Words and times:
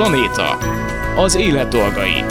Planéta. 0.00 0.58
Az 1.16 1.34
élet 1.36 1.68
dolgai. 1.68 2.24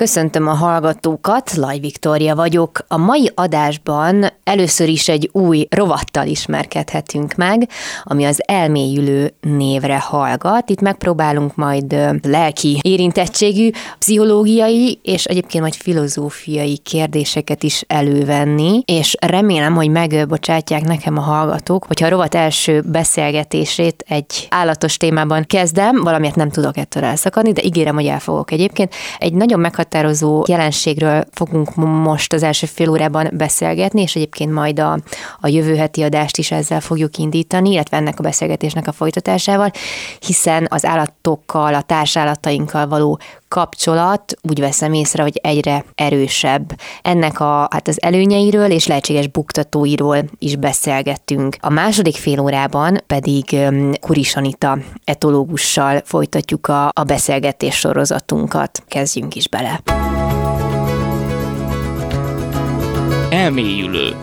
Köszöntöm 0.00 0.48
a 0.48 0.54
hallgatókat, 0.54 1.52
Laj 1.54 1.78
Viktória 1.78 2.34
vagyok. 2.34 2.78
A 2.88 2.96
mai 2.96 3.30
adásban 3.34 4.26
először 4.44 4.88
is 4.88 5.08
egy 5.08 5.28
új 5.32 5.66
rovattal 5.70 6.26
ismerkedhetünk 6.26 7.34
meg, 7.34 7.68
ami 8.02 8.24
az 8.24 8.42
elmélyülő 8.46 9.34
névre 9.40 9.98
hallgat. 9.98 10.70
Itt 10.70 10.80
megpróbálunk 10.80 11.54
majd 11.54 11.96
lelki 12.22 12.78
érintettségű, 12.82 13.70
pszichológiai 13.98 14.98
és 15.02 15.24
egyébként 15.24 15.62
majd 15.62 15.74
filozófiai 15.74 16.76
kérdéseket 16.76 17.62
is 17.62 17.84
elővenni, 17.86 18.82
és 18.84 19.16
remélem, 19.20 19.74
hogy 19.74 19.88
megbocsátják 19.88 20.82
nekem 20.82 21.18
a 21.18 21.20
hallgatók, 21.20 21.84
hogyha 21.84 22.06
a 22.06 22.10
rovat 22.10 22.34
első 22.34 22.80
beszélgetését 22.80 24.04
egy 24.08 24.46
állatos 24.50 24.96
témában 24.96 25.44
kezdem, 25.46 26.02
valamiért 26.02 26.36
nem 26.36 26.50
tudok 26.50 26.76
ettől 26.76 27.04
elszakadni, 27.04 27.52
de 27.52 27.62
ígérem, 27.62 27.94
hogy 27.94 28.06
el 28.06 28.20
fogok 28.20 28.50
egyébként. 28.50 28.94
Egy 29.18 29.32
nagyon 29.32 29.60
meghatározó 29.60 29.88
meghatározó 29.90 30.44
jelenségről 30.48 31.24
fogunk 31.32 31.74
most 31.74 32.32
az 32.32 32.42
első 32.42 32.66
fél 32.66 32.88
órában 32.88 33.30
beszélgetni, 33.32 34.02
és 34.02 34.16
egyébként 34.16 34.52
majd 34.52 34.78
a, 34.78 34.98
a 35.40 35.48
jövő 35.48 35.76
heti 35.76 36.02
adást 36.02 36.36
is 36.36 36.50
ezzel 36.50 36.80
fogjuk 36.80 37.16
indítani, 37.16 37.70
illetve 37.70 37.96
ennek 37.96 38.18
a 38.18 38.22
beszélgetésnek 38.22 38.86
a 38.86 38.92
folytatásával, 38.92 39.70
hiszen 40.20 40.66
az 40.68 40.84
állatokkal, 40.84 41.74
a 41.74 41.82
társállatainkkal 41.82 42.88
való 42.88 43.18
kapcsolat 43.50 44.34
úgy 44.42 44.60
veszem 44.60 44.92
észre, 44.92 45.22
hogy 45.22 45.40
egyre 45.42 45.84
erősebb. 45.94 46.80
Ennek 47.02 47.40
a, 47.40 47.68
hát 47.70 47.88
az 47.88 48.02
előnyeiről 48.02 48.70
és 48.70 48.86
lehetséges 48.86 49.28
buktatóiról 49.28 50.24
is 50.38 50.56
beszélgettünk. 50.56 51.56
A 51.60 51.70
második 51.70 52.16
fél 52.16 52.40
órában 52.40 52.98
pedig 53.06 53.56
Kuris 54.00 54.36
Anita 54.36 54.78
etológussal 55.04 56.00
folytatjuk 56.04 56.66
a, 56.66 56.90
a 56.92 57.02
beszélgetés 57.06 57.74
sorozatunkat. 57.74 58.82
Kezdjünk 58.88 59.34
is 59.34 59.48
bele. 59.48 59.80
Elmélyülő. 63.30 64.16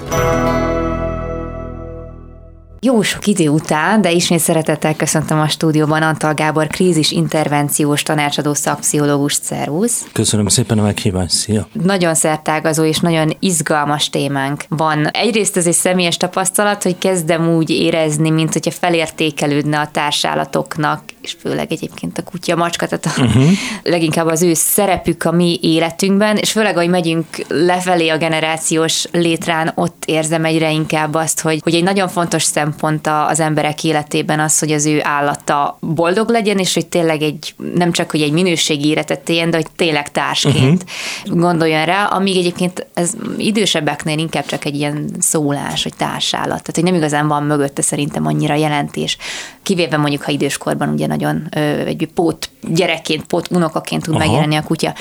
Jó 2.88 3.02
sok 3.02 3.28
idő 3.28 3.50
után, 3.50 4.02
de 4.02 4.12
ismét 4.12 4.40
szeretettel 4.40 4.96
köszöntöm 4.96 5.40
a 5.40 5.48
stúdióban 5.48 6.02
Antal 6.02 6.34
Gábor, 6.34 6.68
krízis 6.68 7.12
intervenciós 7.12 8.04
tanácsadó 8.04 8.54
szakpszichológus. 8.54 9.34
Szervusz! 9.34 10.06
Köszönöm 10.12 10.48
szépen 10.48 10.80
a 10.80 10.82
meghívást, 10.82 11.34
szia! 11.34 11.68
Nagyon 11.72 12.16
szertágazó 12.16 12.84
és 12.84 13.00
nagyon 13.00 13.36
izgalmas 13.40 14.10
témánk 14.10 14.64
van. 14.70 15.08
Egyrészt 15.08 15.58
ez 15.58 15.68
egy 15.68 15.74
személyes 15.74 16.18
tapasztalat, 16.18 16.84
hogy 16.84 16.98
kezdem 16.98 17.50
úgy 17.50 17.70
érezni, 17.70 18.30
mint 18.30 18.54
hogyha 18.54 18.72
felértékelődne 18.72 19.80
a 19.80 19.90
társállatoknak, 19.92 21.02
és 21.28 21.36
főleg 21.40 21.72
egyébként 21.72 22.18
a 22.18 22.24
kutya, 22.24 22.56
macska, 22.56 22.88
tehát 22.88 23.18
a, 23.18 23.22
uh-huh. 23.22 23.52
leginkább 23.84 24.28
az 24.28 24.42
ő 24.42 24.54
szerepük 24.54 25.24
a 25.24 25.32
mi 25.32 25.60
életünkben, 25.62 26.38
és 26.38 26.52
főleg, 26.52 26.76
hogy 26.76 26.90
megyünk 26.90 27.26
lefelé 27.48 28.10
a 28.10 28.18
generációs 28.18 29.06
létrán, 29.12 29.72
ott 29.76 30.04
érzem 30.06 30.46
egyre 30.46 30.72
inkább 30.72 31.14
azt, 31.14 31.42
hogy, 31.42 31.60
hogy 31.64 31.76
egy 31.76 31.84
nagyon 31.84 32.08
fontos 32.08 32.44
szempont 32.44 33.08
az 33.28 33.40
emberek 33.40 33.84
életében 33.84 34.40
az, 34.40 34.60
hogy 34.60 34.72
az 34.72 34.86
ő 34.86 35.00
állata 35.04 35.78
boldog 35.82 36.30
legyen, 36.30 36.58
és 36.58 36.74
hogy 36.74 36.88
tényleg 36.88 37.22
egy, 37.22 37.56
nem 37.74 37.92
csak, 37.92 38.12
hogy 38.12 38.22
egy 38.22 38.32
minőségi 38.32 38.88
életet 38.88 39.30
éljen, 39.30 39.50
de 39.50 39.58
hogy 39.58 39.68
tényleg 39.76 40.12
társként 40.12 40.84
uh-huh. 40.84 41.40
gondoljon 41.40 41.86
rá, 41.86 42.06
amíg 42.06 42.38
egyébként 42.38 42.88
ez 42.94 43.14
idősebbeknél 43.38 44.18
inkább 44.18 44.46
csak 44.46 44.66
egy 44.66 44.76
ilyen 44.76 45.10
szólás, 45.20 45.84
hogy 45.84 45.94
társállat. 45.98 46.48
Tehát, 46.48 46.76
hogy 46.76 46.84
nem 46.84 46.96
igazán 46.96 47.28
van 47.28 47.44
mögötte 47.44 47.82
szerintem 47.82 48.26
annyira 48.26 48.56
jelentés. 48.56 49.18
Kivéve 49.64 49.98
mondjuk, 49.98 50.22
ha 50.24 50.32
időskorban 50.32 50.90
ugye 50.90 51.08
nagyon 51.18 51.48
egy 51.86 52.10
pót 52.14 52.50
gyerekként, 52.62 53.26
pót 53.26 53.52
unokaként 53.52 54.04
tud 54.04 54.16
Aha. 54.16 54.24
megjelenni 54.24 54.56
a 54.56 54.64
kutya. 54.64 54.94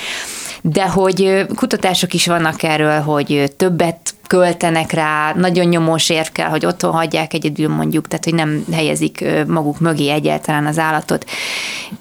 De 0.68 0.88
hogy 0.88 1.46
kutatások 1.54 2.14
is 2.14 2.26
vannak 2.26 2.62
erről, 2.62 3.00
hogy 3.00 3.52
többet 3.56 4.14
költenek 4.26 4.92
rá, 4.92 5.32
nagyon 5.36 5.66
nyomós 5.66 6.08
érv 6.08 6.26
kell, 6.26 6.48
hogy 6.48 6.66
otthon 6.66 6.92
hagyják 6.92 7.34
egyedül 7.34 7.68
mondjuk, 7.68 8.08
tehát 8.08 8.24
hogy 8.24 8.34
nem 8.34 8.64
helyezik 8.72 9.24
maguk 9.46 9.80
mögé 9.80 10.10
egyáltalán 10.10 10.66
az 10.66 10.78
állatot. 10.78 11.24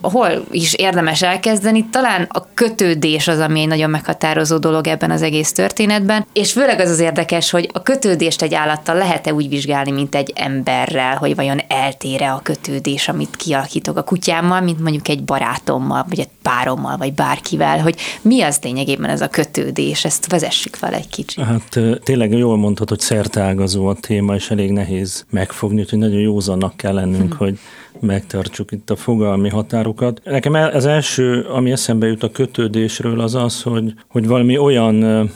Hol 0.01 0.45
is 0.51 0.73
érdemes 0.73 1.21
elkezdeni? 1.21 1.85
Talán 1.91 2.27
a 2.29 2.53
kötődés 2.53 3.27
az, 3.27 3.39
ami 3.39 3.59
egy 3.59 3.67
nagyon 3.67 3.89
meghatározó 3.89 4.57
dolog 4.57 4.87
ebben 4.87 5.11
az 5.11 5.21
egész 5.21 5.51
történetben, 5.51 6.25
és 6.33 6.51
főleg 6.51 6.79
az 6.79 6.89
az 6.89 6.99
érdekes, 6.99 7.49
hogy 7.49 7.69
a 7.73 7.81
kötődést 7.81 8.41
egy 8.41 8.53
állattal 8.53 8.95
lehet-e 8.95 9.33
úgy 9.33 9.49
vizsgálni, 9.49 9.91
mint 9.91 10.15
egy 10.15 10.33
emberrel, 10.35 11.15
hogy 11.15 11.35
vajon 11.35 11.61
eltére 11.67 12.31
a 12.31 12.39
kötődés, 12.43 13.07
amit 13.07 13.35
kialakítok 13.35 13.97
a 13.97 14.03
kutyámmal, 14.03 14.61
mint 14.61 14.79
mondjuk 14.79 15.07
egy 15.07 15.23
barátommal, 15.23 16.05
vagy 16.09 16.19
egy 16.19 16.29
párommal, 16.41 16.97
vagy 16.97 17.13
bárkivel, 17.13 17.79
hogy 17.79 17.95
mi 18.21 18.41
az 18.41 18.54
lényegében 18.63 19.09
ez 19.09 19.21
a 19.21 19.27
kötődés, 19.27 20.05
ezt 20.05 20.31
vezessük 20.31 20.75
fel 20.75 20.93
egy 20.93 21.09
kicsit. 21.09 21.43
Hát 21.43 21.79
tényleg 22.03 22.31
jól 22.31 22.57
mondhatod, 22.57 22.89
hogy 22.89 22.99
szerteágazó 22.99 23.87
a 23.87 23.93
téma, 23.93 24.35
és 24.35 24.49
elég 24.49 24.71
nehéz 24.71 25.25
megfogni, 25.29 25.79
úgyhogy 25.79 25.99
nagyon 25.99 26.19
józannak 26.19 26.77
kell 26.77 26.93
lennünk, 26.93 27.33
hm. 27.33 27.37
hogy 27.43 27.59
megtartsuk 27.99 28.71
itt 28.71 28.89
a 28.89 28.95
fogalmi 28.95 29.49
határokat. 29.49 30.21
Nekem 30.23 30.53
az 30.53 30.85
első, 30.85 31.41
ami 31.41 31.71
eszembe 31.71 32.07
jut 32.07 32.23
a 32.23 32.31
kötődésről, 32.31 33.19
az 33.19 33.35
az, 33.35 33.61
hogy, 33.61 33.93
hogy 34.07 34.27
valami 34.27 34.57
olyan 34.57 35.29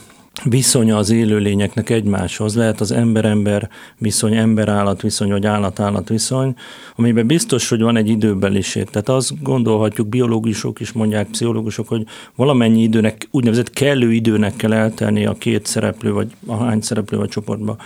viszonya 0.44 0.96
az 0.96 1.10
élőlényeknek 1.10 1.90
egymáshoz, 1.90 2.56
lehet 2.56 2.80
az 2.80 2.92
ember-ember 2.92 3.68
viszony, 3.98 4.34
ember-állat 4.36 5.02
viszony, 5.02 5.30
vagy 5.30 5.46
állat-állat 5.46 6.08
viszony, 6.08 6.54
amiben 6.96 7.26
biztos, 7.26 7.68
hogy 7.68 7.80
van 7.80 7.96
egy 7.96 8.08
időbeliség. 8.08 8.84
Tehát 8.84 9.08
azt 9.08 9.42
gondolhatjuk, 9.42 10.08
biológusok 10.08 10.80
is 10.80 10.92
mondják, 10.92 11.26
pszichológusok, 11.26 11.88
hogy 11.88 12.04
valamennyi 12.36 12.82
időnek, 12.82 13.28
úgynevezett 13.30 13.70
kellő 13.70 14.12
időnek 14.12 14.56
kell 14.56 14.72
eltelni 14.72 15.26
a 15.26 15.32
két 15.32 15.66
szereplő, 15.66 16.12
vagy 16.12 16.30
a 16.46 16.56
hány 16.56 16.80
szereplő 16.80 17.18
vagy 17.18 17.28
csoportba 17.28 17.76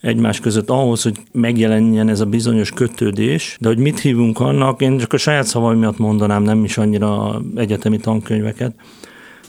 egymás 0.00 0.40
között 0.40 0.70
ahhoz, 0.70 1.02
hogy 1.02 1.16
megjelenjen 1.32 2.08
ez 2.08 2.20
a 2.20 2.26
bizonyos 2.26 2.70
kötődés, 2.70 3.56
de 3.60 3.68
hogy 3.68 3.78
mit 3.78 4.00
hívunk 4.00 4.40
annak, 4.40 4.80
én 4.80 4.98
csak 4.98 5.12
a 5.12 5.16
saját 5.16 5.46
szavaim 5.46 5.78
miatt 5.78 5.98
mondanám, 5.98 6.42
nem 6.42 6.64
is 6.64 6.78
annyira 6.78 7.40
egyetemi 7.54 7.98
tankönyveket, 7.98 8.74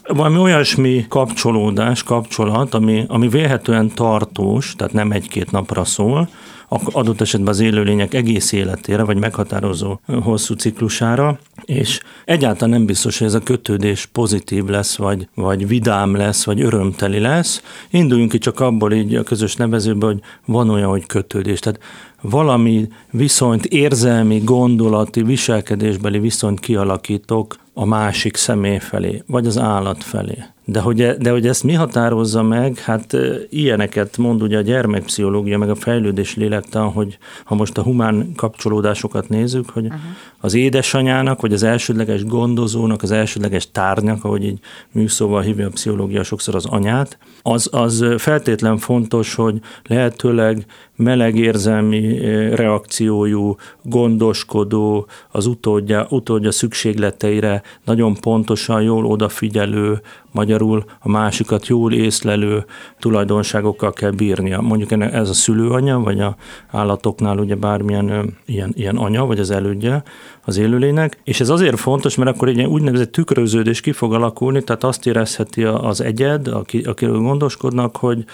valami 0.08 0.38
olyasmi 0.38 1.06
kapcsolódás, 1.10 2.04
kapcsolat, 2.04 2.74
ami, 2.74 3.04
ami 3.08 3.28
vélhetően 3.28 3.92
tartós, 3.94 4.74
tehát 4.78 4.94
nem 4.94 5.12
egy-két 5.12 5.52
napra 5.52 5.84
szól, 5.84 6.30
adott 6.70 7.22
esetben 7.22 7.54
az 7.54 7.60
élőlények 7.60 8.14
egész 8.14 8.52
életére, 8.52 9.04
vagy 9.04 9.18
meghatározó 9.18 10.00
hosszú 10.22 10.54
ciklusára, 10.54 11.40
és 11.66 12.00
egyáltalán 12.26 12.70
nem 12.70 12.86
biztos, 12.86 13.18
hogy 13.18 13.28
ez 13.28 13.34
a 13.34 13.40
kötődés 13.40 14.06
pozitív 14.06 14.66
lesz, 14.66 14.98
vagy, 14.98 15.28
vagy 15.34 15.68
vidám 15.68 16.16
lesz, 16.16 16.46
vagy 16.46 16.62
örömteli 16.62 17.20
lesz. 17.20 17.62
Induljunk 17.90 18.32
ki 18.32 18.38
csak 18.38 18.60
abból 18.60 18.94
így 18.94 19.16
a 19.16 19.24
közös 19.24 19.56
nevezőből, 19.56 20.12
hogy 20.12 20.22
van 20.46 20.70
olyan, 20.70 20.90
hogy 20.90 21.06
kötődés. 21.06 21.60
Tehát 21.60 21.80
valami 22.22 22.88
viszonyt, 23.12 23.66
érzelmi, 23.66 24.40
gondolati, 24.40 25.24
viselkedésbeli 25.24 26.20
viszonyt 26.20 26.60
kialakítok 26.60 27.56
a 27.78 27.86
másik 27.86 28.36
személy 28.36 28.80
felé, 28.80 29.24
vagy 29.28 29.46
az 29.48 29.58
állat 29.58 30.04
felé. 30.04 30.44
De 30.66 30.80
hogy, 30.80 31.02
e, 31.02 31.16
de 31.18 31.32
hogy 31.32 31.48
ezt 31.48 31.64
mi 31.64 31.74
határozza 31.74 32.44
meg, 32.44 32.78
hát 32.78 33.18
ilyeneket 33.50 34.18
mond 34.18 34.42
ugye 34.42 34.58
a 34.58 34.62
gyermekpszichológia, 34.62 35.58
meg 35.58 35.70
a 35.70 35.76
fejlődés 35.76 36.36
lélektan, 36.36 36.92
hogy 36.92 37.18
ha 37.44 37.56
most 37.56 37.78
a 37.78 37.82
humán 37.82 38.32
kapcsolódásokat 38.36 39.30
nézzük, 39.30 39.70
hogy 39.70 39.86
uh-huh. 39.86 40.00
az 40.40 40.54
édesanyának, 40.54 41.42
vagy 41.42 41.54
az 41.54 41.64
elsődleges 41.64 42.26
gondozónak, 42.26 43.02
az 43.02 43.12
elsődleges 43.12 43.72
tárnyak, 43.72 44.24
ahogy 44.24 44.44
így 44.44 44.60
műszóval 44.92 45.42
hívja 45.42 45.68
a 45.68 45.70
pszichológia 45.70 46.24
sokszor 46.24 46.56
az 46.56 46.66
anyát, 46.66 47.18
az, 47.42 47.70
az 47.72 48.06
feltétlen 48.18 48.78
fontos, 48.78 49.36
hogy 49.36 49.60
lehetőleg 49.84 50.66
meleg 50.96 51.36
érzelmi 51.36 52.20
reakciójú, 52.56 53.56
gondoskodó, 53.82 55.08
az 55.32 55.46
utódja, 55.46 56.08
utódja 56.10 56.52
szükségleteire 56.52 57.62
nagyon 57.86 58.14
pontosan, 58.14 58.82
jól 58.82 59.06
odafigyelő, 59.06 60.02
magyarul 60.32 60.84
a 61.00 61.10
másikat 61.10 61.68
jól 61.68 61.94
észlelő 61.94 62.66
tulajdonságokkal 63.00 63.94
kell 63.94 64.12
bírnia. 64.12 64.62
Mondjuk 64.62 64.92
ez 64.92 65.30
a 65.30 65.34
szülőanya, 65.34 66.00
vagy 66.00 66.20
a 66.20 66.36
állatoknál 66.72 67.38
ugye 67.38 67.56
bármilyen 67.56 68.38
ilyen, 68.46 68.72
ilyen 68.76 68.96
anya, 68.96 69.26
vagy 69.26 69.40
az 69.40 69.52
elődje 69.52 70.04
az 70.46 70.58
élőlének, 70.58 71.20
és 71.24 71.40
ez 71.40 71.50
azért 71.50 71.80
fontos, 71.80 72.16
mert 72.16 72.36
akkor 72.36 72.48
egy 72.48 72.58
ilyen 72.58 72.70
úgynevezett 72.70 73.12
tükröződés 73.12 73.82
ki 73.82 73.92
fog 73.92 74.14
alakulni, 74.14 74.64
tehát 74.64 74.84
azt 74.84 75.08
érezheti 75.08 75.64
az 75.64 76.02
egyed, 76.02 76.48
aki, 76.48 76.82
akiről 76.82 77.20
gondoskodnak, 77.20 77.96
hogy 77.98 78.26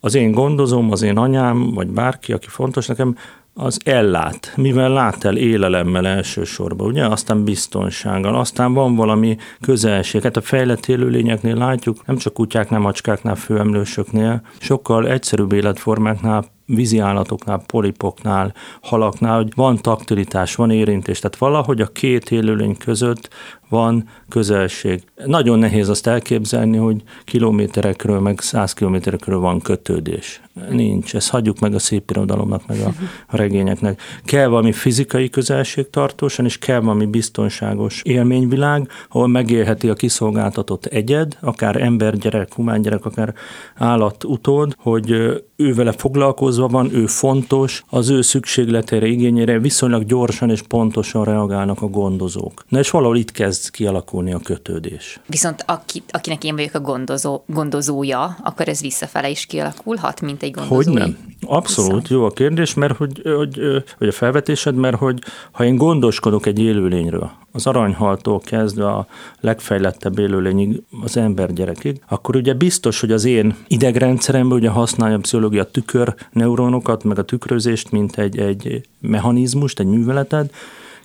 az 0.00 0.14
én 0.14 0.30
gondozom, 0.30 0.90
az 0.90 1.02
én 1.02 1.16
anyám, 1.16 1.70
vagy 1.74 1.88
bárki, 1.88 2.32
aki 2.32 2.46
fontos 2.48 2.86
nekem, 2.86 3.16
az 3.54 3.78
ellát, 3.84 4.52
mivel 4.56 4.90
lát 4.90 5.24
el 5.24 5.36
élelemmel 5.36 6.06
elsősorban, 6.06 6.86
ugye? 6.86 7.06
Aztán 7.06 7.44
biztonsággal, 7.44 8.34
aztán 8.34 8.72
van 8.72 8.94
valami 8.94 9.36
közelség. 9.60 10.22
Hát 10.22 10.36
a 10.36 10.40
fejlett 10.40 10.86
élőlényeknél 10.86 11.54
látjuk, 11.54 12.06
nem 12.06 12.16
csak 12.16 12.32
kutyáknál, 12.32 12.80
macskáknál, 12.80 13.34
főemlősöknél, 13.34 14.40
sokkal 14.58 15.08
egyszerűbb 15.08 15.52
életformáknál 15.52 16.44
vízi 16.74 16.98
állatoknál, 16.98 17.62
polipoknál, 17.66 18.54
halaknál, 18.80 19.36
hogy 19.36 19.52
van 19.54 19.76
taktilitás, 19.76 20.54
van 20.54 20.70
érintés, 20.70 21.18
tehát 21.18 21.36
valahogy 21.36 21.80
a 21.80 21.86
két 21.86 22.30
élőlény 22.30 22.76
között 22.76 23.28
van 23.68 24.08
közelség. 24.28 25.02
Nagyon 25.24 25.58
nehéz 25.58 25.88
azt 25.88 26.06
elképzelni, 26.06 26.76
hogy 26.76 27.02
kilométerekről, 27.24 28.20
meg 28.20 28.40
száz 28.40 28.72
kilométerekről 28.72 29.38
van 29.38 29.60
kötődés. 29.60 30.40
Nincs. 30.70 31.14
Ezt 31.14 31.30
hagyjuk 31.30 31.58
meg 31.58 31.74
a 31.74 31.78
szép 31.78 32.10
irodalomnak, 32.10 32.66
meg 32.66 32.80
a, 32.80 32.92
a 33.26 33.36
regényeknek. 33.36 34.00
Kell 34.24 34.46
valami 34.46 34.72
fizikai 34.72 35.30
közelség 35.30 35.90
tartósan, 35.90 36.44
és 36.44 36.58
kell 36.58 36.80
valami 36.80 37.06
biztonságos 37.06 38.02
élményvilág, 38.02 38.88
ahol 39.08 39.26
megélheti 39.26 39.88
a 39.88 39.94
kiszolgáltatott 39.94 40.86
egyed, 40.86 41.36
akár 41.40 41.82
embergyerek, 41.82 42.54
humángyerek, 42.54 43.04
akár 43.04 43.34
állat 43.74 44.24
utód, 44.24 44.74
hogy 44.78 45.40
ő 45.60 45.74
vele 45.74 45.92
foglalkozva 45.92 46.68
van, 46.68 46.94
ő 46.94 47.06
fontos, 47.06 47.84
az 47.88 48.08
ő 48.08 48.22
szükségletére, 48.22 49.06
igényére 49.06 49.58
viszonylag 49.58 50.04
gyorsan 50.04 50.50
és 50.50 50.62
pontosan 50.62 51.24
reagálnak 51.24 51.82
a 51.82 51.86
gondozók. 51.86 52.64
Na 52.68 52.78
és 52.78 52.90
valahol 52.90 53.16
itt 53.16 53.30
kezd 53.30 53.70
kialakulni 53.70 54.32
a 54.32 54.38
kötődés. 54.38 55.20
Viszont 55.26 55.64
aki, 55.66 56.02
akinek 56.08 56.44
én 56.44 56.54
vagyok 56.54 56.74
a 56.74 56.80
gondozó, 56.80 57.42
gondozója, 57.46 58.36
akkor 58.42 58.68
ez 58.68 58.80
visszafele 58.80 59.30
is 59.30 59.46
kialakulhat, 59.46 60.20
mint 60.20 60.42
egy 60.42 60.50
gondozó. 60.50 60.74
Hogy 60.74 60.86
nem? 60.86 61.18
Abszolút 61.46 61.90
Viszont. 61.90 62.08
jó 62.08 62.24
a 62.24 62.30
kérdés, 62.30 62.74
mert 62.74 62.96
hogy, 62.96 63.22
hogy, 63.24 63.60
hogy 63.98 64.08
a 64.08 64.12
felvetésed, 64.12 64.74
mert 64.74 64.96
hogy 64.96 65.18
ha 65.50 65.64
én 65.64 65.76
gondoskodok 65.76 66.46
egy 66.46 66.58
élőlényről, 66.58 67.30
az 67.52 67.66
aranyhaltól 67.66 68.40
kezdve 68.40 68.86
a 68.86 69.06
legfejlettebb 69.40 70.18
élőlényig, 70.18 70.82
az 71.02 71.16
ember 71.16 71.52
gyerekig, 71.52 72.00
akkor 72.08 72.36
ugye 72.36 72.54
biztos, 72.54 73.00
hogy 73.00 73.12
az 73.12 73.24
én 73.24 73.54
idegrendszeremben 73.66 74.58
ugye 74.58 74.68
használja 74.68 75.16
a 75.16 75.20
pszichológia 75.20 75.47
tükör 75.70 76.14
neuronokat, 76.32 77.04
meg 77.04 77.18
a 77.18 77.24
tükrözést, 77.24 77.90
mint 77.90 78.18
egy, 78.18 78.38
egy 78.38 78.80
mechanizmust, 79.00 79.80
egy 79.80 79.86
műveletet, 79.86 80.54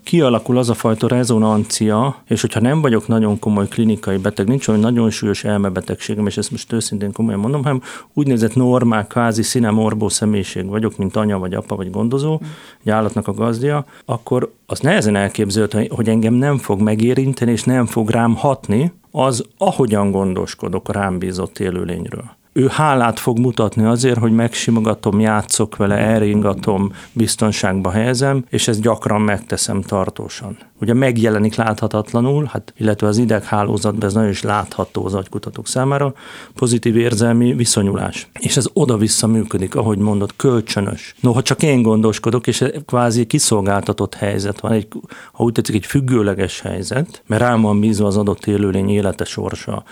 kialakul 0.04 0.57
az 0.57 0.69
a 0.69 0.74
fajta 0.74 1.07
rezonancia, 1.07 2.16
és 2.28 2.42
hogyha 2.42 2.60
nem 2.60 2.81
vagyok 2.81 3.07
nagyon 3.07 3.40
komoly 3.40 3.68
klinikai 3.68 4.18
beteg, 4.18 4.48
nincs 4.48 4.68
olyan 4.68 4.80
nagyon 4.81 5.10
súlyos 5.10 5.44
elmebetegségem, 5.44 6.28
és 6.28 6.38
ezt 6.38 6.51
most 6.51 6.74
őszintén 6.74 7.12
komolyan 7.12 7.40
mondom, 7.40 7.63
hanem 7.63 7.81
úgynevezett 8.13 8.56
normál, 8.56 9.07
kvázi 9.07 9.44
színemorbó 9.44 10.10
személyiség 10.10 10.66
vagyok, 10.66 10.98
mint 10.98 11.16
anya, 11.16 11.39
vagy 11.39 11.54
apa, 11.54 11.75
vagy 11.75 11.89
gondozó, 11.89 12.39
egy 12.84 12.89
állatnak 12.89 13.28
a 13.28 13.34
gazdia, 13.34 13.86
akkor 14.06 14.54
az 14.66 14.80
nehezen 14.80 15.16
elképzelhető, 15.16 15.88
hogy 15.89 16.10
engem 16.10 16.34
nem 16.34 16.57
fog 16.57 16.81
megérinteni, 16.81 17.51
és 17.51 17.63
nem 17.63 17.86
fog 17.86 18.10
rám 18.10 18.36
hatni, 18.36 18.94
az 19.12 19.46
ahogyan 19.57 20.12
gondoskodok 20.12 20.89
a 20.89 20.92
rám 20.92 21.18
bízott 21.18 21.60
élőlényről 21.60 22.42
ő 22.53 22.67
hálát 22.67 23.19
fog 23.19 23.39
mutatni 23.39 23.83
azért, 23.83 24.19
hogy 24.19 24.31
megsimogatom, 24.31 25.19
játszok 25.19 25.75
vele, 25.75 25.95
elringatom, 25.95 26.91
biztonságba 27.13 27.91
helyezem, 27.91 28.45
és 28.50 28.67
ezt 28.67 28.81
gyakran 28.81 29.21
megteszem 29.21 29.81
tartósan. 29.81 30.57
Ugye 30.81 30.94
megjelenik 30.94 31.55
láthatatlanul, 31.55 32.50
hát, 32.51 32.73
illetve 32.77 33.07
az 33.07 33.17
ideghálózatban 33.17 34.07
ez 34.07 34.13
nagyon 34.13 34.29
is 34.29 34.41
látható 34.41 35.05
az 35.05 35.13
agykutatók 35.13 35.67
számára, 35.67 36.13
pozitív 36.53 36.95
érzelmi 36.95 37.53
viszonyulás. 37.53 38.27
És 38.39 38.57
ez 38.57 38.65
oda-vissza 38.73 39.27
működik, 39.27 39.75
ahogy 39.75 39.97
mondod, 39.97 40.35
kölcsönös. 40.35 41.15
Noha 41.19 41.41
csak 41.41 41.63
én 41.63 41.81
gondoskodok, 41.81 42.47
és 42.47 42.63
kvázi 42.85 43.25
kiszolgáltatott 43.25 44.15
helyzet 44.15 44.59
van, 44.59 44.71
egy, 44.71 44.88
ha 45.31 45.44
úgy 45.44 45.51
tetszik, 45.51 45.75
egy 45.75 45.85
függőleges 45.85 46.61
helyzet, 46.61 47.23
mert 47.27 47.41
rám 47.41 47.61
van 47.61 47.79
bízva 47.79 48.07
az 48.07 48.17
adott 48.17 48.45
élőlény 48.45 48.89
élete 48.89 49.23
sorsa, 49.23 49.83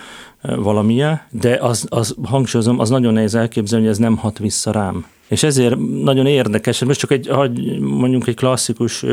valamilyen, 0.41 1.21
de 1.29 1.57
az, 1.61 1.85
az 1.89 2.15
hangsúlyozom, 2.23 2.79
az 2.79 2.89
nagyon 2.89 3.13
nehéz 3.13 3.35
elképzelni, 3.35 3.85
hogy 3.85 3.93
ez 3.93 3.99
nem 3.99 4.17
hat 4.17 4.37
vissza 4.37 4.71
rám. 4.71 5.05
És 5.31 5.43
ezért 5.43 5.77
nagyon 6.03 6.25
érdekes, 6.25 6.83
most 6.83 6.99
csak 6.99 7.11
egy, 7.11 7.29
mondjuk 7.79 8.27
egy 8.27 8.35
klasszikus 8.35 9.05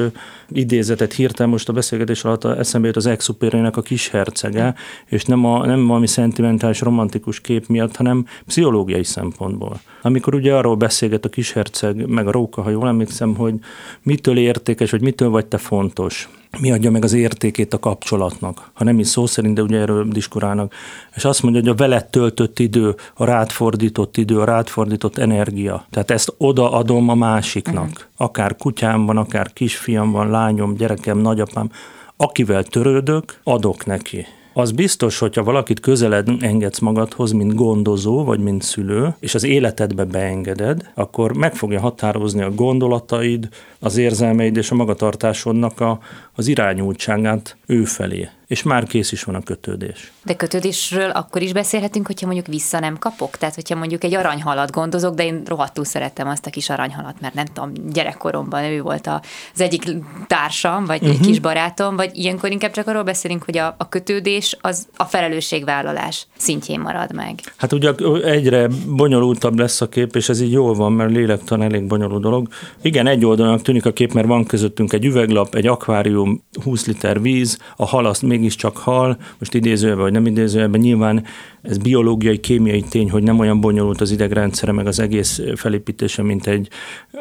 idézetet 0.48 1.12
hirtelen 1.12 1.50
most 1.50 1.69
a 1.69 1.72
beszélgetés 1.72 2.25
alatt 2.25 2.44
eszembe 2.44 2.86
jut 2.86 2.96
az 2.96 3.06
exupérének 3.06 3.76
a 3.76 3.82
kis 3.82 4.08
hercege, 4.08 4.75
és 5.06 5.25
nem, 5.25 5.44
a, 5.44 5.66
nem 5.66 5.86
valami 5.86 6.06
szentimentális, 6.06 6.80
romantikus 6.80 7.40
kép 7.40 7.66
miatt, 7.66 7.96
hanem 7.96 8.26
pszichológiai 8.46 9.04
szempontból. 9.04 9.81
Amikor 10.02 10.34
ugye 10.34 10.54
arról 10.54 10.76
beszélget 10.76 11.24
a 11.24 11.28
kis 11.28 11.52
herceg, 11.52 12.06
meg 12.06 12.26
a 12.26 12.31
róka, 12.31 12.62
ha 12.62 12.70
jól 12.70 12.88
emlékszem, 12.88 13.34
hogy 13.34 13.54
mitől 14.02 14.38
értékes, 14.38 14.90
vagy 14.90 15.02
mitől 15.02 15.28
vagy 15.28 15.46
te 15.46 15.58
fontos 15.58 16.28
mi 16.60 16.72
adja 16.72 16.90
meg 16.90 17.04
az 17.04 17.12
értékét 17.12 17.74
a 17.74 17.78
kapcsolatnak, 17.78 18.70
ha 18.74 18.84
nem 18.84 18.98
is 18.98 19.06
szó 19.06 19.26
szerint, 19.26 19.54
de 19.54 19.62
ugye 19.62 19.78
erről 19.78 20.08
diskurálnak. 20.08 20.74
És 21.14 21.24
azt 21.24 21.42
mondja, 21.42 21.60
hogy 21.60 21.70
a 21.70 21.74
veled 21.74 22.06
töltött 22.06 22.58
idő, 22.58 22.94
a 23.14 23.24
rátfordított 23.24 24.16
idő, 24.16 24.40
a 24.40 24.44
rátfordított 24.44 25.18
energia. 25.18 25.86
Tehát 25.90 26.10
ezt 26.10 26.34
odaadom 26.36 27.08
a 27.08 27.14
másiknak. 27.14 27.88
Uh-huh. 27.88 28.06
Akár 28.16 28.56
kutyám 28.56 29.06
van, 29.06 29.16
akár 29.16 29.52
kisfiam 29.52 30.10
van, 30.10 30.30
lányom, 30.30 30.74
gyerekem, 30.74 31.18
nagyapám. 31.18 31.70
Akivel 32.16 32.64
törődök, 32.64 33.40
adok 33.44 33.86
neki 33.86 34.26
az 34.58 34.72
biztos, 34.72 35.18
hogyha 35.18 35.42
valakit 35.42 35.80
közeled 35.80 36.28
engedsz 36.40 36.78
magadhoz, 36.78 37.32
mint 37.32 37.54
gondozó, 37.54 38.24
vagy 38.24 38.40
mint 38.40 38.62
szülő, 38.62 39.14
és 39.20 39.34
az 39.34 39.44
életedbe 39.44 40.04
beengeded, 40.04 40.90
akkor 40.94 41.36
meg 41.36 41.54
fogja 41.54 41.80
határozni 41.80 42.42
a 42.42 42.50
gondolataid, 42.50 43.48
az 43.80 43.96
érzelmeid 43.96 44.56
és 44.56 44.70
a 44.70 44.75
magatartásodnak 44.75 45.80
a, 45.80 45.98
az 46.34 46.46
irányultságát 46.46 47.56
ő 47.66 47.84
felé 47.84 48.28
és 48.48 48.62
már 48.62 48.84
kész 48.84 49.12
is 49.12 49.22
van 49.22 49.34
a 49.34 49.42
kötődés. 49.42 50.12
De 50.25 50.34
kötődésről 50.34 51.10
akkor 51.10 51.42
is 51.42 51.52
beszélhetünk, 51.52 52.06
hogyha 52.06 52.26
mondjuk 52.26 52.46
vissza 52.46 52.78
nem 52.78 52.98
kapok? 52.98 53.36
Tehát, 53.36 53.54
hogyha 53.54 53.76
mondjuk 53.76 54.04
egy 54.04 54.14
aranyhalat 54.14 54.70
gondozok, 54.70 55.14
de 55.14 55.25
én 55.25 55.42
rohadtul 55.44 55.84
szerettem 55.84 56.28
azt 56.28 56.46
a 56.46 56.50
kis 56.50 56.70
aranyhalat, 56.70 57.20
mert 57.20 57.34
nem 57.34 57.44
tudom, 57.44 57.72
gyerekkoromban 57.92 58.64
ő 58.64 58.82
volt 58.82 59.06
az 59.06 59.60
egyik 59.60 59.82
társam, 60.26 60.84
vagy 60.84 61.02
uh-huh. 61.02 61.20
kis 61.20 61.40
barátom, 61.40 61.96
vagy 61.96 62.10
ilyenkor 62.14 62.50
inkább 62.50 62.70
csak 62.70 62.86
arról 62.86 63.02
beszélünk, 63.02 63.42
hogy 63.42 63.58
a, 63.58 63.74
a 63.78 63.88
kötődés 63.88 64.56
az 64.60 64.86
a 64.96 65.04
felelősségvállalás 65.04 66.26
szintjén 66.36 66.81
marad 66.81 67.14
meg. 67.14 67.40
Hát 67.56 67.72
ugye 67.72 67.92
egyre 68.24 68.69
bonyolultabb 68.86 69.58
lesz 69.58 69.81
a 69.81 69.88
kép, 69.88 70.16
és 70.16 70.28
ez 70.28 70.40
így 70.40 70.52
jól 70.52 70.74
van, 70.74 70.92
mert 70.92 71.10
lélektan 71.10 71.62
elég 71.62 71.86
bonyolult 71.86 72.22
dolog. 72.22 72.48
Igen, 72.82 73.06
egy 73.06 73.24
oldalnak 73.24 73.62
tűnik 73.69 73.87
a 73.87 73.93
kép, 73.93 74.12
mert 74.12 74.26
van 74.26 74.44
közöttünk 74.44 74.93
egy 74.93 75.05
üveglap, 75.05 75.55
egy 75.55 75.67
akvárium, 75.67 76.43
20 76.62 76.87
liter 76.87 77.23
víz, 77.23 77.59
a 77.76 77.87
hal 77.87 78.06
azt 78.06 78.23
mégiscsak 78.23 78.76
hal, 78.76 79.17
most 79.38 79.55
idézőjelben 79.55 80.05
vagy 80.05 80.12
nem 80.12 80.26
idézőjelben, 80.26 80.81
nyilván 80.81 81.25
ez 81.62 81.79
biológiai, 81.79 82.41
kémiai 82.41 82.82
tény, 82.82 83.11
hogy 83.11 83.23
nem 83.23 83.38
olyan 83.38 83.61
bonyolult 83.61 84.00
az 84.00 84.11
idegrendszere, 84.11 84.73
meg 84.73 84.87
az 84.87 85.00
egész 85.00 85.41
felépítése, 85.55 86.23
mint 86.23 86.47
egy 86.47 86.69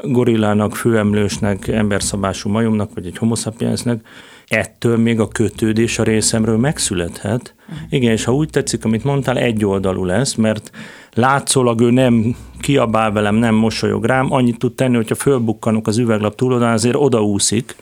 gorillának, 0.03 0.75
főemlősnek, 0.75 1.67
emberszabású 1.67 2.49
majomnak, 2.49 2.93
vagy 2.93 3.05
egy 3.05 3.17
homo 3.17 3.35
sapiensnek, 3.35 4.01
ettől 4.47 4.97
még 4.97 5.19
a 5.19 5.27
kötődés 5.27 5.99
a 5.99 6.03
részemről 6.03 6.57
megszülethet. 6.57 7.55
Igen, 7.89 8.11
és 8.11 8.23
ha 8.23 8.33
úgy 8.33 8.49
tetszik, 8.49 8.85
amit 8.85 9.03
mondtál, 9.03 9.37
egyoldalú 9.37 10.05
lesz, 10.05 10.35
mert 10.35 10.71
látszólag 11.17 11.81
ő 11.81 11.89
nem 11.89 12.35
kiabál 12.59 13.11
velem, 13.11 13.35
nem 13.35 13.55
mosolyog 13.55 14.05
rám, 14.05 14.33
annyit 14.33 14.57
tud 14.57 14.73
tenni, 14.73 14.95
hogyha 14.95 15.15
fölbukkanok 15.15 15.87
az 15.87 15.97
üveglap 15.97 16.35
túloldalán, 16.35 16.73
azért 16.73 16.95
odaúszik, 16.95 17.75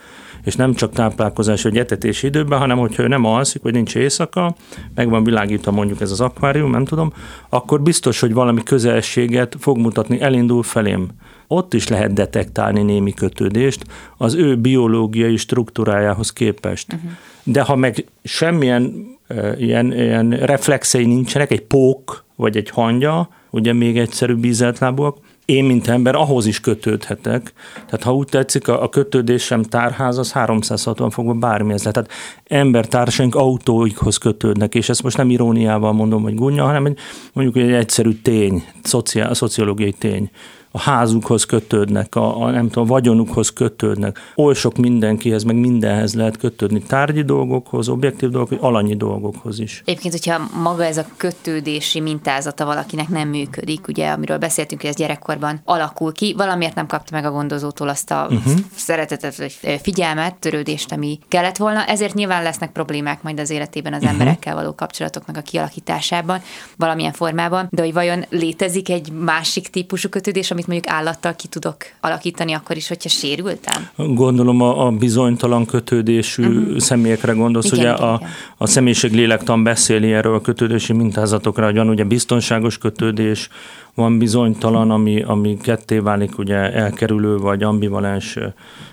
és 0.43 0.55
nem 0.55 0.73
csak 0.73 0.93
táplálkozás 0.93 1.63
vagy 1.63 1.77
etetési 1.77 2.27
időben, 2.27 2.59
hanem 2.59 2.77
hogyha 2.77 3.03
ő 3.03 3.07
nem 3.07 3.25
alszik, 3.25 3.61
vagy 3.61 3.73
nincs 3.73 3.95
éjszaka, 3.95 4.55
meg 4.95 5.09
van 5.09 5.23
világítva 5.23 5.71
mondjuk 5.71 6.01
ez 6.01 6.11
az 6.11 6.21
akvárium, 6.21 6.71
nem 6.71 6.85
tudom, 6.85 7.13
akkor 7.49 7.81
biztos, 7.81 8.19
hogy 8.19 8.33
valami 8.33 8.63
közelséget 8.63 9.55
fog 9.59 9.77
mutatni, 9.77 10.21
elindul 10.21 10.63
felém. 10.63 11.07
Ott 11.47 11.73
is 11.73 11.87
lehet 11.87 12.13
detektálni 12.13 12.81
némi 12.81 13.13
kötődést 13.13 13.85
az 14.17 14.33
ő 14.33 14.57
biológiai 14.57 15.37
struktúrájához 15.37 16.33
képest. 16.33 16.93
Uh-huh. 16.93 17.09
De 17.43 17.61
ha 17.61 17.75
meg 17.75 18.05
semmilyen 18.23 18.93
uh, 19.29 19.61
ilyen, 19.61 19.93
ilyen 19.93 20.29
reflexei 20.29 21.05
nincsenek, 21.05 21.51
egy 21.51 21.61
pók 21.61 22.24
vagy 22.35 22.57
egy 22.57 22.69
hangya, 22.69 23.29
ugye 23.49 23.73
még 23.73 23.97
egyszerű 23.97 24.33
bízeltlábúak, 24.33 25.17
én, 25.45 25.63
mint 25.63 25.87
ember, 25.87 26.15
ahhoz 26.15 26.45
is 26.45 26.59
kötődhetek. 26.59 27.53
Tehát 27.73 28.03
ha 28.03 28.15
úgy 28.15 28.27
tetszik, 28.27 28.67
a, 28.67 28.83
a 28.83 28.89
kötődésem 28.89 29.63
tárház 29.63 30.17
az 30.17 30.31
360 30.31 31.09
fokban 31.09 31.39
bármihez 31.39 31.83
lehet. 31.83 31.93
Tehát 31.93 32.11
embertársaink 32.43 33.35
autóikhoz 33.35 34.17
kötődnek, 34.17 34.75
és 34.75 34.89
ezt 34.89 35.03
most 35.03 35.17
nem 35.17 35.29
iróniával 35.29 35.93
mondom, 35.93 36.21
vagy 36.21 36.35
gunja, 36.35 36.63
hanem 36.63 36.85
egy, 36.85 36.97
mondjuk 37.33 37.65
egy 37.65 37.71
egyszerű 37.71 38.11
tény, 38.21 38.63
szociál, 38.83 39.33
szociológiai 39.33 39.91
tény 39.91 40.29
a 40.75 40.79
házukhoz 40.79 41.43
kötődnek, 41.43 42.15
a, 42.15 42.41
a 42.41 42.49
nem 42.49 42.67
tudom, 42.67 42.83
a 42.83 42.87
vagyonukhoz 42.87 43.53
kötődnek. 43.53 44.19
Oly 44.35 44.53
sok 44.53 44.77
mindenkihez, 44.77 45.43
meg 45.43 45.55
mindenhez 45.55 46.15
lehet 46.15 46.37
kötődni. 46.37 46.81
Tárgyi 46.81 47.21
dolgokhoz, 47.21 47.89
objektív 47.89 48.29
dolgokhoz, 48.29 48.57
alanyi 48.61 48.95
dolgokhoz 48.95 49.59
is. 49.59 49.81
Egyébként, 49.85 50.13
hogyha 50.13 50.49
maga 50.61 50.85
ez 50.85 50.97
a 50.97 51.05
kötődési 51.17 51.99
mintázata 51.99 52.65
valakinek 52.65 53.09
nem 53.09 53.29
működik, 53.29 53.87
ugye, 53.87 54.09
amiről 54.09 54.37
beszéltünk, 54.37 54.81
hogy 54.81 54.89
ez 54.89 54.95
gyerekkorban 54.95 55.61
alakul 55.63 56.11
ki, 56.11 56.33
valamiért 56.37 56.75
nem 56.75 56.87
kapta 56.87 57.15
meg 57.15 57.25
a 57.25 57.31
gondozótól 57.31 57.89
azt 57.89 58.11
a 58.11 58.27
uh-huh. 58.29 58.53
szeretetet, 58.75 59.37
vagy 59.37 59.79
figyelmet, 59.81 60.35
törődést, 60.35 60.91
ami 60.91 61.19
kellett 61.27 61.57
volna, 61.57 61.85
ezért 61.85 62.13
nyilván 62.13 62.43
lesznek 62.43 62.71
problémák 62.71 63.23
majd 63.23 63.39
az 63.39 63.49
életében 63.49 63.93
az 63.93 64.03
uh-huh. 64.03 64.19
emberekkel 64.19 64.55
való 64.55 64.75
kapcsolatoknak 64.75 65.37
a 65.37 65.41
kialakításában, 65.41 66.41
valamilyen 66.77 67.13
formában, 67.13 67.67
de 67.71 67.81
hogy 67.81 67.93
vajon 67.93 68.25
létezik 68.29 68.89
egy 68.89 69.11
másik 69.11 69.67
típusú 69.67 70.09
kötődés, 70.09 70.51
amit 70.51 70.63
amit 70.67 70.85
mondjuk 70.85 71.07
állattal 71.07 71.35
ki 71.35 71.47
tudok 71.47 71.75
alakítani 72.01 72.53
akkor 72.53 72.75
is, 72.75 72.87
hogyha 72.87 73.09
sérültem? 73.09 73.87
Gondolom 73.95 74.61
a, 74.61 74.85
a 74.85 74.91
bizonytalan 74.91 75.65
kötődésű 75.65 76.43
uh-huh. 76.43 76.77
személyekre 76.77 77.33
gondolsz, 77.33 77.65
igen, 77.65 77.79
ugye 77.79 77.93
igen, 77.93 78.03
a, 78.03 78.15
igen. 78.15 78.29
a 78.57 78.67
személyiség 78.67 79.13
lélektan 79.13 79.63
beszéli 79.63 80.13
erről 80.13 80.35
a 80.35 80.41
kötődési 80.41 80.93
mintázatokra, 80.93 81.65
hogy 81.65 81.75
van 81.75 81.89
ugye 81.89 82.03
biztonságos 82.03 82.77
kötődés, 82.77 83.49
van 83.93 84.17
bizonytalan, 84.17 84.91
ami, 84.91 85.21
ami 85.21 85.57
ketté 85.61 85.99
válik, 85.99 86.37
ugye 86.37 86.73
elkerülő 86.73 87.37
vagy 87.37 87.63
ambivalens 87.63 88.37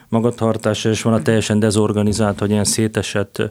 magatartása, 0.08 0.88
és 0.88 1.02
van 1.02 1.12
a 1.12 1.22
teljesen 1.22 1.58
dezorganizált, 1.58 2.38
vagy 2.38 2.50
ilyen 2.50 2.64
szétesett 2.64 3.42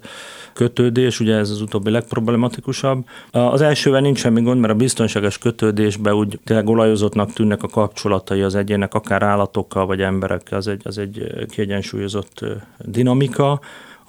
kötődés, 0.54 1.20
ugye 1.20 1.36
ez 1.36 1.50
az 1.50 1.62
utóbbi 1.62 1.90
legproblematikusabb. 1.90 3.06
Az 3.32 3.62
elsővel 3.62 4.02
nincs 4.02 4.20
semmi 4.20 4.42
gond, 4.42 4.60
mert 4.60 4.74
a 4.74 4.76
biztonságos 4.76 5.38
kötődésben 5.38 6.14
úgy 6.14 6.40
tényleg 6.44 6.68
olajozottnak 6.68 7.34
tűnnek 7.34 7.64
a 7.64 7.68
kapcsolatai 7.68 8.42
az 8.42 8.56
egyének, 8.56 8.94
akár 8.94 9.24
állatokkal 9.24 9.86
vagy 9.86 10.02
emberekkel, 10.02 10.58
az 10.58 10.68
egy, 10.68 10.82
az 10.84 10.98
egy 10.98 11.46
kiegyensúlyozott 11.50 12.46
dinamika. 12.78 13.60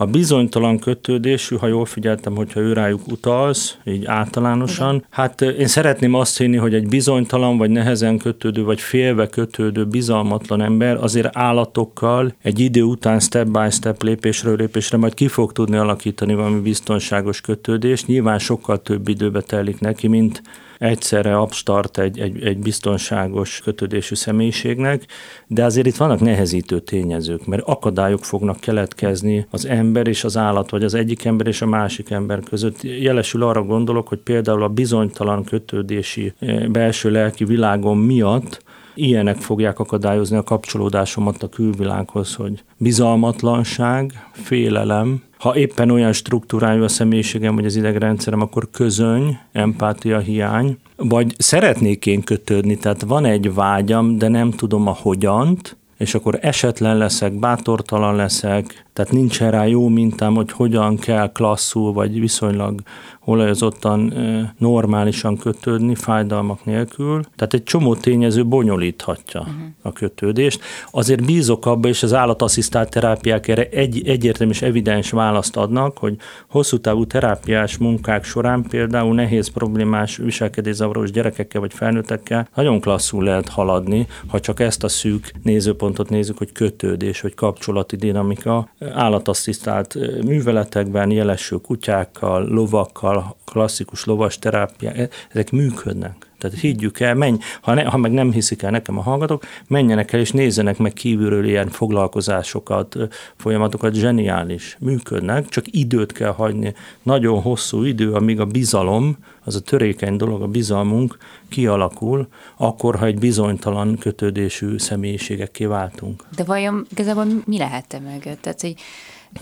A 0.03 0.07
bizonytalan 0.07 0.79
kötődésű, 0.79 1.57
ha 1.57 1.67
jól 1.67 1.85
figyeltem, 1.85 2.35
hogyha 2.35 2.61
ő 2.61 2.73
rájuk 2.73 3.07
utalsz, 3.07 3.77
így 3.85 4.05
általánosan, 4.05 4.95
Igen. 4.95 5.07
hát 5.11 5.41
én 5.41 5.67
szeretném 5.67 6.15
azt 6.15 6.39
hinni, 6.39 6.57
hogy 6.57 6.75
egy 6.75 6.89
bizonytalan, 6.89 7.59
vagy 7.59 7.71
nehezen 7.71 8.19
kötődő, 8.19 8.65
vagy 8.65 8.81
félve 8.81 9.29
kötődő, 9.29 9.85
bizalmatlan 9.87 10.63
ember 10.63 10.97
azért 10.97 11.37
állatokkal 11.37 12.35
egy 12.43 12.59
idő 12.59 12.83
után 12.83 13.21
step 13.21 13.47
by 13.47 13.71
step 13.71 14.03
lépésről 14.03 14.57
lépésre 14.57 14.97
majd 14.97 15.15
ki 15.15 15.29
fog 15.29 15.53
tudni 15.53 15.77
alakítani 15.77 16.35
valami 16.35 16.61
biztonságos 16.61 17.41
kötődést. 17.41 18.07
Nyilván 18.07 18.39
sokkal 18.39 18.83
több 18.83 19.09
időbe 19.09 19.41
telik 19.41 19.81
neki, 19.81 20.09
mint 20.09 20.43
egyszerre 20.83 21.39
abstart 21.39 21.99
egy, 21.99 22.19
egy, 22.19 22.43
egy 22.45 22.59
biztonságos 22.59 23.61
kötődésű 23.65 24.15
személyiségnek, 24.15 25.07
de 25.47 25.65
azért 25.65 25.87
itt 25.87 25.97
vannak 25.97 26.21
nehezítő 26.21 26.81
tényezők, 26.81 27.47
mert 27.47 27.63
akadályok 27.67 28.25
fognak 28.25 28.61
keletkezni 28.61 29.47
az 29.51 29.67
ember 29.67 30.07
és 30.07 30.25
az 30.25 30.37
állat, 30.37 30.71
vagy 30.71 30.85
az 30.85 30.95
egyik 30.95 31.25
ember 31.25 31.47
és 31.47 31.63
a 31.63 31.67
másik 31.67 32.11
ember 32.11 32.41
között. 32.41 32.83
Jelesül 32.83 33.43
arra 33.43 33.63
gondolok, 33.63 34.09
hogy 34.09 34.19
például 34.19 34.63
a 34.63 34.69
bizonytalan 34.69 35.45
kötődési 35.45 36.33
eh, 36.39 36.67
belső 36.67 37.11
lelki 37.11 37.45
világom 37.45 37.99
miatt 37.99 38.63
ilyenek 38.95 39.37
fogják 39.37 39.79
akadályozni 39.79 40.37
a 40.37 40.43
kapcsolódásomat 40.43 41.43
a 41.43 41.49
külvilághoz, 41.49 42.35
hogy 42.35 42.65
bizalmatlanság, 42.77 44.13
félelem, 44.33 45.23
ha 45.43 45.57
éppen 45.57 45.91
olyan 45.91 46.13
struktúrájú 46.13 46.83
a 46.83 46.89
személyiségem, 46.89 47.55
vagy 47.55 47.65
az 47.65 47.77
idegrendszerem, 47.77 48.41
akkor 48.41 48.69
közöny, 48.71 49.39
empátia 49.53 50.19
hiány, 50.19 50.79
vagy 50.97 51.35
szeretnék 51.39 52.07
én 52.07 52.23
kötődni, 52.23 52.77
tehát 52.77 53.03
van 53.03 53.25
egy 53.25 53.55
vágyam, 53.55 54.19
de 54.19 54.29
nem 54.29 54.51
tudom 54.51 54.87
a 54.87 54.97
hogyant, 55.01 55.77
és 55.99 56.15
akkor 56.15 56.39
esetlen 56.41 56.97
leszek, 56.97 57.33
bátortalan 57.33 58.17
leszek, 58.17 58.85
tehát 58.93 59.13
nincsen 59.13 59.51
rá 59.51 59.67
jó 59.67 59.89
mintám, 59.89 60.35
hogy 60.35 60.53
hogyan 60.53 60.97
kell 60.97 61.33
klasszul, 61.33 61.93
vagy 61.93 62.21
viszonylag 62.21 62.81
olajozottan 63.25 64.15
normálisan 64.59 65.37
kötődni, 65.37 65.95
fájdalmak 65.95 66.65
nélkül. 66.65 67.23
Tehát 67.37 67.55
egy 67.55 67.63
csomó 67.63 67.95
tényező 67.95 68.47
bonyolíthatja 68.47 69.41
uh-huh. 69.41 69.55
a 69.83 69.93
kötődést. 69.93 70.61
Azért 70.91 71.25
bízok 71.25 71.67
abba, 71.67 71.89
és 71.89 72.03
az 72.03 72.15
állatasszisztált 72.15 72.91
terápiák 72.91 73.49
erre 73.49 73.69
egy, 73.69 74.09
egyértelmű 74.09 74.53
és 74.53 74.63
evidens 74.63 75.11
választ 75.11 75.57
adnak, 75.57 75.99
hogy 75.99 76.17
hosszú 76.49 76.79
távú 76.79 77.07
terápiás 77.07 77.77
munkák 77.77 78.25
során 78.25 78.63
például 78.63 79.15
nehéz 79.15 79.49
problémás 79.49 80.17
viselkedészavaros 80.17 81.11
gyerekekkel 81.11 81.61
vagy 81.61 81.73
felnőttekkel 81.73 82.49
nagyon 82.55 82.81
klasszul 82.81 83.25
lehet 83.25 83.49
haladni, 83.49 84.07
ha 84.27 84.41
csak 84.41 84.61
ezt 84.61 84.85
a 84.85 84.89
szűk 84.89 85.33
nézőpontot 85.43 86.09
nézzük, 86.09 86.39
hogy 86.39 86.53
kötődés, 86.53 87.21
vagy 87.21 87.35
kapcsolati 87.35 87.97
dinamika. 87.97 88.69
Állatasszisztált 88.93 89.95
műveletekben 90.25 91.11
jeleső 91.11 91.57
kutyákkal, 91.57 92.49
lovakkal, 92.49 93.37
klasszikus 93.45 94.05
lovas 94.05 94.39
terápiák, 94.39 95.15
ezek 95.31 95.51
működnek. 95.51 96.27
Tehát 96.39 96.59
higgyük 96.59 97.01
el, 97.01 97.15
menj, 97.15 97.37
ha, 97.61 97.75
ne, 97.75 97.83
ha 97.85 97.97
meg 97.97 98.13
nem 98.13 98.33
hiszik 98.33 98.63
el 98.63 98.71
nekem 98.71 98.99
a 98.99 99.03
hallgatók, 99.03 99.45
menjenek 99.69 100.13
el 100.13 100.21
és 100.21 100.31
nézzenek 100.31 100.79
meg 100.79 100.93
kívülről 100.93 101.45
ilyen 101.45 101.69
foglalkozásokat, 101.69 102.97
folyamatokat, 103.37 103.95
zseniális, 103.95 104.77
működnek, 104.81 105.49
csak 105.49 105.65
időt 105.71 106.13
kell 106.13 106.33
hagyni, 106.33 106.75
nagyon 107.03 107.41
hosszú 107.41 107.83
idő, 107.85 108.13
amíg 108.13 108.41
a 108.41 108.45
bizalom, 108.45 109.17
az 109.45 109.55
a 109.55 109.61
törékeny 109.61 110.17
dolog, 110.17 110.43
a 110.43 110.47
bizalmunk 110.47 111.19
kialakul, 111.49 112.29
akkor, 112.57 112.97
ha 112.97 113.07
egy 113.07 113.19
bizonytalan 113.19 113.99
kötődésű 113.99 114.79
személyiségek 114.79 115.51
kiváltunk. 115.51 116.25
De 116.37 116.45
vajon 116.45 116.87
igazából 116.91 117.27
mi 117.45 117.59
lehet 117.59 117.93
e 117.93 117.99
mögött? 117.99 118.41
Tehát, 118.41 118.61
hogy 118.61 118.75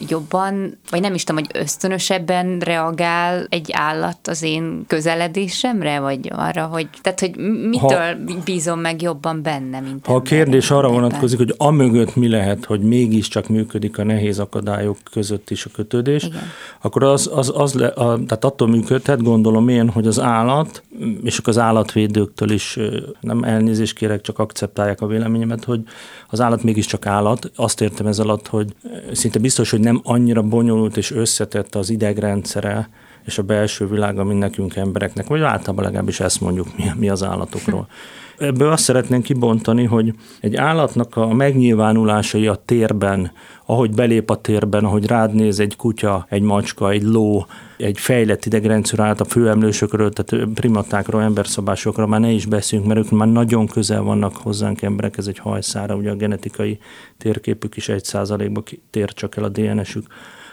jobban, 0.08 0.78
vagy 0.90 1.00
nem 1.00 1.14
is 1.14 1.24
tudom, 1.24 1.44
hogy 1.44 1.62
ösztönösebben 1.62 2.58
reagál 2.58 3.46
egy 3.48 3.70
állat 3.72 4.28
az 4.28 4.42
én 4.42 4.84
közeledésemre, 4.86 6.00
vagy 6.00 6.30
arra, 6.32 6.64
hogy, 6.64 6.88
tehát, 7.00 7.20
hogy 7.20 7.36
mitől 7.70 7.98
ha, 7.98 8.40
bízom 8.44 8.80
meg 8.80 9.02
jobban 9.02 9.42
benne, 9.42 9.80
mint 9.80 10.06
Ha 10.06 10.14
a 10.14 10.22
kérdés 10.22 10.70
arra 10.70 10.88
vonatkozik, 10.88 11.38
hogy 11.38 11.54
amögött 11.56 12.16
mi 12.16 12.28
lehet, 12.28 12.64
hogy 12.64 12.80
mégiscsak 12.80 13.48
működik 13.48 13.98
a 13.98 14.04
nehéz 14.04 14.38
akadályok 14.38 14.96
között 15.10 15.50
is 15.50 15.64
a 15.64 15.70
kötődés, 15.72 16.24
Igen. 16.24 16.42
akkor 16.80 17.04
az, 17.04 17.30
az, 17.34 17.52
az 17.54 17.74
le, 17.74 17.86
a, 17.86 18.24
tehát 18.26 18.44
attól 18.44 18.68
működhet, 18.68 19.22
gondolom 19.22 19.68
én, 19.68 19.88
hogy 19.88 20.06
az 20.06 20.18
állat, 20.18 20.82
és 21.22 21.40
az 21.44 21.58
állatvédőktől 21.58 22.50
is 22.50 22.78
nem 23.20 23.42
elnézést 23.42 23.96
kérek, 23.96 24.20
csak 24.20 24.38
akceptálják 24.38 25.00
a 25.00 25.06
véleményemet, 25.06 25.64
hogy 25.64 25.80
az 26.28 26.40
állat 26.40 26.62
mégiscsak 26.62 27.06
állat. 27.06 27.50
Azt 27.56 27.80
értem 27.80 28.06
ez 28.06 28.18
alatt, 28.18 28.48
hogy 28.48 28.74
szinte 29.12 29.38
biztos, 29.38 29.70
hogy 29.70 29.79
hogy 29.80 29.92
nem 29.92 30.00
annyira 30.04 30.42
bonyolult 30.42 30.96
és 30.96 31.10
összetett 31.10 31.74
az 31.74 31.90
idegrendszere, 31.90 32.88
és 33.24 33.38
a 33.38 33.42
belső 33.42 33.88
világa, 33.88 34.24
mint 34.24 34.38
nekünk 34.38 34.76
embereknek, 34.76 35.26
vagy 35.26 35.40
általában 35.40 35.84
legalábbis 35.84 36.20
ezt 36.20 36.40
mondjuk 36.40 36.76
mi, 36.76 36.84
mi 36.96 37.08
az 37.08 37.22
állatokról. 37.22 37.88
Ebből 38.40 38.70
azt 38.70 38.82
szeretnénk 38.82 39.22
kibontani, 39.22 39.84
hogy 39.84 40.14
egy 40.40 40.56
állatnak 40.56 41.16
a 41.16 41.34
megnyilvánulásai 41.34 42.46
a 42.46 42.62
térben, 42.64 43.32
ahogy 43.66 43.94
belép 43.94 44.30
a 44.30 44.36
térben, 44.36 44.84
ahogy 44.84 45.06
rád 45.06 45.34
néz 45.34 45.60
egy 45.60 45.76
kutya, 45.76 46.26
egy 46.28 46.42
macska, 46.42 46.90
egy 46.90 47.02
ló, 47.02 47.46
egy 47.76 47.98
fejlett 47.98 48.44
idegrendszer 48.44 48.98
állt 48.98 49.20
a 49.20 49.24
főemlősökről, 49.24 50.10
tehát 50.10 50.48
primatákról, 50.54 51.22
emberszabásokról 51.22 52.06
már 52.06 52.20
ne 52.20 52.30
is 52.30 52.46
beszéljünk, 52.46 52.92
mert 52.92 53.04
ők 53.04 53.10
már 53.10 53.28
nagyon 53.28 53.66
közel 53.66 54.02
vannak 54.02 54.36
hozzánk 54.36 54.82
emberek, 54.82 55.18
ez 55.18 55.26
egy 55.26 55.38
hajszára, 55.38 55.94
ugye 55.94 56.10
a 56.10 56.14
genetikai 56.16 56.78
térképük 57.18 57.76
is 57.76 57.88
egy 57.88 58.04
százalékba 58.04 58.62
tér 58.90 59.12
csak 59.12 59.36
el 59.36 59.44
a 59.44 59.48
DNS-ük 59.48 60.06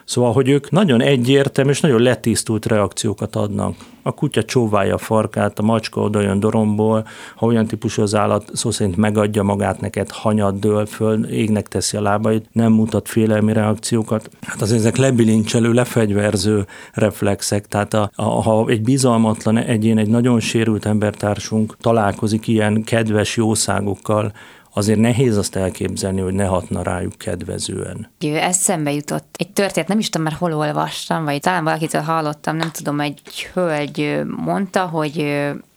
Szóval, 0.07 0.33
hogy 0.33 0.49
ők 0.49 0.71
nagyon 0.71 1.01
egyértelmű 1.01 1.71
és 1.71 1.81
nagyon 1.81 2.01
letisztult 2.01 2.65
reakciókat 2.65 3.35
adnak. 3.35 3.75
A 4.01 4.11
kutya 4.11 4.43
csóválja 4.43 4.93
a 4.93 4.97
farkát, 4.97 5.59
a 5.59 5.63
macska 5.63 6.01
oda 6.01 6.21
jön 6.21 6.39
doromból, 6.39 7.07
ha 7.35 7.45
olyan 7.45 7.65
típusú 7.65 8.01
az 8.01 8.15
állat 8.15 8.49
szó 8.53 8.71
szerint 8.71 8.95
megadja 8.95 9.43
magát 9.43 9.81
neked, 9.81 10.11
hanyad 10.11 10.59
dől 10.59 10.85
föl, 10.85 11.25
égnek 11.25 11.67
teszi 11.67 11.97
a 11.97 12.01
lábait, 12.01 12.45
nem 12.51 12.71
mutat 12.71 13.09
félelmi 13.09 13.53
reakciókat. 13.53 14.29
Hát 14.41 14.61
az 14.61 14.71
ezek 14.71 14.95
lebilincselő, 14.95 15.71
lefegyverző 15.73 16.65
reflexek. 16.93 17.67
Tehát 17.67 17.93
a, 17.93 18.11
a, 18.15 18.23
ha 18.23 18.65
egy 18.67 18.81
bizalmatlan 18.81 19.57
egyén, 19.57 19.97
egy 19.97 20.09
nagyon 20.09 20.39
sérült 20.39 20.85
embertársunk 20.85 21.77
találkozik 21.81 22.47
ilyen 22.47 22.83
kedves 22.83 23.35
jószágokkal, 23.35 24.31
azért 24.77 24.99
nehéz 24.99 25.37
azt 25.37 25.55
elképzelni, 25.55 26.21
hogy 26.21 26.33
ne 26.33 26.45
hatna 26.45 26.83
rájuk 26.83 27.13
kedvezően. 27.17 28.09
Ez 28.19 28.57
szembe 28.57 28.91
jutott. 28.93 29.35
Egy 29.37 29.51
történet, 29.51 29.89
nem 29.89 29.99
is 29.99 30.09
tudom 30.09 30.27
már 30.27 30.37
hol 30.39 30.53
olvastam, 30.53 31.23
vagy 31.23 31.39
talán 31.39 31.63
valakitől 31.63 32.01
hallottam, 32.01 32.55
nem 32.55 32.71
tudom, 32.71 32.99
egy 32.99 33.21
hölgy 33.53 34.21
mondta, 34.45 34.85
hogy 34.85 35.19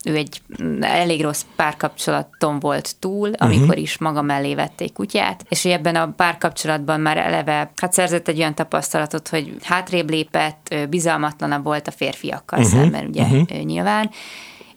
ő 0.04 0.16
egy 0.16 0.42
elég 0.80 1.22
rossz 1.22 1.44
párkapcsolaton 1.56 2.58
volt 2.58 2.96
túl, 2.98 3.30
amikor 3.38 3.66
uh-huh. 3.66 3.82
is 3.82 3.98
maga 3.98 4.22
mellé 4.22 4.54
vették 4.54 4.92
kutyát, 4.92 5.44
és 5.48 5.62
hogy 5.62 5.72
ebben 5.72 5.96
a 5.96 6.12
párkapcsolatban 6.16 7.00
már 7.00 7.16
eleve 7.16 7.72
hát 7.76 7.92
szerzett 7.92 8.28
egy 8.28 8.38
olyan 8.38 8.54
tapasztalatot, 8.54 9.28
hogy 9.28 9.56
hátrébb 9.62 10.10
lépett, 10.10 10.74
bizalmatlanabb 10.90 11.64
volt 11.64 11.88
a 11.88 11.90
férfiakkal 11.90 12.58
uh-huh. 12.58 12.74
szemben, 12.80 13.06
ugye 13.06 13.22
uh-huh. 13.22 13.62
nyilván, 13.62 14.10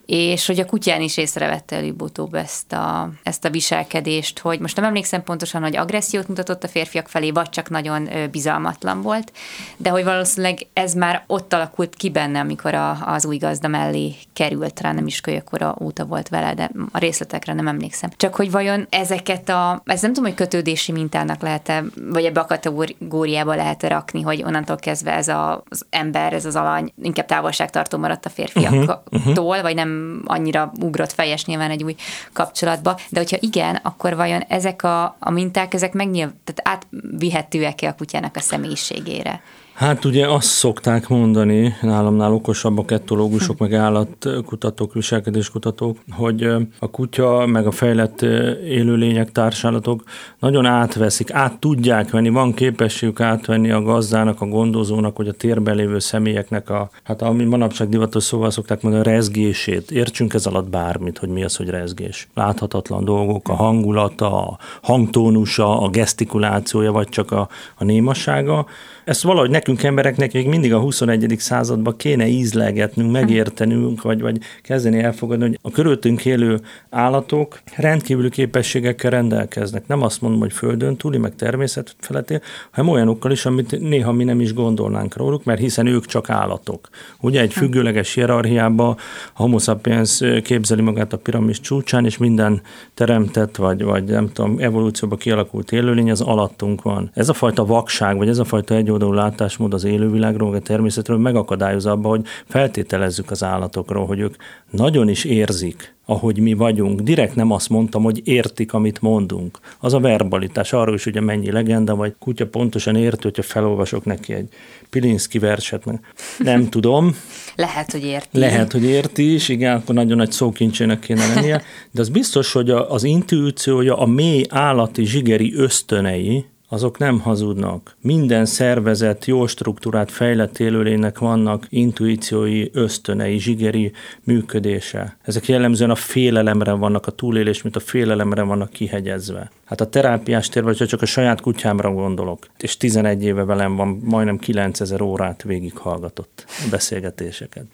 és 0.06 0.46
hogy 0.46 0.60
a 0.60 0.64
kutyán 0.64 1.00
is 1.00 1.16
észrevette 1.16 1.76
előbb-utóbb 1.76 2.34
ezt 2.34 2.72
a, 2.72 3.10
ezt 3.22 3.44
a 3.44 3.50
viselkedést, 3.50 4.38
hogy 4.38 4.60
most 4.60 4.76
nem 4.76 4.84
emlékszem 4.84 5.22
pontosan, 5.22 5.62
hogy 5.62 5.76
agressziót 5.76 6.28
mutatott 6.28 6.64
a 6.64 6.68
férfiak 6.68 7.08
felé, 7.08 7.30
vagy 7.30 7.48
csak 7.48 7.70
nagyon 7.70 8.08
bizalmatlan 8.30 9.02
volt, 9.02 9.32
de 9.76 9.90
hogy 9.90 10.04
valószínűleg 10.04 10.66
ez 10.72 10.94
már 10.94 11.24
ott 11.26 11.52
alakult 11.52 11.94
ki 11.94 12.10
benne, 12.10 12.40
amikor 12.40 12.74
a, 12.74 12.98
az 13.06 13.26
új 13.26 13.36
gazda 13.36 13.68
mellé 13.68 14.14
került 14.32 14.80
rá, 14.80 14.92
nem 14.92 15.06
is 15.06 15.20
kölyökkora 15.20 15.76
óta 15.80 16.04
volt 16.04 16.28
vele, 16.28 16.54
de 16.54 16.70
a 16.92 16.98
részletekre 16.98 17.52
nem 17.52 17.68
emlékszem. 17.68 18.10
Csak 18.16 18.34
hogy 18.34 18.50
vajon 18.50 18.86
ezeket 18.90 19.48
a, 19.48 19.82
ez 19.84 20.00
nem 20.00 20.12
tudom, 20.12 20.28
hogy 20.28 20.38
kötődési 20.38 20.92
mintának 20.92 21.42
lehet-e, 21.42 21.84
vagy 22.10 22.24
ebbe 22.24 22.40
a 22.40 22.44
kategóriába 22.44 23.54
lehet 23.54 23.82
-e 23.82 23.88
rakni, 23.88 24.22
hogy 24.22 24.42
onnantól 24.42 24.76
kezdve 24.76 25.12
ez 25.12 25.28
a, 25.28 25.62
az 25.68 25.86
ember, 25.90 26.32
ez 26.32 26.44
az 26.44 26.56
alany 26.56 26.92
inkább 27.02 27.26
távolságtartó 27.26 27.98
maradt 27.98 28.26
a 28.26 28.28
férfiaktól, 28.28 29.02
uh-huh, 29.10 29.36
uh-huh. 29.36 29.62
vagy 29.62 29.74
nem 29.74 29.93
annyira 30.24 30.72
ugrott 30.80 31.12
fejes 31.12 31.44
nyilván 31.44 31.70
egy 31.70 31.84
új 31.84 31.94
kapcsolatba, 32.32 32.98
de 33.08 33.18
hogyha 33.18 33.36
igen, 33.40 33.74
akkor 33.74 34.16
vajon 34.16 34.40
ezek 34.48 34.82
a, 34.82 35.16
a 35.18 35.30
minták, 35.30 35.74
ezek 35.74 35.92
megnyilv, 35.92 36.30
tehát 36.44 36.82
átvihetőek-e 36.82 37.88
a 37.88 37.94
kutyának 37.94 38.36
a 38.36 38.40
személyiségére? 38.40 39.42
Hát 39.74 40.04
ugye 40.04 40.26
azt 40.28 40.46
szokták 40.46 41.08
mondani, 41.08 41.74
nálamnál 41.82 42.32
okosabbak 42.32 42.90
etológusok, 42.90 43.58
meg 43.58 43.74
állatkutatók, 43.74 44.92
viselkedéskutatók, 44.92 45.98
hogy 46.10 46.42
a 46.78 46.90
kutya, 46.90 47.46
meg 47.46 47.66
a 47.66 47.70
fejlett 47.70 48.22
élőlények, 48.62 49.32
társállatok 49.32 50.02
nagyon 50.38 50.66
átveszik, 50.66 51.32
át 51.32 51.58
tudják 51.58 52.10
venni, 52.10 52.28
van 52.28 52.54
képességük 52.54 53.20
átvenni 53.20 53.70
a 53.70 53.82
gazdának, 53.82 54.40
a 54.40 54.46
gondozónak, 54.46 55.16
vagy 55.16 55.28
a 55.28 55.32
térben 55.32 55.76
lévő 55.76 55.98
személyeknek 55.98 56.70
a, 56.70 56.90
hát 57.02 57.22
ami 57.22 57.44
manapság 57.44 57.88
divatos 57.88 58.22
szóval 58.22 58.50
szokták 58.50 58.82
mondani, 58.82 59.08
a 59.08 59.12
rezgését. 59.12 59.90
Értsünk 59.90 60.34
ez 60.34 60.46
alatt 60.46 60.68
bármit, 60.68 61.18
hogy 61.18 61.28
mi 61.28 61.44
az, 61.44 61.56
hogy 61.56 61.68
rezgés. 61.68 62.28
Láthatatlan 62.34 63.04
dolgok, 63.04 63.48
a 63.48 63.54
hangulata, 63.54 64.46
a 64.46 64.58
hangtónusa, 64.82 65.80
a 65.80 65.88
gesztikulációja, 65.88 66.92
vagy 66.92 67.08
csak 67.08 67.30
a, 67.30 67.48
a 67.74 67.84
némasága, 67.84 68.66
ezt 69.04 69.22
valahogy 69.22 69.50
nekünk 69.50 69.82
embereknek 69.82 70.32
még 70.32 70.48
mindig 70.48 70.72
a 70.72 70.78
21. 70.78 71.34
században 71.38 71.96
kéne 71.96 72.26
ízlegetnünk, 72.26 73.12
megértenünk, 73.12 74.02
vagy, 74.02 74.20
vagy 74.20 74.38
kezdeni 74.62 74.98
elfogadni, 74.98 75.46
hogy 75.46 75.58
a 75.62 75.70
körülöttünk 75.70 76.24
élő 76.24 76.60
állatok 76.90 77.60
rendkívüli 77.76 78.30
képességekkel 78.30 79.10
rendelkeznek. 79.10 79.86
Nem 79.86 80.02
azt 80.02 80.20
mondom, 80.20 80.40
hogy 80.40 80.52
földön 80.52 80.96
túli, 80.96 81.18
meg 81.18 81.34
természet 81.34 81.96
feletti, 81.98 82.40
hanem 82.70 82.90
olyanokkal 82.90 83.30
is, 83.30 83.46
amit 83.46 83.80
néha 83.80 84.12
mi 84.12 84.24
nem 84.24 84.40
is 84.40 84.54
gondolnánk 84.54 85.16
róluk, 85.16 85.44
mert 85.44 85.60
hiszen 85.60 85.86
ők 85.86 86.06
csak 86.06 86.30
állatok. 86.30 86.88
Ugye 87.20 87.40
egy 87.40 87.52
függőleges 87.52 88.14
hierarchiában 88.14 88.96
a 89.34 89.42
homo 89.42 89.58
sapiens 89.58 90.22
képzeli 90.42 90.82
magát 90.82 91.12
a 91.12 91.18
piramis 91.18 91.60
csúcsán, 91.60 92.04
és 92.04 92.16
minden 92.16 92.62
teremtett, 92.94 93.56
vagy, 93.56 93.82
vagy 93.82 94.04
nem 94.04 94.32
tudom, 94.32 94.56
evolúcióba 94.58 95.16
kialakult 95.16 95.72
élőlény 95.72 96.10
az 96.10 96.20
alattunk 96.20 96.82
van. 96.82 97.10
Ez 97.14 97.28
a 97.28 97.32
fajta 97.32 97.64
vakság, 97.64 98.16
vagy 98.16 98.28
ez 98.28 98.38
a 98.38 98.44
fajta 98.44 98.74
egy 98.74 98.90
egyoldalú 98.94 99.28
látásmód 99.28 99.74
az 99.74 99.84
élővilágról, 99.84 100.54
a 100.54 100.58
természetről 100.58 101.18
megakadályoz 101.18 101.86
abba, 101.86 102.08
hogy 102.08 102.24
feltételezzük 102.48 103.30
az 103.30 103.42
állatokról, 103.42 104.06
hogy 104.06 104.20
ők 104.20 104.34
nagyon 104.70 105.08
is 105.08 105.24
érzik, 105.24 105.94
ahogy 106.06 106.38
mi 106.38 106.52
vagyunk. 106.52 107.00
Direkt 107.00 107.34
nem 107.34 107.50
azt 107.50 107.68
mondtam, 107.68 108.02
hogy 108.02 108.20
értik, 108.24 108.72
amit 108.72 109.00
mondunk. 109.00 109.58
Az 109.78 109.94
a 109.94 110.00
verbalitás, 110.00 110.72
arról 110.72 110.94
is 110.94 111.06
ugye 111.06 111.20
mennyi 111.20 111.50
legenda, 111.50 111.94
vagy 111.94 112.14
kutya 112.18 112.46
pontosan 112.46 112.96
érti, 112.96 113.22
hogyha 113.22 113.42
felolvasok 113.42 114.04
neki 114.04 114.32
egy 114.32 114.48
Pilinszki 114.90 115.38
verset, 115.38 115.84
meg 115.84 116.00
nem 116.38 116.68
tudom. 116.68 117.16
Lehet, 117.56 117.92
hogy 117.92 118.04
érti. 118.04 118.38
Lehet, 118.38 118.72
hogy 118.72 118.84
érti 118.84 119.34
is, 119.34 119.48
igen, 119.48 119.76
akkor 119.76 119.94
nagyon 119.94 120.16
nagy 120.16 120.32
szókincsének 120.32 120.98
kéne 120.98 121.34
lennie, 121.34 121.62
de 121.90 122.00
az 122.00 122.08
biztos, 122.08 122.52
hogy 122.52 122.70
az 122.70 123.04
intuíciója, 123.04 123.98
a 123.98 124.06
mély 124.06 124.44
állati 124.48 125.04
zsigeri 125.04 125.54
ösztönei, 125.54 126.44
azok 126.74 126.98
nem 126.98 127.20
hazudnak. 127.20 127.96
Minden 128.00 128.44
szervezet, 128.44 129.24
jó 129.24 129.46
struktúrát 129.46 130.10
fejlett 130.10 130.58
élőlénynek 130.58 131.18
vannak 131.18 131.66
intuíciói, 131.68 132.68
ösztönei, 132.72 133.38
zsigeri 133.38 133.92
működése. 134.24 135.16
Ezek 135.22 135.48
jellemzően 135.48 135.90
a 135.90 135.94
félelemre 135.94 136.72
vannak, 136.72 137.06
a 137.06 137.10
túlélés, 137.10 137.62
mint 137.62 137.76
a 137.76 137.80
félelemre 137.80 138.42
vannak 138.42 138.70
kihegyezve. 138.70 139.50
Hát 139.64 139.80
a 139.80 139.88
terápiás 139.88 140.48
térben, 140.48 140.74
csak 140.74 141.02
a 141.02 141.06
saját 141.06 141.40
kutyámra 141.40 141.92
gondolok, 141.92 142.46
és 142.58 142.76
11 142.76 143.24
éve 143.24 143.44
velem 143.44 143.76
van, 143.76 144.00
majdnem 144.04 144.38
9000 144.38 145.02
órát 145.02 145.42
végighallgatott 145.42 146.44
a 146.48 146.68
beszélgetéseket 146.70 147.64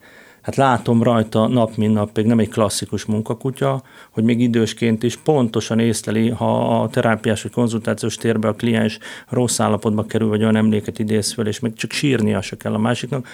hát 0.43 0.57
látom 0.57 1.03
rajta 1.03 1.49
nap 1.49 1.77
mint 1.77 1.95
nap, 1.95 2.17
még 2.17 2.27
nem 2.27 2.39
egy 2.39 2.49
klasszikus 2.49 3.05
munkakutya, 3.05 3.83
hogy 4.11 4.25
még 4.25 4.41
idősként 4.41 5.03
is 5.03 5.17
pontosan 5.17 5.79
észleli, 5.79 6.29
ha 6.29 6.81
a 6.83 6.89
terápiás 6.89 7.43
vagy 7.43 7.53
konzultációs 7.53 8.17
térbe 8.17 8.49
a 8.49 8.55
kliens 8.55 8.99
rossz 9.29 9.61
állapotba 9.61 10.05
kerül, 10.05 10.29
vagy 10.29 10.43
olyan 10.43 10.57
emléket 10.57 10.99
idéz 10.99 11.33
föl, 11.33 11.47
és 11.47 11.61
még 11.61 11.75
csak 11.75 11.91
sírnia 11.91 12.41
se 12.41 12.57
kell 12.57 12.75
a 12.75 12.79
másiknak, 12.79 13.27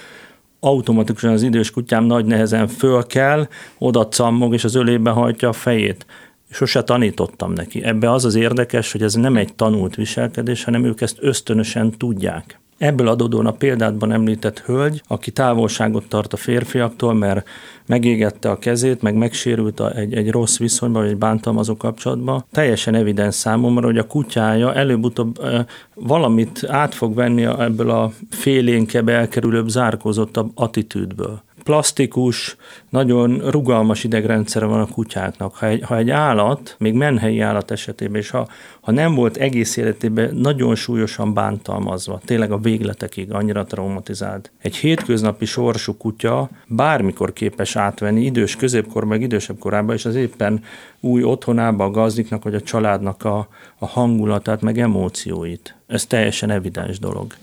automatikusan 0.61 1.33
az 1.33 1.42
idős 1.42 1.70
kutyám 1.70 2.04
nagy 2.04 2.24
nehezen 2.24 2.68
föl 2.68 3.07
kell, 3.07 3.48
oda 3.78 4.09
cammog, 4.09 4.54
és 4.54 4.64
az 4.64 4.74
ölébe 4.74 5.11
hajtja 5.11 5.48
a 5.48 5.52
fejét. 5.52 6.07
Sose 6.50 6.83
tanítottam 6.83 7.52
neki. 7.52 7.85
Ebbe 7.85 8.11
az 8.11 8.24
az 8.24 8.35
érdekes, 8.35 8.92
hogy 8.92 9.02
ez 9.02 9.14
nem 9.14 9.37
egy 9.37 9.54
tanult 9.54 9.94
viselkedés, 9.94 10.64
hanem 10.64 10.85
ők 10.85 11.00
ezt 11.00 11.16
ösztönösen 11.20 11.90
tudják. 11.90 12.61
Ebből 12.78 13.08
adódóan 13.08 13.46
a 13.46 13.52
példátban 13.52 14.12
említett 14.12 14.60
hölgy, 14.60 15.02
aki 15.06 15.30
távolságot 15.30 16.08
tart 16.08 16.32
a 16.32 16.36
férfiaktól, 16.36 17.14
mert 17.14 17.48
megégette 17.86 18.50
a 18.50 18.58
kezét, 18.58 19.02
meg 19.02 19.14
megsérült 19.14 19.80
a, 19.80 19.96
egy, 19.96 20.14
egy 20.14 20.30
rossz 20.30 20.58
viszonyban, 20.58 21.02
vagy 21.02 21.10
egy 21.10 21.16
bántalmazó 21.16 21.76
kapcsolatban, 21.76 22.44
teljesen 22.52 22.94
evidens 22.94 23.34
számomra, 23.34 23.86
hogy 23.86 23.98
a 23.98 24.06
kutyája 24.06 24.74
előbb-utóbb 24.74 25.38
e, 25.42 25.66
valamit 25.94 26.64
át 26.68 26.94
fog 26.94 27.14
venni 27.14 27.44
ebből 27.44 27.90
a 27.90 28.12
félénkebb, 28.30 29.08
elkerülőbb, 29.08 29.68
zárkózottabb 29.68 30.50
attitűdből 30.54 31.44
plastikus, 31.66 32.57
nagyon 32.88 33.50
rugalmas 33.50 34.05
idegrendszere 34.05 34.66
van 34.66 34.81
a 34.81 34.87
kutyáknak. 34.87 35.55
Ha 35.55 35.66
egy, 35.66 35.83
ha 35.83 35.96
egy 35.96 36.11
állat, 36.11 36.76
még 36.79 36.94
menhelyi 36.94 37.40
állat 37.40 37.70
esetében, 37.70 38.20
és 38.20 38.31
ha, 38.31 38.48
ha 38.81 38.92
nem 38.92 39.14
volt 39.14 39.37
egész 39.37 39.76
életében 39.76 40.35
nagyon 40.35 40.74
súlyosan 40.74 41.35
bántalmazva, 41.35 42.20
tényleg 42.24 42.52
a 42.52 42.59
végletekig 42.59 43.33
annyira 43.33 43.64
traumatizált, 43.64 44.50
egy 44.59 44.76
hétköznapi 44.76 45.44
sorsú 45.44 45.96
kutya 45.96 46.48
bármikor 46.66 47.33
képes 47.33 47.76
átvenni 47.76 48.24
idős 48.24 48.57
középkor, 48.57 49.05
meg 49.05 49.22
idősebb 49.22 49.59
korában, 49.59 49.94
és 49.94 50.05
az 50.05 50.14
éppen 50.14 50.64
új 51.00 51.22
otthonába 51.22 51.85
a 51.85 51.90
gazdiknak, 51.90 52.42
vagy 52.42 52.55
a 52.55 52.61
családnak 52.61 53.24
a, 53.24 53.48
a 53.79 53.87
hangulatát, 53.87 54.61
meg 54.61 54.79
emócióit. 54.79 55.74
Ez 55.87 56.07
teljesen 56.07 56.50
evidens 56.50 56.98
dolog. 56.98 57.35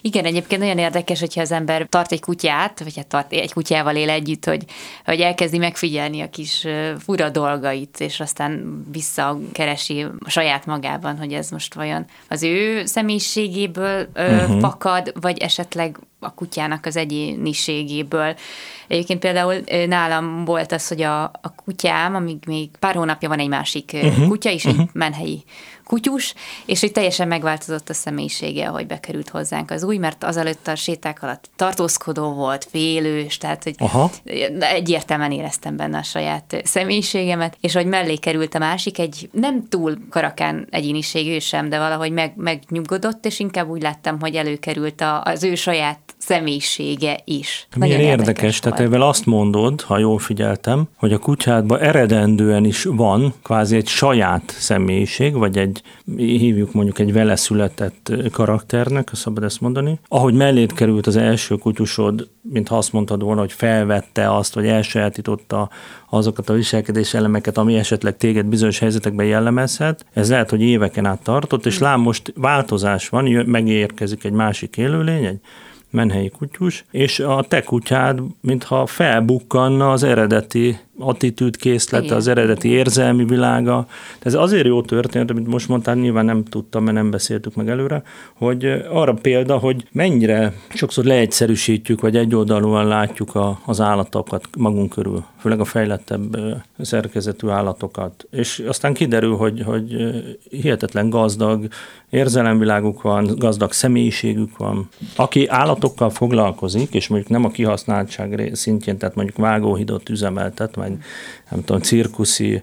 Igen, 0.00 0.24
egyébként 0.24 0.60
nagyon 0.60 0.78
érdekes, 0.78 1.20
hogyha 1.20 1.40
az 1.40 1.52
ember 1.52 1.86
tart 1.88 2.12
egy 2.12 2.20
kutyát, 2.20 2.82
vagy 2.82 2.96
hát 2.96 3.06
tart 3.06 3.32
egy 3.32 3.52
kutyával 3.52 3.96
él 3.96 4.10
együtt, 4.10 4.44
hogy, 4.44 4.64
hogy 5.04 5.20
elkezdi 5.20 5.58
megfigyelni 5.58 6.20
a 6.20 6.30
kis 6.30 6.66
fura 6.98 7.28
dolgait, 7.30 8.00
és 8.00 8.20
aztán 8.20 8.84
visszakeresi 8.92 10.06
a 10.18 10.30
saját 10.30 10.66
magában, 10.66 11.18
hogy 11.18 11.32
ez 11.32 11.50
most 11.50 11.74
vajon 11.74 12.06
az 12.28 12.42
ő 12.42 12.84
személyiségéből 12.84 14.08
uh-huh. 14.14 14.60
fakad, 14.60 15.12
vagy 15.20 15.38
esetleg 15.38 15.98
a 16.18 16.34
kutyának 16.34 16.86
az 16.86 16.96
egyéniségéből. 16.96 18.34
Egyébként 18.88 19.20
például 19.20 19.54
nálam 19.86 20.44
volt 20.44 20.72
az, 20.72 20.88
hogy 20.88 21.02
a, 21.02 21.22
a 21.22 21.54
kutyám, 21.64 22.14
amíg 22.14 22.38
még 22.46 22.70
pár 22.78 22.94
hónapja 22.94 23.28
van 23.28 23.38
egy 23.38 23.48
másik 23.48 23.90
uh-huh. 23.94 24.28
kutya 24.28 24.50
is, 24.50 24.64
uh-huh. 24.64 24.80
egy 24.80 24.88
menhelyi 24.92 25.44
kutyus, 25.90 26.34
és 26.66 26.80
hogy 26.80 26.92
teljesen 26.92 27.28
megváltozott 27.28 27.88
a 27.88 27.94
személyisége, 27.94 28.68
ahogy 28.68 28.86
bekerült 28.86 29.28
hozzánk 29.28 29.70
az 29.70 29.82
új, 29.82 29.96
mert 29.96 30.24
azelőtt 30.24 30.66
a 30.66 30.74
séták 30.74 31.22
alatt 31.22 31.50
tartózkodó 31.56 32.32
volt, 32.32 32.66
félős, 32.70 33.38
tehát 33.38 33.62
hogy 33.62 33.74
Aha. 33.78 34.10
egyértelműen 34.58 35.32
éreztem 35.32 35.76
benne 35.76 35.98
a 35.98 36.02
saját 36.02 36.60
személyiségemet, 36.64 37.56
és 37.60 37.74
hogy 37.74 37.86
mellé 37.86 38.16
került 38.16 38.54
a 38.54 38.58
másik, 38.58 38.98
egy 38.98 39.28
nem 39.32 39.68
túl 39.68 39.98
karakán 40.10 40.66
egyéniségű 40.70 41.38
sem, 41.38 41.68
de 41.68 41.78
valahogy 41.78 42.12
meg, 42.12 42.32
megnyugodott, 42.36 43.26
és 43.26 43.38
inkább 43.38 43.68
úgy 43.68 43.82
láttam, 43.82 44.20
hogy 44.20 44.34
előkerült 44.34 45.00
a, 45.00 45.22
az 45.22 45.44
ő 45.44 45.54
saját 45.54 45.98
személyisége 46.20 47.20
is. 47.24 47.66
Milyen 47.76 47.96
Nagyon 47.96 48.10
érdekes, 48.10 48.28
érdekes 48.28 48.58
tehát 48.58 48.80
ezzel 48.80 49.02
azt 49.02 49.26
mondod, 49.26 49.80
ha 49.80 49.98
jól 49.98 50.18
figyeltem, 50.18 50.88
hogy 50.96 51.12
a 51.12 51.18
kutyádban 51.18 51.80
eredendően 51.80 52.64
is 52.64 52.84
van 52.84 53.34
kvázi 53.42 53.76
egy 53.76 53.86
saját 53.86 54.54
személyiség, 54.58 55.34
vagy 55.34 55.58
egy, 55.58 55.82
hívjuk 56.16 56.72
mondjuk 56.72 56.98
egy 56.98 57.12
vele 57.12 57.36
született 57.36 58.12
karakternek, 58.32 59.10
szabad 59.12 59.42
ezt 59.42 59.60
mondani. 59.60 59.98
Ahogy 60.08 60.34
mellét 60.34 60.72
került 60.72 61.06
az 61.06 61.16
első 61.16 61.54
kutyusod, 61.54 62.28
mintha 62.42 62.76
azt 62.76 62.92
mondtad 62.92 63.22
volna, 63.22 63.40
hogy 63.40 63.52
felvette 63.52 64.34
azt, 64.34 64.54
vagy 64.54 64.66
elsajátította 64.66 65.70
azokat 66.10 66.48
a 66.48 66.54
viselkedés 66.54 67.14
elemeket, 67.14 67.58
ami 67.58 67.76
esetleg 67.76 68.16
téged 68.16 68.46
bizonyos 68.46 68.78
helyzetekben 68.78 69.26
jellemezhet. 69.26 70.04
Ez 70.12 70.30
lehet, 70.30 70.50
hogy 70.50 70.62
éveken 70.62 71.06
át 71.06 71.22
tartott, 71.22 71.66
és 71.66 71.78
lám 71.78 72.00
most 72.00 72.32
változás 72.36 73.08
van, 73.08 73.24
megérkezik 73.46 74.24
egy 74.24 74.32
másik 74.32 74.76
élőlény, 74.76 75.24
egy 75.24 75.40
menhelyi 75.90 76.28
kutyus, 76.28 76.84
és 76.90 77.18
a 77.18 77.44
te 77.48 77.62
kutyád, 77.62 78.20
mintha 78.40 78.86
felbukkanna 78.86 79.90
az 79.90 80.02
eredeti 80.02 80.78
attitűd 81.00 81.56
készlete, 81.56 82.14
az 82.14 82.28
eredeti 82.28 82.68
érzelmi 82.68 83.24
világa. 83.24 83.86
Ez 84.22 84.34
azért 84.34 84.66
jó 84.66 84.82
történet, 84.82 85.30
amit 85.30 85.46
most 85.46 85.68
mondtál, 85.68 85.94
nyilván 85.94 86.24
nem 86.24 86.44
tudtam, 86.44 86.84
mert 86.84 86.96
nem 86.96 87.10
beszéltük 87.10 87.54
meg 87.54 87.68
előre, 87.68 88.02
hogy 88.34 88.64
arra 88.90 89.14
példa, 89.14 89.58
hogy 89.58 89.86
mennyire 89.92 90.52
sokszor 90.68 91.04
leegyszerűsítjük, 91.04 92.00
vagy 92.00 92.16
egyoldalúan 92.16 92.86
látjuk 92.86 93.34
a, 93.34 93.60
az 93.64 93.80
állatokat 93.80 94.48
magunk 94.56 94.90
körül, 94.90 95.24
főleg 95.38 95.60
a 95.60 95.64
fejlettebb 95.64 96.36
szerkezetű 96.78 97.48
állatokat. 97.48 98.26
És 98.30 98.62
aztán 98.66 98.94
kiderül, 98.94 99.36
hogy, 99.36 99.62
hogy 99.62 99.96
hihetetlen 100.50 101.10
gazdag 101.10 101.68
érzelemviláguk 102.10 103.02
van, 103.02 103.34
gazdag 103.38 103.72
személyiségük 103.72 104.56
van. 104.56 104.88
Aki 105.16 105.46
állatokkal 105.46 106.10
foglalkozik, 106.10 106.94
és 106.94 107.08
mondjuk 107.08 107.30
nem 107.30 107.44
a 107.44 107.50
kihasználtság 107.50 108.50
szintjén, 108.52 108.98
tehát 108.98 109.14
mondjuk 109.14 109.36
vágóhidot 109.36 110.08
üzemeltet, 110.08 110.74
vagy 110.74 110.89
nem 111.50 111.64
tudom, 111.64 111.80
cirkuszi 111.80 112.62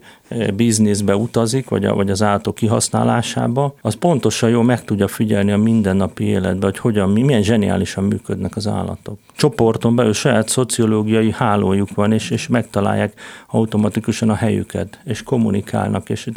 bizniszbe 0.56 1.16
utazik, 1.16 1.70
vagy, 1.70 1.86
a, 1.86 1.96
vagy 1.96 2.10
az 2.10 2.22
állatok 2.22 2.56
kihasználásába, 2.56 3.76
az 3.82 3.94
pontosan 3.94 4.50
jól 4.50 4.64
meg 4.64 4.84
tudja 4.84 5.08
figyelni 5.08 5.52
a 5.52 5.58
mindennapi 5.58 6.24
életbe, 6.24 6.66
hogy 6.66 6.78
hogyan, 6.78 7.10
milyen 7.10 7.44
zseniálisan 7.44 8.04
működnek 8.04 8.56
az 8.56 8.68
állatok. 8.68 9.20
Csoporton 9.36 9.96
belül 9.96 10.14
saját 10.14 10.50
szociológiai 10.50 11.32
hálójuk 11.32 11.90
van, 11.94 12.12
és, 12.12 12.30
és 12.30 12.48
megtalálják 12.48 13.14
automatikusan 13.48 14.30
a 14.30 14.36
helyüket, 14.36 15.00
és 15.06 15.24
kommunikálnak, 15.24 16.10
és 16.10 16.30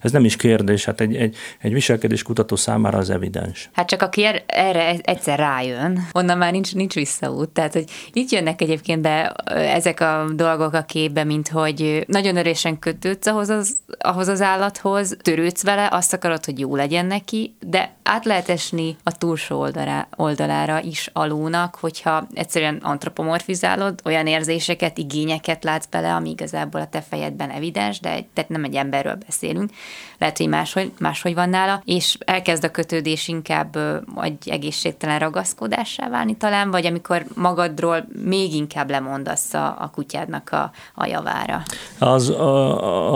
ez 0.00 0.12
nem 0.12 0.24
is 0.24 0.36
kérdés, 0.36 0.84
hát 0.84 1.00
egy, 1.00 1.16
egy, 1.16 1.36
egy 1.58 1.72
viselkedéskutató 1.72 2.56
számára 2.56 2.98
az 2.98 3.10
evidens. 3.10 3.70
Hát 3.72 3.88
csak 3.88 4.02
aki 4.02 4.24
er, 4.24 4.42
erre 4.46 4.94
egyszer 5.02 5.38
rájön, 5.38 6.06
onnan 6.12 6.38
már 6.38 6.52
nincs, 6.52 6.74
nincs 6.74 6.94
visszaút. 6.94 7.48
Tehát, 7.48 7.72
hogy 7.72 7.84
itt 8.12 8.30
jönnek 8.30 8.60
egyébként 8.60 9.02
be 9.02 9.34
ezek 9.54 10.00
a 10.00 10.24
dolgok 10.34 10.72
a 10.72 10.82
képbe, 10.82 11.24
mint 11.24 11.48
hogy 11.48 12.04
nagyon 12.06 12.36
erősen 12.36 12.78
kötődsz 12.78 13.26
ahhoz 13.34 13.48
az, 13.48 13.76
ahhoz 13.98 14.28
az 14.28 14.40
állathoz, 14.40 15.16
törődsz 15.22 15.62
vele, 15.62 15.88
azt 15.90 16.12
akarod, 16.12 16.44
hogy 16.44 16.58
jó 16.58 16.76
legyen 16.76 17.06
neki, 17.06 17.54
de 17.60 17.94
át 18.02 18.24
lehet 18.24 18.48
esni 18.48 18.96
a 19.02 19.18
túlsó 19.18 19.58
oldalá, 19.58 20.06
oldalára 20.16 20.80
is 20.80 21.10
alónak, 21.12 21.76
hogyha 21.80 22.26
egyszerűen 22.34 22.80
antropomorfizálod, 22.82 24.00
olyan 24.04 24.26
érzéseket, 24.26 24.98
igényeket 24.98 25.64
látsz 25.64 25.86
bele, 25.86 26.14
ami 26.14 26.30
igazából 26.30 26.80
a 26.80 26.86
te 26.86 27.00
fejedben 27.00 27.50
evidens, 27.50 28.00
de 28.00 28.08
tehát 28.34 28.50
nem 28.50 28.64
egy 28.64 28.74
emberről 28.74 29.18
beszélünk, 29.26 29.70
lehet, 30.18 30.38
hogy 30.38 30.48
máshogy, 30.48 30.92
máshogy 30.98 31.34
van 31.34 31.48
nála, 31.48 31.82
és 31.84 32.18
elkezd 32.24 32.64
a 32.64 32.70
kötődés 32.70 33.28
inkább 33.28 33.78
egy 34.20 34.48
egészségtelen 34.48 35.18
ragaszkodássá 35.18 36.08
válni 36.08 36.36
talán, 36.36 36.70
vagy 36.70 36.86
amikor 36.86 37.24
magadról 37.34 38.06
még 38.24 38.54
inkább 38.54 38.90
lemondasz 38.90 39.54
a, 39.54 39.76
a 39.78 39.90
kutyádnak 39.90 40.50
a, 40.52 40.70
a 40.94 41.06
javára. 41.06 41.62
Az, 41.98 42.28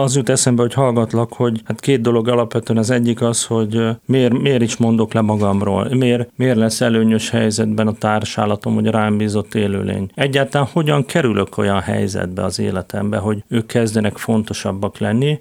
az 0.09 0.17
jut 0.17 0.29
eszembe, 0.29 0.63
hogy 0.63 0.75
hallgatlak, 0.75 1.33
hogy 1.33 1.61
hát 1.65 1.81
két 1.81 2.01
dolog 2.01 2.29
alapvetően 2.29 2.79
az 2.79 2.91
egyik 2.91 3.23
az, 3.23 3.45
hogy 3.45 3.81
miért, 4.05 4.39
miért 4.39 4.63
is 4.63 4.77
mondok 4.77 5.13
le 5.13 5.21
magamról, 5.21 5.89
miért, 5.95 6.31
miért 6.37 6.57
lesz 6.57 6.81
előnyös 6.81 7.31
helyzetben 7.31 7.87
a 7.87 7.93
társállatom, 7.93 8.75
hogy 8.75 8.87
rám 8.87 9.17
bízott 9.17 9.55
élőlény. 9.55 10.11
Egyáltalán 10.15 10.69
hogyan 10.73 11.05
kerülök 11.05 11.59
olyan 11.59 11.81
helyzetbe 11.81 12.45
az 12.45 12.59
életembe, 12.59 13.17
hogy 13.17 13.43
ők 13.49 13.67
kezdenek 13.67 14.17
fontosabbak 14.17 14.99
lenni, 14.99 15.39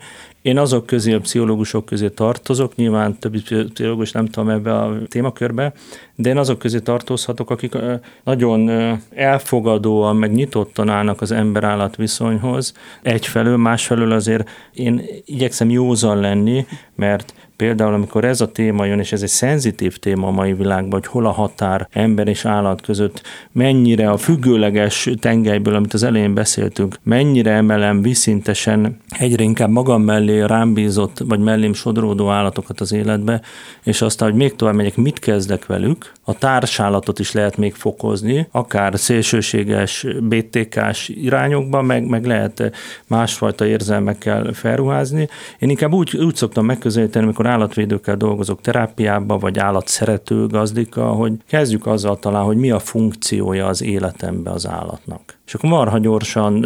én 0.48 0.58
azok 0.58 0.86
közé, 0.86 1.14
a 1.14 1.20
pszichológusok 1.20 1.86
közé 1.86 2.10
tartozok, 2.10 2.76
nyilván 2.76 3.18
többi 3.20 3.42
pszichológus 3.42 4.12
nem 4.12 4.26
tudom 4.26 4.50
ebbe 4.50 4.74
a 4.74 4.98
témakörbe, 5.08 5.74
de 6.16 6.30
én 6.30 6.38
azok 6.38 6.60
közé 6.60 6.80
tartozhatok, 6.80 7.50
akik 7.50 7.78
nagyon 8.24 8.70
elfogadóan, 9.16 10.16
meg 10.16 10.32
nyitottan 10.32 10.90
állnak 10.90 11.22
az 11.22 11.32
ember-állat 11.32 11.96
viszonyhoz. 11.96 12.74
Egyfelől, 13.02 13.58
másfelől 13.58 14.12
azért 14.12 14.50
én 14.74 15.02
igyekszem 15.26 15.70
józan 15.70 16.20
lenni, 16.20 16.66
mert 16.96 17.34
Például, 17.58 17.94
amikor 17.94 18.26
ez 18.26 18.42
a 18.42 18.52
téma 18.52 18.86
jön, 18.86 19.00
és 19.00 19.12
ez 19.12 19.22
egy 19.22 19.30
szenzitív 19.30 19.98
téma 19.98 20.28
a 20.28 20.32
mai 20.32 20.54
világban, 20.54 21.00
hogy 21.00 21.08
hol 21.08 21.26
a 21.26 21.32
határ 21.32 21.88
ember 21.92 22.28
és 22.28 22.46
állat 22.46 22.82
között, 22.82 23.22
mennyire 23.52 24.10
a 24.10 24.18
függőleges 24.18 25.10
tengelyből, 25.20 25.76
amit 25.76 25.94
az 25.94 26.04
elején 26.04 26.34
beszéltünk, 26.34 26.96
mennyire 27.04 27.52
emelem 27.52 28.02
viszintesen 28.02 28.98
egyre 29.20 29.44
inkább 29.44 29.70
magam 29.70 30.02
mellé 30.02 30.42
rám 30.42 30.74
bízott, 30.74 31.20
vagy 31.28 31.40
mellém 31.40 31.74
sodródó 31.74 32.30
állatokat 32.30 32.82
az 32.82 32.92
életbe, 32.92 33.42
és 33.84 34.02
aztán, 34.02 34.30
hogy 34.30 34.38
még 34.38 34.56
tovább 34.56 34.76
megyek, 34.76 34.96
mit 34.96 35.20
kezdek 35.20 35.66
velük, 35.66 36.12
a 36.24 36.34
társállatot 36.34 37.20
is 37.20 37.32
lehet 37.32 37.58
még 37.58 37.74
fokozni, 37.74 38.48
akár 38.52 39.00
szélsőséges 39.00 40.06
BTK-s 40.22 41.10
irányokba, 41.10 41.82
meg, 41.82 42.08
meg 42.08 42.26
lehet 42.26 42.72
másfajta 43.08 43.66
érzelmekkel 43.66 44.54
felruházni. 44.54 45.28
Én 45.60 45.70
inkább 45.70 45.94
úgy, 45.94 46.18
úgy 46.18 46.36
szoktam 46.36 46.66
megközelíteni, 46.66 47.26
amikor 47.26 47.46
állatvédőkkel 47.48 48.18
dolgozok 48.18 48.62
terápiába, 48.62 49.38
vagy 49.38 49.60
állatszerető 49.60 50.48
gazdika, 50.48 51.06
hogy 51.06 51.34
kezdjük 51.48 51.86
azzal 51.86 52.20
talán, 52.20 52.44
hogy 52.44 52.58
mi 52.58 52.72
a 52.72 52.80
funkciója 52.80 53.68
az 53.68 53.82
életembe 53.82 54.52
az 54.52 54.68
állatnak. 54.68 55.38
És 55.46 55.54
akkor 55.54 55.70
marha 55.70 55.98
gyorsan 55.98 56.66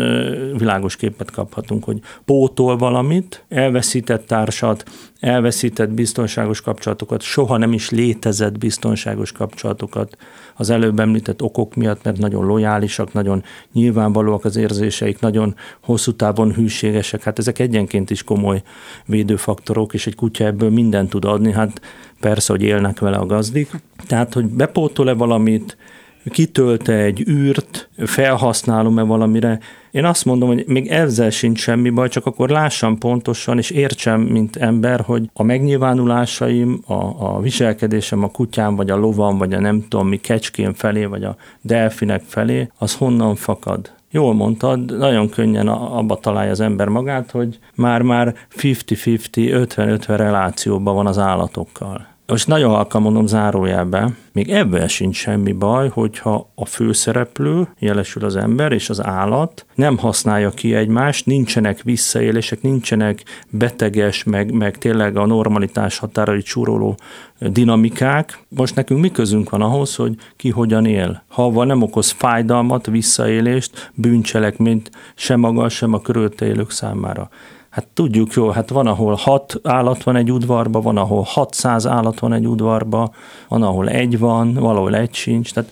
világos 0.58 0.96
képet 0.96 1.32
kaphatunk, 1.32 1.84
hogy 1.84 2.00
pótol 2.26 2.78
valamit, 2.78 3.44
elveszített 3.50 4.26
társat, 4.26 4.84
elveszített 5.20 5.89
biztonságos 5.89 6.62
kapcsolatokat, 6.62 7.22
soha 7.22 7.58
nem 7.58 7.74
is 7.74 7.89
létezett 7.89 8.58
biztonságos 8.58 9.32
kapcsolatokat 9.32 10.17
az 10.56 10.70
előbb 10.70 11.00
említett 11.00 11.41
okok 11.41 11.76
miatt, 11.76 12.04
mert 12.04 12.17
nagyon 12.17 12.46
lojálisak, 12.46 13.13
nagyon 13.13 13.44
nyilvánvalóak 13.74 14.46
az 14.46 14.56
érzéseik, 14.56 15.20
nagyon 15.20 15.56
hosszú 15.84 16.12
távon 16.12 16.54
hűségesek. 16.54 17.24
Hát 17.24 17.39
ezek 17.39 17.60
egyenként 17.60 18.10
is 18.10 18.24
komoly 18.24 18.62
védőfaktorok, 19.06 19.94
és 19.94 20.08
egy 20.08 20.15
kutya 20.15 20.46
ebből 20.46 20.70
mindent 20.72 21.10
tud 21.10 21.26
adni, 21.26 21.52
hát 21.52 21.82
persze, 22.20 22.54
hogy 22.54 22.62
élnek 22.64 23.00
vele 23.00 23.18
a 23.18 23.26
gazdik. 23.26 23.70
Tehát, 24.08 24.34
hogy 24.34 24.46
bepótol-e 24.46 25.14
valamit, 25.14 25.78
kitölte 26.26 26.94
egy 26.94 27.30
űrt, 27.30 27.90
felhasználom-e 27.98 29.02
valamire. 29.02 29.60
Én 29.92 30.06
azt 30.06 30.26
mondom, 30.26 30.48
hogy 30.48 30.64
még 30.68 30.88
ezzel 30.88 31.30
sincs 31.30 31.60
semmi 31.60 31.90
baj, 31.90 32.10
csak 32.10 32.26
akkor 32.26 32.50
lássam 32.50 32.98
pontosan, 32.98 33.58
és 33.58 33.70
értsem, 33.70 34.22
mint 34.22 34.56
ember, 34.56 35.00
hogy 35.00 35.30
a 35.34 35.44
megnyilvánulásaim, 35.44 36.82
a, 36.86 36.94
a 36.94 37.40
viselkedésem 37.42 38.24
a 38.24 38.32
kutyám, 38.32 38.76
vagy 38.76 38.90
a 38.90 38.96
lovam, 38.96 39.38
vagy 39.38 39.54
a 39.54 39.60
nem 39.60 39.86
tudom 39.88 40.08
mi 40.08 40.18
kecském 40.18 40.74
felé, 40.74 41.06
vagy 41.06 41.24
a 41.24 41.36
delfinek 41.62 42.24
felé, 42.28 42.70
az 42.78 42.96
honnan 42.96 43.36
fakad. 43.36 43.92
Jól 44.13 44.34
mondtad, 44.34 44.97
nagyon 44.97 45.30
könnyen 45.30 45.67
abba 45.67 46.15
találja 46.15 46.52
az 46.52 46.60
ember 46.60 46.88
magát, 46.88 47.32
hogy 47.32 47.60
már-már 47.76 48.36
50-50, 48.58 49.17
50-50 49.36 50.04
relációban 50.08 50.95
van 50.95 51.08
az 51.08 51.17
állatokkal. 51.17 52.11
Most 52.28 52.48
nagyon 52.48 52.70
halkan 52.70 53.02
mondom 53.02 53.26
zárójelbe, 53.26 54.14
még 54.34 54.50
ebben 54.50 54.88
sincs 54.88 55.16
semmi 55.16 55.52
baj, 55.52 55.90
hogyha 55.90 56.52
a 56.56 56.66
főszereplő, 56.66 57.68
jelesül 57.80 58.26
az 58.26 58.36
ember 58.36 58.72
és 58.72 58.90
az 58.90 59.04
állat 59.04 59.66
nem 59.76 59.98
használja 59.98 60.50
ki 60.50 60.76
egymást, 60.76 61.26
nincsenek 61.26 61.82
visszaélések, 61.82 62.62
nincsenek 62.62 63.24
beteges, 63.50 64.24
meg, 64.24 64.52
meg 64.52 64.78
tényleg 64.78 65.18
a 65.18 65.26
normalitás 65.26 65.98
határai 65.98 66.42
csúroló 66.42 66.98
dinamikák. 67.40 68.46
Most 68.50 68.76
nekünk 68.76 69.02
mi 69.02 69.12
közünk 69.12 69.50
van 69.50 69.62
ahhoz, 69.62 69.96
hogy 69.96 70.16
ki 70.36 70.50
hogyan 70.50 70.86
él. 70.86 71.24
Ha 71.28 71.52
van 71.52 71.68
nem 71.68 71.82
okoz 71.82 72.10
fájdalmat, 72.10 72.86
visszaélést, 72.86 73.92
bűncselekményt 73.94 74.92
sem 75.16 75.40
maga, 75.40 75.70
sem 75.70 75.94
a 75.94 76.02
körülötte 76.02 76.46
élők 76.46 76.72
számára. 76.72 77.30
Hát 77.72 77.88
tudjuk 77.94 78.34
jó, 78.34 78.50
hát 78.50 78.70
van, 78.70 78.88
ahol 78.88 79.14
hat 79.14 79.60
állat 79.64 80.04
van 80.04 80.16
egy 80.16 80.32
udvarba, 80.32 80.82
van, 80.82 80.98
ahol 80.98 81.24
600 81.28 81.88
állat 81.88 82.20
van 82.20 82.34
egy 82.34 82.48
udvarba, 82.48 83.12
van, 83.48 83.64
ahol 83.64 83.90
egy 83.90 84.20
van, 84.20 84.54
valahol 84.54 84.96
egy 84.96 85.14
sincs. 85.14 85.54
Tehát 85.54 85.70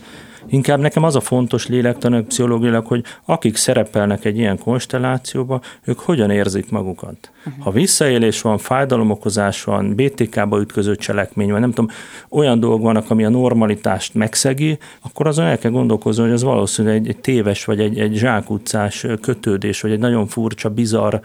Inkább 0.50 0.80
nekem 0.80 1.04
az 1.04 1.16
a 1.16 1.20
fontos 1.20 1.68
lélektanak 1.68 2.28
pszichológiailag, 2.28 2.86
hogy 2.86 3.04
akik 3.26 3.56
szerepelnek 3.56 4.26
egy 4.26 4.38
ilyen 4.38 4.58
konstellációba, 4.58 5.62
ők 5.84 6.00
hogyan 6.00 6.30
érzik 6.30 6.72
magukat. 6.72 7.32
Uh-huh. 7.46 7.64
Ha 7.64 7.72
visszaélés 7.72 8.42
van, 8.42 8.58
fájdalomokozás 8.58 9.64
van, 9.64 9.96
BTK-ba 9.96 10.60
ütköző 10.60 10.96
cselekmény 10.96 11.52
van, 11.52 11.60
nem 11.60 11.70
tudom, 11.70 11.92
olyan 12.30 12.60
dolgok 12.60 12.82
vannak, 12.82 13.10
ami 13.12 13.26
a 13.26 13.30
normalitást 13.30 14.14
megszegi, 14.14 14.78
akkor 15.02 15.28
azon 15.28 15.46
el 15.46 15.58
kell 15.58 15.72
gondolkozni, 15.72 16.24
hogy 16.24 16.32
az 16.32 16.44
valószínűleg 16.44 16.98
egy, 16.98 17.08
egy 17.08 17.18
téves, 17.18 17.66
vagy 17.66 17.80
egy, 17.80 18.00
egy 18.00 18.14
zsákutcás 18.14 19.06
kötődés, 19.22 19.82
vagy 19.82 19.92
egy 19.92 20.00
nagyon 20.00 20.28
furcsa, 20.28 20.70
bizarr 20.70 21.16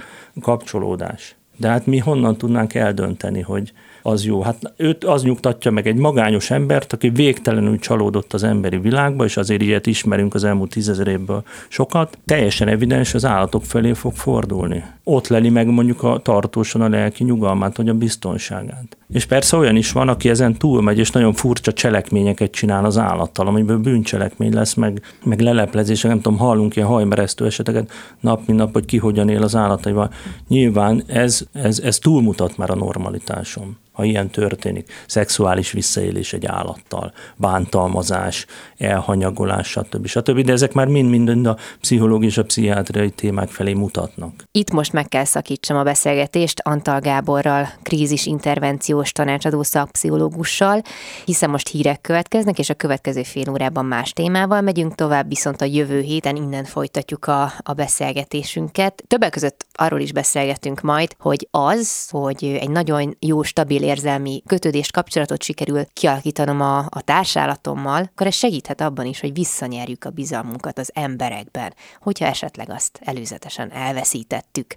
kapcsolódás. 0.40 1.36
De 1.56 1.68
hát 1.68 1.86
mi 1.86 1.98
honnan 1.98 2.36
tudnánk 2.36 2.74
eldönteni, 2.74 3.40
hogy 3.40 3.72
az 4.06 4.24
jó. 4.24 4.42
Hát 4.42 4.72
őt 4.76 5.04
az 5.04 5.22
nyugtatja 5.22 5.70
meg 5.70 5.86
egy 5.86 5.96
magányos 5.96 6.50
embert, 6.50 6.92
aki 6.92 7.08
végtelenül 7.08 7.78
csalódott 7.78 8.32
az 8.32 8.42
emberi 8.42 8.76
világba, 8.76 9.24
és 9.24 9.36
azért 9.36 9.62
ilyet 9.62 9.86
ismerünk 9.86 10.34
az 10.34 10.44
elmúlt 10.44 10.70
tízezer 10.70 11.06
évből 11.06 11.42
sokat, 11.68 12.18
teljesen 12.24 12.68
evidens 12.68 13.14
az 13.14 13.24
állatok 13.24 13.64
felé 13.64 13.92
fog 13.92 14.12
fordulni. 14.12 14.84
Ott 15.04 15.28
leli 15.28 15.48
meg 15.48 15.66
mondjuk 15.66 16.02
a 16.02 16.20
tartósan 16.22 16.80
a 16.80 16.88
lelki 16.88 17.24
nyugalmát, 17.24 17.76
vagy 17.76 17.88
a 17.88 17.94
biztonságát. 17.94 18.96
És 19.12 19.24
persze 19.24 19.56
olyan 19.56 19.76
is 19.76 19.92
van, 19.92 20.08
aki 20.08 20.28
ezen 20.28 20.56
túlmegy, 20.56 20.98
és 20.98 21.10
nagyon 21.10 21.32
furcsa 21.32 21.72
cselekményeket 21.72 22.50
csinál 22.50 22.84
az 22.84 22.98
állattal, 22.98 23.46
amiből 23.46 23.78
bűncselekmény 23.78 24.54
lesz, 24.54 24.74
meg, 24.74 25.02
meg 25.22 25.40
leleplezések, 25.40 26.10
nem 26.10 26.20
tudom, 26.20 26.38
hallunk 26.38 26.76
ilyen 26.76 26.88
hajmeresztő 26.88 27.46
eseteket 27.46 27.90
nap, 28.20 28.46
mint 28.46 28.58
nap, 28.58 28.72
hogy 28.72 28.84
ki 28.84 28.96
hogyan 28.96 29.28
él 29.28 29.42
az 29.42 29.56
állataival. 29.56 30.10
Nyilván 30.48 31.02
ez, 31.06 31.46
ez, 31.52 31.78
ez 31.78 31.98
túlmutat 31.98 32.56
már 32.56 32.70
a 32.70 32.74
normalitásom 32.74 33.76
ha 33.94 34.04
ilyen 34.04 34.30
történik. 34.30 34.92
Szexuális 35.06 35.72
visszaélés 35.72 36.32
egy 36.32 36.46
állattal, 36.46 37.12
bántalmazás, 37.36 38.46
elhanyagolás, 38.76 39.68
stb. 39.68 40.06
stb. 40.06 40.40
De 40.40 40.52
ezek 40.52 40.72
már 40.72 40.86
mind-mind 40.86 41.46
a 41.46 41.56
pszichológiai 41.80 42.30
és 42.30 42.38
a 42.38 42.44
pszichiátriai 42.44 43.10
témák 43.10 43.48
felé 43.48 43.72
mutatnak. 43.72 44.44
Itt 44.52 44.70
most 44.70 44.92
meg 44.92 45.08
kell 45.08 45.24
szakítsam 45.24 45.76
a 45.76 45.82
beszélgetést 45.82 46.60
Antal 46.60 47.00
Gáborral, 47.00 47.68
krízis 47.82 48.26
intervenciós 48.26 49.12
tanácsadó 49.12 49.62
szakpszichológussal, 49.62 50.82
hiszen 51.24 51.50
most 51.50 51.68
hírek 51.68 52.00
következnek, 52.00 52.58
és 52.58 52.70
a 52.70 52.74
következő 52.74 53.22
fél 53.22 53.50
órában 53.50 53.84
más 53.84 54.12
témával 54.12 54.60
megyünk 54.60 54.94
tovább, 54.94 55.28
viszont 55.28 55.60
a 55.60 55.64
jövő 55.64 56.00
héten 56.00 56.36
innen 56.36 56.64
folytatjuk 56.64 57.26
a, 57.26 57.52
a 57.58 57.72
beszélgetésünket. 57.72 59.04
Többek 59.06 59.30
között 59.30 59.66
arról 59.72 60.00
is 60.00 60.12
beszélgetünk 60.12 60.80
majd, 60.80 61.14
hogy 61.18 61.48
az, 61.50 62.08
hogy 62.10 62.44
egy 62.60 62.70
nagyon 62.70 63.16
jó, 63.20 63.42
stabil 63.42 63.82
érzelmi 63.84 64.42
kötődést, 64.46 64.92
kapcsolatot 64.92 65.42
sikerül 65.42 65.84
kialakítanom 65.92 66.60
a, 66.60 66.78
a 66.78 67.00
társállatommal, 67.04 68.10
akkor 68.12 68.26
ez 68.26 68.34
segíthet 68.34 68.80
abban 68.80 69.06
is, 69.06 69.20
hogy 69.20 69.32
visszanyerjük 69.32 70.04
a 70.04 70.10
bizalmunkat 70.10 70.78
az 70.78 70.90
emberekben, 70.94 71.74
hogyha 72.00 72.26
esetleg 72.26 72.70
azt 72.70 73.00
előzetesen 73.04 73.72
elveszítettük. 73.72 74.76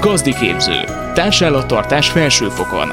Gazdi 0.00 0.34
képző. 0.34 0.84
Társállattartás 1.14 2.10
felsőfokon. 2.10 2.88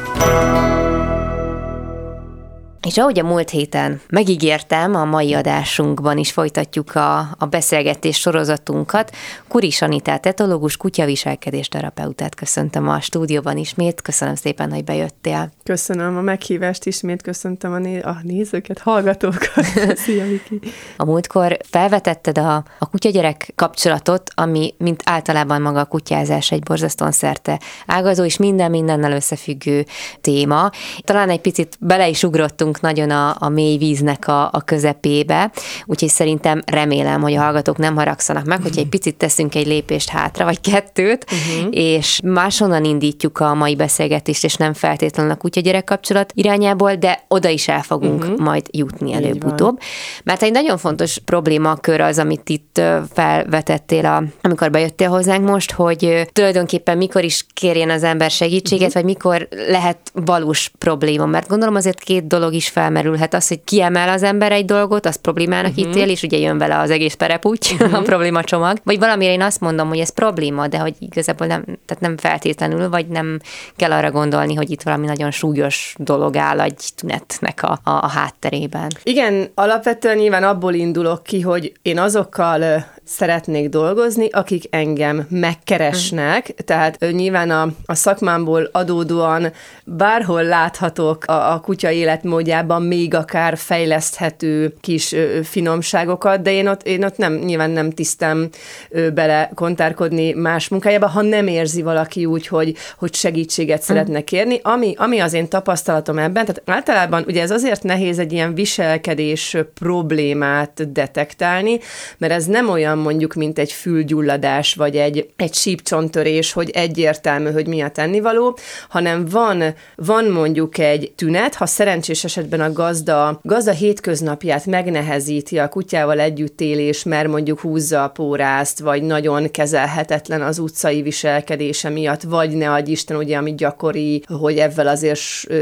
És 2.87 2.97
ahogy 2.97 3.19
a 3.19 3.23
múlt 3.23 3.49
héten 3.49 4.01
megígértem, 4.09 4.95
a 4.95 5.05
mai 5.05 5.33
adásunkban 5.33 6.17
is 6.17 6.31
folytatjuk 6.31 6.95
a, 6.95 7.19
a 7.19 7.45
beszélgetés 7.49 8.17
sorozatunkat. 8.17 9.15
Kuris 9.47 9.81
Anitát, 9.81 10.25
etológus, 10.25 10.77
kutyaviselkedés 10.77 11.67
terapeutát 11.67 12.35
köszöntöm 12.35 12.87
a 12.87 13.01
stúdióban 13.01 13.57
ismét. 13.57 14.01
Köszönöm 14.01 14.35
szépen, 14.35 14.71
hogy 14.71 14.83
bejöttél. 14.83 15.51
Köszönöm 15.63 16.17
a 16.17 16.21
meghívást, 16.21 16.85
ismét 16.85 17.21
köszöntöm 17.21 17.73
a, 17.73 17.77
né- 17.77 18.03
a 18.03 18.17
nézőket, 18.23 18.79
hallgatókat. 18.79 19.65
Szia, 20.03 20.25
Viki. 20.25 20.59
A 20.97 21.05
múltkor 21.05 21.57
felvetetted 21.69 22.37
a, 22.37 22.55
a 22.79 22.89
kutyagyerek 22.89 23.51
kapcsolatot, 23.55 24.29
ami 24.35 24.73
mint 24.77 25.01
általában 25.05 25.61
maga 25.61 25.79
a 25.79 25.85
kutyázás 25.85 26.51
egy 26.51 26.63
borzasztóan 26.63 27.11
szerte 27.11 27.59
ágazó 27.85 28.23
és 28.23 28.37
minden 28.37 28.69
mindennel 28.69 29.11
összefüggő 29.11 29.85
téma. 30.21 30.69
Talán 30.99 31.29
egy 31.29 31.41
picit 31.41 31.77
bele 31.79 32.07
is 32.07 32.23
ugrottunk 32.23 32.75
nagyon 32.81 33.09
a, 33.09 33.35
a 33.39 33.49
mély 33.49 33.77
víznek 33.77 34.27
a, 34.27 34.49
a 34.51 34.61
közepébe, 34.65 35.51
úgyhogy 35.85 36.09
szerintem 36.09 36.61
remélem, 36.65 37.21
hogy 37.21 37.33
a 37.33 37.41
hallgatók 37.41 37.77
nem 37.77 37.95
haragszanak 37.95 38.45
meg, 38.45 38.61
hogyha 38.61 38.81
egy 38.81 38.89
picit 38.89 39.15
teszünk 39.15 39.55
egy 39.55 39.67
lépést 39.67 40.09
hátra, 40.09 40.45
vagy 40.45 40.61
kettőt, 40.61 41.25
uh-huh. 41.31 41.67
és 41.71 42.19
máshonnan 42.23 42.83
indítjuk 42.83 43.39
a 43.39 43.53
mai 43.53 43.75
beszélgetést, 43.75 44.43
és 44.43 44.55
nem 44.55 44.73
feltétlenül 44.73 45.31
a 45.31 45.35
kutya-gyerek 45.35 45.83
kapcsolat 45.83 46.31
irányából, 46.35 46.95
de 46.95 47.23
oda 47.27 47.49
is 47.49 47.67
el 47.67 47.81
fogunk 47.81 48.23
uh-huh. 48.23 48.39
majd 48.39 48.65
jutni 48.71 49.13
előbb-utóbb. 49.13 49.79
Mert 50.23 50.43
egy 50.43 50.51
nagyon 50.51 50.77
fontos 50.77 51.17
problémakör 51.25 52.01
az, 52.01 52.19
amit 52.19 52.49
itt 52.49 52.81
felvetettél, 53.13 54.05
a, 54.05 54.23
amikor 54.41 54.71
bejöttél 54.71 55.09
hozzánk 55.09 55.49
most, 55.49 55.71
hogy 55.71 56.29
tulajdonképpen 56.33 56.97
mikor 56.97 57.23
is 57.23 57.45
kérjen 57.53 57.89
az 57.89 58.03
ember 58.03 58.31
segítséget, 58.31 58.87
uh-huh. 58.87 58.93
vagy 58.93 59.03
mikor 59.03 59.47
lehet 59.67 59.97
valós 60.13 60.71
probléma. 60.77 61.25
Mert 61.25 61.47
gondolom 61.47 61.75
azért 61.75 61.99
két 61.99 62.27
dolog 62.27 62.53
is 62.53 62.66
felmerülhet 62.69 63.33
az, 63.33 63.47
hogy 63.47 63.63
kiemel 63.63 64.09
az 64.09 64.23
ember 64.23 64.51
egy 64.51 64.65
dolgot, 64.65 65.05
az 65.05 65.15
problémának 65.15 65.71
uh-huh. 65.71 65.87
ítél, 65.87 66.09
és 66.09 66.23
ugye 66.23 66.37
jön 66.37 66.57
vele 66.57 66.79
az 66.79 66.89
egész 66.89 67.13
pereputy, 67.13 67.73
uh-huh. 67.73 67.93
a 67.99 68.01
probléma 68.01 68.43
csomag. 68.43 68.77
Vagy 68.83 68.99
valamire 68.99 69.31
én 69.31 69.41
azt 69.41 69.59
mondom, 69.59 69.87
hogy 69.87 69.99
ez 69.99 70.09
probléma, 70.09 70.67
de 70.67 70.77
hogy 70.77 70.93
igazából 70.99 71.47
nem, 71.47 71.63
tehát 71.63 71.99
nem 71.99 72.17
feltétlenül, 72.17 72.89
vagy 72.89 73.07
nem 73.07 73.39
kell 73.75 73.91
arra 73.91 74.11
gondolni, 74.11 74.55
hogy 74.55 74.71
itt 74.71 74.81
valami 74.81 75.05
nagyon 75.05 75.31
súlyos 75.31 75.95
dolog 75.97 76.35
áll 76.35 76.61
egy 76.61 76.83
tünetnek 76.95 77.63
a, 77.63 77.79
a, 77.83 77.91
a 77.91 78.07
hátterében. 78.07 78.87
Igen, 79.03 79.51
alapvetően 79.55 80.17
nyilván 80.17 80.43
abból 80.43 80.73
indulok 80.73 81.23
ki, 81.23 81.41
hogy 81.41 81.71
én 81.81 81.99
azokkal 81.99 82.85
szeretnék 83.07 83.69
dolgozni, 83.69 84.29
akik 84.29 84.63
engem 84.69 85.27
megkeresnek, 85.29 86.49
mm. 86.51 86.65
tehát 86.65 87.11
nyilván 87.11 87.49
a, 87.49 87.67
a 87.85 87.93
szakmámból 87.93 88.69
adódóan 88.71 89.51
bárhol 89.83 90.43
láthatok 90.43 91.23
a, 91.25 91.51
a 91.53 91.59
kutya 91.59 91.91
életmódjában 91.91 92.81
még 92.81 93.13
akár 93.13 93.57
fejleszthető 93.57 94.73
kis 94.81 95.11
ö, 95.11 95.39
finomságokat, 95.43 96.41
de 96.41 96.51
én 96.51 96.67
ott, 96.67 96.83
én 96.83 97.03
ott 97.03 97.17
nem, 97.17 97.33
nyilván 97.33 97.69
nem 97.69 97.91
tisztem 97.91 98.49
ö, 98.89 99.09
bele 99.09 99.51
kontárkodni 99.53 100.31
más 100.31 100.67
munkájába, 100.67 101.07
ha 101.07 101.21
nem 101.21 101.47
érzi 101.47 101.81
valaki 101.81 102.25
úgy, 102.25 102.47
hogy, 102.47 102.75
hogy 102.97 103.13
segítséget 103.13 103.79
mm. 103.79 103.85
szeretne 103.85 104.21
kérni. 104.21 104.59
Ami, 104.63 104.93
ami 104.97 105.19
az 105.19 105.33
én 105.33 105.47
tapasztalatom 105.47 106.17
ebben, 106.17 106.45
tehát 106.45 106.61
általában 106.65 107.23
ugye 107.27 107.41
ez 107.41 107.51
azért 107.51 107.83
nehéz 107.83 108.19
egy 108.19 108.33
ilyen 108.33 108.53
viselkedés 108.53 109.57
problémát 109.73 110.91
detektálni, 110.91 111.79
mert 112.17 112.33
ez 112.33 112.45
nem 112.45 112.69
olyan 112.69 112.96
olyan 112.97 113.11
mondjuk, 113.11 113.33
mint 113.33 113.59
egy 113.59 113.71
fülgyulladás, 113.71 114.73
vagy 114.73 114.95
egy, 114.95 115.29
egy 115.35 115.53
sípcsontörés, 115.53 116.53
hogy 116.53 116.69
egyértelmű, 116.69 117.51
hogy 117.51 117.67
mi 117.67 117.81
a 117.81 117.89
tennivaló, 117.89 118.57
hanem 118.89 119.25
van, 119.25 119.63
van 119.95 120.25
mondjuk 120.25 120.77
egy 120.77 121.11
tünet, 121.15 121.55
ha 121.55 121.65
szerencsés 121.65 122.23
esetben 122.23 122.61
a 122.61 122.73
gazda, 122.73 123.39
gazda 123.43 123.71
hétköznapját 123.71 124.65
megnehezíti 124.65 125.57
a 125.57 125.69
kutyával 125.69 126.19
együttélés, 126.19 127.03
mert 127.03 127.27
mondjuk 127.27 127.59
húzza 127.59 128.03
a 128.03 128.09
pórázt, 128.09 128.79
vagy 128.79 129.03
nagyon 129.03 129.51
kezelhetetlen 129.51 130.41
az 130.41 130.59
utcai 130.59 131.01
viselkedése 131.01 131.89
miatt, 131.89 132.21
vagy 132.21 132.49
ne 132.49 132.71
adj 132.71 132.91
Isten, 132.91 133.17
ugye, 133.17 133.37
ami 133.37 133.55
gyakori, 133.55 134.23
hogy 134.39 134.57
ebben 134.57 134.87
azért 134.87 135.19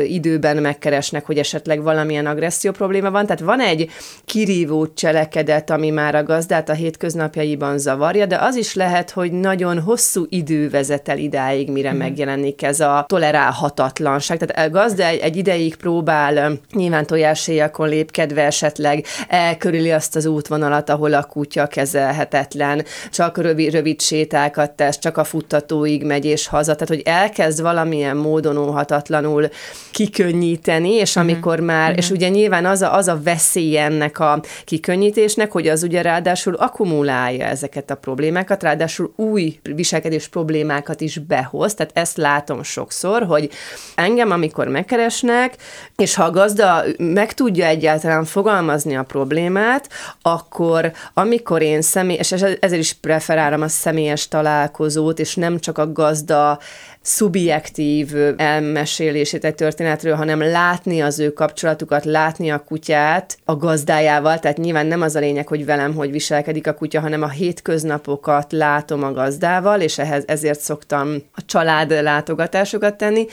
időben 0.08 0.58
megkeresnek, 0.58 1.26
hogy 1.26 1.38
esetleg 1.38 1.84
valamilyen 1.84 2.26
agresszió 2.26 2.72
probléma 2.72 3.12
van. 3.12 3.26
Tehát 3.26 3.42
van 3.42 3.60
egy 3.60 3.90
kirívó 4.26 4.88
cselekedet, 4.94 5.70
ami 5.70 5.90
már 5.90 6.16
a 6.16 6.24
gazdát 6.24 6.70
a 6.70 6.74
hétköznap 6.74 7.25
mindennapjaiban 7.26 7.78
zavarja, 7.78 8.26
de 8.26 8.38
az 8.38 8.56
is 8.56 8.74
lehet, 8.74 9.12
hogy 9.12 9.32
nagyon 9.32 9.80
hosszú 9.80 10.26
idő 10.30 10.70
vezet 10.70 11.10
el 11.10 11.18
idáig, 11.18 11.72
mire 11.72 11.94
mm. 11.94 11.98
megjelenik 11.98 12.64
ez 12.64 12.80
a 12.80 13.06
tolerálhatatlanság. 13.08 14.38
Tehát 14.38 14.68
a 14.68 14.72
gazda 14.72 15.06
egy, 15.06 15.20
egy 15.20 15.38
ideig 15.38 15.76
próbál 15.76 16.60
nyilván 16.72 17.06
tojáséjakon 17.06 17.90
lépkedve 17.90 18.46
esetleg 18.46 19.06
elkörüli 19.28 19.92
azt 19.92 20.16
az 20.16 20.26
útvonalat, 20.26 20.90
ahol 20.90 21.14
a 21.14 21.24
kutya 21.24 21.68
kezelhetetlen, 21.68 22.86
csak 23.12 23.38
rövid, 23.38 23.72
rövid 23.72 24.02
sétákat 24.02 24.72
tesz, 24.72 25.00
csak 25.00 25.18
a 25.18 25.24
futtatóig 25.24 26.04
megy 26.04 26.26
és 26.26 26.48
haza, 26.48 26.74
tehát 26.74 26.88
hogy 26.88 27.02
elkezd 27.06 27.62
valamilyen 27.62 28.18
módon 28.18 28.58
óhatatlanul 28.58 29.50
kikönnyíteni, 29.92 30.92
és 30.92 31.16
mhm. 31.16 31.24
amikor 31.24 31.62
mm. 31.62 31.66
már, 31.66 31.92
mm. 31.92 31.96
és 31.96 32.10
ugye 32.10 32.30
nyilván 32.30 32.66
az 32.66 32.82
a, 32.82 32.96
az 32.96 33.08
a 33.08 33.20
veszély 33.24 33.78
ennek 33.78 34.20
a 34.20 34.42
kikönnyítésnek, 34.66 35.52
hogy 35.52 35.68
az 35.68 35.84
ugye 35.84 36.02
ráadásul 36.02 36.54
akkumulál 36.54 37.15
akkumulálja 37.16 37.46
ezeket 37.46 37.92
a 37.92 37.96
problémákat, 37.96 38.64
ráadásul 38.64 39.14
új 39.16 39.60
viselkedés 39.64 40.28
problémákat 40.28 41.02
is 41.02 41.18
behoz, 41.18 41.74
tehát 41.74 41.98
ezt 41.98 42.18
látom 42.18 42.64
sokszor, 42.64 43.24
hogy 43.24 43.50
engem, 43.96 44.32
amikor 44.32 44.68
megkeresnek, 44.68 45.56
és 45.98 46.16
ha 46.16 46.24
a 46.24 46.32
gazda 46.32 46.84
meg 46.98 47.34
tudja 47.34 47.66
egyáltalán 47.66 48.26
fogalmazni 48.26 48.96
a 48.96 49.04
problémát, 49.04 49.90
akkor 50.22 50.92
amikor 51.14 51.62
én 51.62 51.82
személy, 51.82 52.18
és 52.18 52.32
ezért 52.32 52.82
is 52.82 52.94
preferálom 52.94 53.62
a 53.62 53.68
személyes 53.68 54.28
találkozót, 54.28 55.20
és 55.20 55.36
nem 55.36 55.60
csak 55.60 55.78
a 55.78 55.92
gazda 55.92 56.60
szubjektív 57.06 58.12
elmesélését 58.38 59.46
egy 59.46 59.56
történetről, 59.56 60.16
hanem 60.16 60.40
látni 60.42 61.02
az 61.02 61.20
ő 61.20 61.34
kapcsolatukat, 61.34 62.06
látni 62.06 62.52
a 62.52 62.64
kutyát 62.68 63.38
a 63.46 63.56
gazdájával, 63.56 64.40
tehát 64.40 64.58
nyilván 64.58 64.86
nem 64.86 65.02
az 65.02 65.16
a 65.16 65.20
lényeg, 65.20 65.48
hogy 65.48 65.66
velem 65.66 65.94
hogy 65.94 66.12
viselkedik 66.12 66.68
a 66.68 66.74
kutya, 66.74 67.00
hanem 67.00 67.22
a 67.22 67.30
hétköznapokat 67.30 68.52
látom 68.52 69.04
a 69.04 69.12
gazdával, 69.12 69.82
és 69.82 69.98
ehhez 69.98 70.24
ezért 70.28 70.60
szoktam 70.60 71.16
a 71.36 71.46
család 71.46 72.02
látogatásokat 72.02 72.98
tenni, 72.98 73.26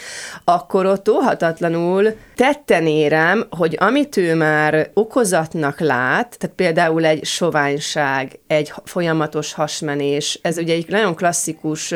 akkor 0.44 0.86
ott 0.86 1.08
óhatatlanul 1.08 2.14
tetten 2.42 2.86
érem, 2.86 3.46
hogy 3.50 3.76
amit 3.80 4.16
ő 4.16 4.34
már 4.34 4.90
okozatnak 4.94 5.80
lát, 5.80 6.38
tehát 6.38 6.56
például 6.56 7.04
egy 7.04 7.24
soványság, 7.24 8.38
egy 8.46 8.72
folyamatos 8.84 9.52
hasmenés, 9.52 10.38
ez 10.42 10.58
ugye 10.58 10.74
egy 10.74 10.88
nagyon 10.88 11.14
klasszikus, 11.14 11.94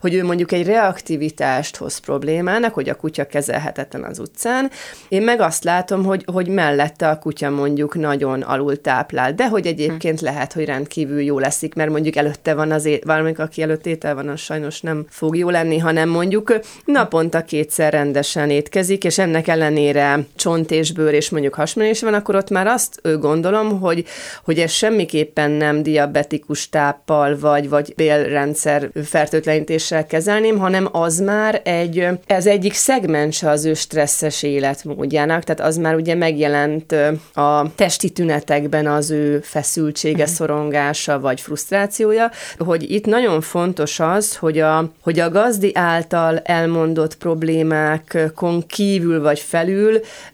hogy 0.00 0.14
ő 0.14 0.24
mondjuk 0.24 0.52
egy 0.52 0.66
reaktivitást 0.66 1.76
hoz 1.76 1.98
problémának, 1.98 2.74
hogy 2.74 2.88
a 2.88 2.94
kutya 2.94 3.24
kezelhetetlen 3.24 4.04
az 4.04 4.18
utcán. 4.18 4.70
Én 5.08 5.22
meg 5.22 5.40
azt 5.40 5.64
látom, 5.64 6.04
hogy, 6.04 6.24
hogy 6.32 6.48
mellette 6.48 7.08
a 7.08 7.18
kutya 7.18 7.50
mondjuk 7.50 7.94
nagyon 7.94 8.42
alul 8.42 8.80
táplál, 8.80 9.34
de 9.34 9.48
hogy 9.48 9.66
egyébként 9.66 10.20
lehet, 10.20 10.52
hogy 10.52 10.64
rendkívül 10.64 11.22
jó 11.22 11.38
leszik, 11.38 11.74
mert 11.74 11.90
mondjuk 11.90 12.16
előtte 12.16 12.54
van 12.54 12.70
az, 12.70 12.84
é- 12.84 13.04
valamelyik, 13.04 13.38
aki 13.38 13.62
előtt 13.62 13.86
étel 13.86 14.14
van, 14.14 14.28
az 14.28 14.40
sajnos 14.40 14.80
nem 14.80 15.06
fog 15.08 15.36
jó 15.36 15.50
lenni, 15.50 15.78
hanem 15.78 16.08
mondjuk 16.08 16.58
naponta 16.84 17.42
kétszer 17.42 17.92
rendesen 17.92 18.50
étkezik, 18.50 19.04
és 19.04 19.18
ennek 19.18 19.48
ellenére 19.48 19.86
csont 20.36 20.70
és 20.70 20.92
bőr 20.92 21.14
és 21.14 21.30
mondjuk 21.30 21.54
hasmenés 21.54 22.00
van, 22.00 22.14
akkor 22.14 22.34
ott 22.34 22.50
már 22.50 22.66
azt 22.66 23.20
gondolom, 23.20 23.80
hogy, 23.80 24.04
hogy 24.44 24.58
ez 24.58 24.70
semmiképpen 24.70 25.50
nem 25.50 25.82
diabetikus 25.82 26.68
táppal 26.68 27.38
vagy, 27.38 27.68
vagy 27.68 27.92
bélrendszer 27.96 28.90
fertőtlenítéssel 29.04 30.06
kezelném, 30.06 30.58
hanem 30.58 30.88
az 30.92 31.20
már 31.20 31.60
egy, 31.64 32.08
ez 32.26 32.46
egyik 32.46 32.72
szegmense 32.72 33.50
az 33.50 33.64
ő 33.64 33.74
stresszes 33.74 34.42
életmódjának, 34.42 35.44
tehát 35.44 35.60
az 35.60 35.76
már 35.76 35.94
ugye 35.94 36.14
megjelent 36.14 36.92
a 37.34 37.74
testi 37.74 38.10
tünetekben 38.10 38.86
az 38.86 39.10
ő 39.10 39.40
feszültsége, 39.40 40.22
mm. 40.22 40.26
szorongása 40.26 41.20
vagy 41.20 41.40
frusztrációja, 41.40 42.30
hogy 42.58 42.90
itt 42.90 43.06
nagyon 43.06 43.40
fontos 43.40 44.00
az, 44.00 44.36
hogy 44.36 44.58
a, 44.58 44.90
hogy 45.00 45.18
a 45.18 45.30
gazdi 45.30 45.70
által 45.74 46.38
elmondott 46.38 47.16
problémákon 47.16 48.66
kívül 48.66 49.22
vagy 49.22 49.38
felül 49.38 49.67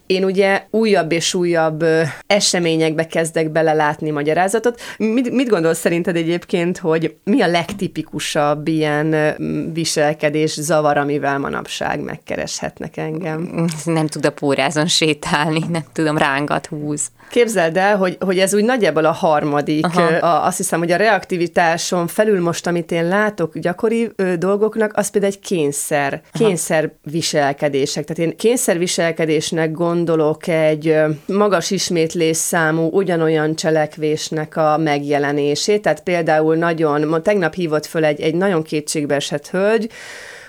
én 0.05 0.23
ugye 0.23 0.63
újabb 0.69 1.11
és 1.11 1.33
újabb 1.33 1.85
eseményekbe 2.27 3.07
kezdek 3.07 3.51
belelátni 3.51 4.09
magyarázatot. 4.09 4.81
Mit, 4.97 5.31
mit 5.31 5.49
gondolsz 5.49 5.79
szerinted 5.79 6.15
egyébként, 6.15 6.77
hogy 6.77 7.15
mi 7.23 7.41
a 7.41 7.47
legtipikusabb 7.47 8.67
ilyen 8.67 9.35
viselkedés 9.73 10.53
zavar, 10.61 10.97
amivel 10.97 11.39
manapság 11.39 11.99
megkereshetnek 11.99 12.97
engem? 12.97 13.65
Nem 13.85 14.07
tud 14.07 14.25
a 14.25 14.31
pórázon 14.31 14.87
sétálni, 14.87 15.63
nem 15.69 15.83
tudom, 15.93 16.17
rángat 16.17 16.65
húz. 16.65 17.07
Képzeld 17.29 17.77
el, 17.77 17.97
hogy, 17.97 18.17
hogy 18.19 18.39
ez 18.39 18.53
úgy 18.53 18.63
nagyjából 18.63 19.05
a 19.05 19.11
harmadik. 19.11 19.85
A, 20.21 20.45
azt 20.45 20.57
hiszem, 20.57 20.79
hogy 20.79 20.91
a 20.91 20.95
reaktivitáson 20.95 22.07
felül 22.07 22.41
most, 22.41 22.67
amit 22.67 22.91
én 22.91 23.07
látok 23.07 23.57
gyakori 23.57 24.11
ö, 24.15 24.35
dolgoknak, 24.35 24.91
az 24.97 25.09
például 25.09 25.33
egy 25.33 25.39
kényszer, 25.39 26.91
viselkedések. 27.03 28.05
Tehát 28.05 28.31
én 28.31 28.37
kényszer 28.37 28.77
viselkedésnek 29.25 29.71
gondolok 29.71 30.47
egy 30.47 30.95
magas 31.25 31.71
ismétlés 31.71 32.37
számú 32.37 32.89
ugyanolyan 32.91 33.55
cselekvésnek 33.55 34.55
a 34.55 34.77
megjelenését. 34.77 35.81
Tehát 35.81 36.03
például 36.03 36.55
nagyon, 36.55 37.01
ma 37.01 37.21
tegnap 37.21 37.53
hívott 37.53 37.85
föl 37.85 38.05
egy, 38.05 38.21
egy 38.21 38.35
nagyon 38.35 38.63
kétségbeesett 38.63 39.49
hölgy, 39.49 39.89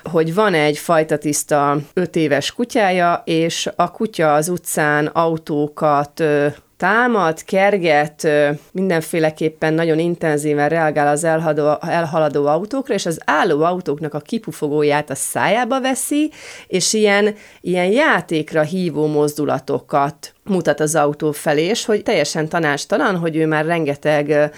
hogy 0.03 0.35
van 0.35 0.55
egy 0.55 0.79
fajta 0.79 1.19
tiszta 1.19 1.79
öt 1.95 2.17
éves 2.17 2.53
kutyája, 2.53 3.23
és 3.25 3.69
a 3.77 3.91
kutya 3.91 4.35
az 4.35 4.49
utcán 4.49 5.07
autókat 5.07 6.23
támad, 6.77 7.45
kerget, 7.45 8.29
mindenféleképpen 8.73 9.75
nagyon 9.75 9.99
intenzíven 9.99 10.69
reagál 10.69 11.07
az 11.07 11.25
elhaladó, 11.25 11.77
elhaladó 11.81 12.47
autókra, 12.47 12.95
és 12.95 13.07
az 13.07 13.21
álló 13.25 13.63
autóknak 13.63 14.15
a 14.15 14.21
kipufogóját 14.21 15.11
a 15.11 15.15
szájába 15.15 15.81
veszi, 15.81 16.31
és 16.67 16.93
ilyen, 16.93 17.35
ilyen 17.61 17.91
játékra 17.91 18.63
hívó 18.63 19.07
mozdulatokat 19.07 20.36
mutat 20.49 20.81
az 20.81 20.95
autó 20.95 21.33
felé, 21.33 21.65
és 21.65 21.85
hogy 21.85 22.03
teljesen 22.03 22.49
tanástalan, 22.49 23.17
hogy 23.17 23.37
ő 23.37 23.47
már 23.47 23.65
rengeteg 23.65 24.51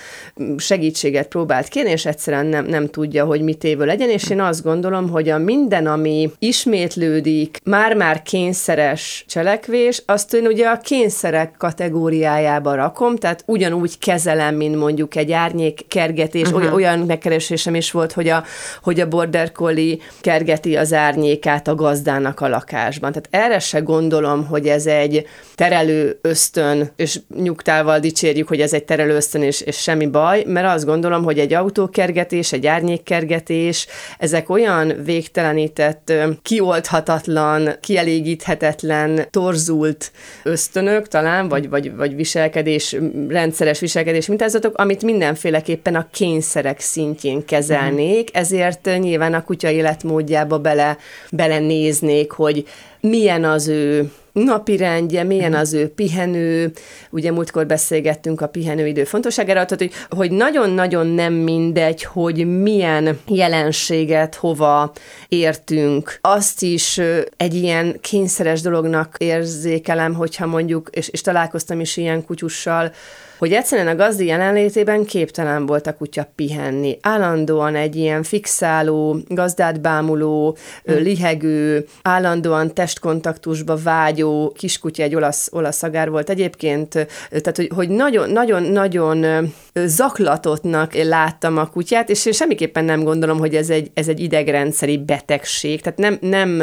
segítséget 0.56 1.28
próbált 1.28 1.68
kérni, 1.68 1.90
és 1.90 2.06
egyszerűen 2.06 2.46
nem, 2.46 2.64
nem 2.64 2.86
tudja, 2.88 3.24
hogy 3.24 3.40
mit 3.40 3.64
évő 3.64 3.84
legyen, 3.84 4.08
és 4.08 4.30
én 4.30 4.40
azt 4.40 4.62
gondolom, 4.62 5.08
hogy 5.10 5.28
a 5.28 5.38
minden, 5.38 5.86
ami 5.86 6.30
ismétlődik, 6.38 7.60
már-már 7.64 8.22
kényszeres 8.22 9.24
cselekvés, 9.28 10.02
azt 10.06 10.34
én 10.34 10.46
ugye 10.46 10.66
a 10.66 10.78
kényszerek 10.78 11.54
kategóriájába 11.58 12.74
rakom, 12.74 13.16
tehát 13.16 13.42
ugyanúgy 13.46 13.98
kezelem, 13.98 14.54
mint 14.54 14.76
mondjuk 14.76 15.16
egy 15.16 15.32
árnyék 15.32 15.86
kergetés, 15.88 16.50
uh-huh. 16.50 16.74
olyan 16.74 16.98
megkeresésem 16.98 17.74
is 17.74 17.90
volt, 17.90 18.12
hogy 18.12 18.28
a, 18.28 18.44
hogy 18.82 19.00
a 19.00 19.08
border 19.08 19.52
collie 19.52 19.96
kergeti 20.20 20.76
az 20.76 20.92
árnyékát 20.92 21.68
a 21.68 21.74
gazdának 21.74 22.40
a 22.40 22.48
lakásban. 22.48 23.12
Tehát 23.12 23.28
erre 23.46 23.58
se 23.58 23.78
gondolom, 23.78 24.46
hogy 24.46 24.66
ez 24.66 24.86
egy 24.86 25.26
tere 25.54 25.77
terelő 25.78 26.18
ösztön, 26.22 26.90
és 26.96 27.20
nyugtával 27.36 27.98
dicsérjük, 27.98 28.48
hogy 28.48 28.60
ez 28.60 28.72
egy 28.72 28.84
terelő 28.84 29.14
ösztön, 29.14 29.42
és, 29.42 29.60
és 29.60 29.76
semmi 29.76 30.06
baj, 30.06 30.44
mert 30.46 30.66
azt 30.66 30.84
gondolom, 30.84 31.24
hogy 31.24 31.38
egy 31.38 31.52
autókergetés, 31.52 32.52
egy 32.52 32.66
árnyékkergetés, 32.66 33.86
ezek 34.18 34.50
olyan 34.50 34.92
végtelenített, 35.04 36.12
kioldhatatlan, 36.42 37.68
kielégíthetetlen, 37.80 39.26
torzult 39.30 40.12
ösztönök 40.42 41.08
talán, 41.08 41.48
vagy, 41.48 41.68
vagy, 41.68 41.96
vagy 41.96 42.16
viselkedés, 42.16 42.96
rendszeres 43.28 43.80
viselkedés 43.80 44.26
mintázatok, 44.26 44.78
amit 44.78 45.02
mindenféleképpen 45.02 45.94
a 45.94 46.08
kényszerek 46.10 46.80
szintjén 46.80 47.44
kezelnék, 47.44 48.36
ezért 48.36 48.98
nyilván 48.98 49.34
a 49.34 49.44
kutya 49.44 49.70
életmódjába 49.70 50.58
bele, 50.58 50.96
belenéznék, 51.30 52.30
hogy 52.30 52.64
milyen 53.00 53.44
az 53.44 53.68
ő 53.68 54.10
napi 54.38 54.76
rendje, 54.76 55.22
milyen 55.22 55.54
az 55.54 55.72
ő 55.72 55.88
pihenő, 55.88 56.72
ugye 57.10 57.32
múltkor 57.32 57.66
beszélgettünk 57.66 58.40
a 58.40 58.46
pihenőidő 58.48 59.04
fontosságára, 59.04 59.64
tehát 59.64 59.78
hogy, 59.78 60.18
hogy 60.18 60.30
nagyon-nagyon 60.30 61.06
nem 61.06 61.32
mindegy, 61.32 62.02
hogy 62.02 62.60
milyen 62.60 63.18
jelenséget 63.26 64.34
hova 64.34 64.92
értünk. 65.28 66.18
Azt 66.20 66.62
is 66.62 67.00
egy 67.36 67.54
ilyen 67.54 67.98
kényszeres 68.00 68.60
dolognak 68.60 69.14
érzékelem, 69.18 70.14
hogyha 70.14 70.46
mondjuk, 70.46 70.88
és, 70.92 71.08
és 71.08 71.20
találkoztam 71.20 71.80
is 71.80 71.96
ilyen 71.96 72.24
kutyussal, 72.24 72.92
hogy 73.38 73.52
egyszerűen 73.52 73.88
a 73.88 73.94
gazdi 73.94 74.26
jelenlétében 74.26 75.04
képtelen 75.04 75.66
volt 75.66 75.86
a 75.86 75.94
kutya 75.96 76.32
pihenni. 76.34 76.98
Állandóan 77.00 77.74
egy 77.74 77.96
ilyen 77.96 78.22
fixáló, 78.22 79.16
gazdát 79.28 79.80
bámuló, 79.80 80.56
hm. 80.84 80.92
lihegő, 80.92 81.86
állandóan 82.02 82.74
testkontaktusba 82.74 83.76
vágyó 83.82 84.52
kiskutya, 84.56 85.02
egy 85.02 85.14
olasz, 85.14 85.48
olasz 85.52 85.82
agár 85.82 86.10
volt 86.10 86.30
egyébként, 86.30 86.88
tehát 87.28 87.56
hogy, 87.56 87.70
hogy 87.74 87.88
nagyon, 87.88 88.30
nagyon, 88.30 88.62
nagyon 88.62 89.26
zaklatottnak 89.74 90.94
láttam 90.94 91.56
a 91.56 91.66
kutyát, 91.66 92.10
és 92.10 92.26
én 92.26 92.32
semmiképpen 92.32 92.84
nem 92.84 93.02
gondolom, 93.02 93.38
hogy 93.38 93.54
ez 93.54 93.70
egy, 93.70 93.90
ez 93.94 94.08
egy 94.08 94.20
idegrendszeri 94.20 94.98
betegség, 94.98 95.80
tehát 95.80 95.98
nem, 95.98 96.18
nem 96.20 96.62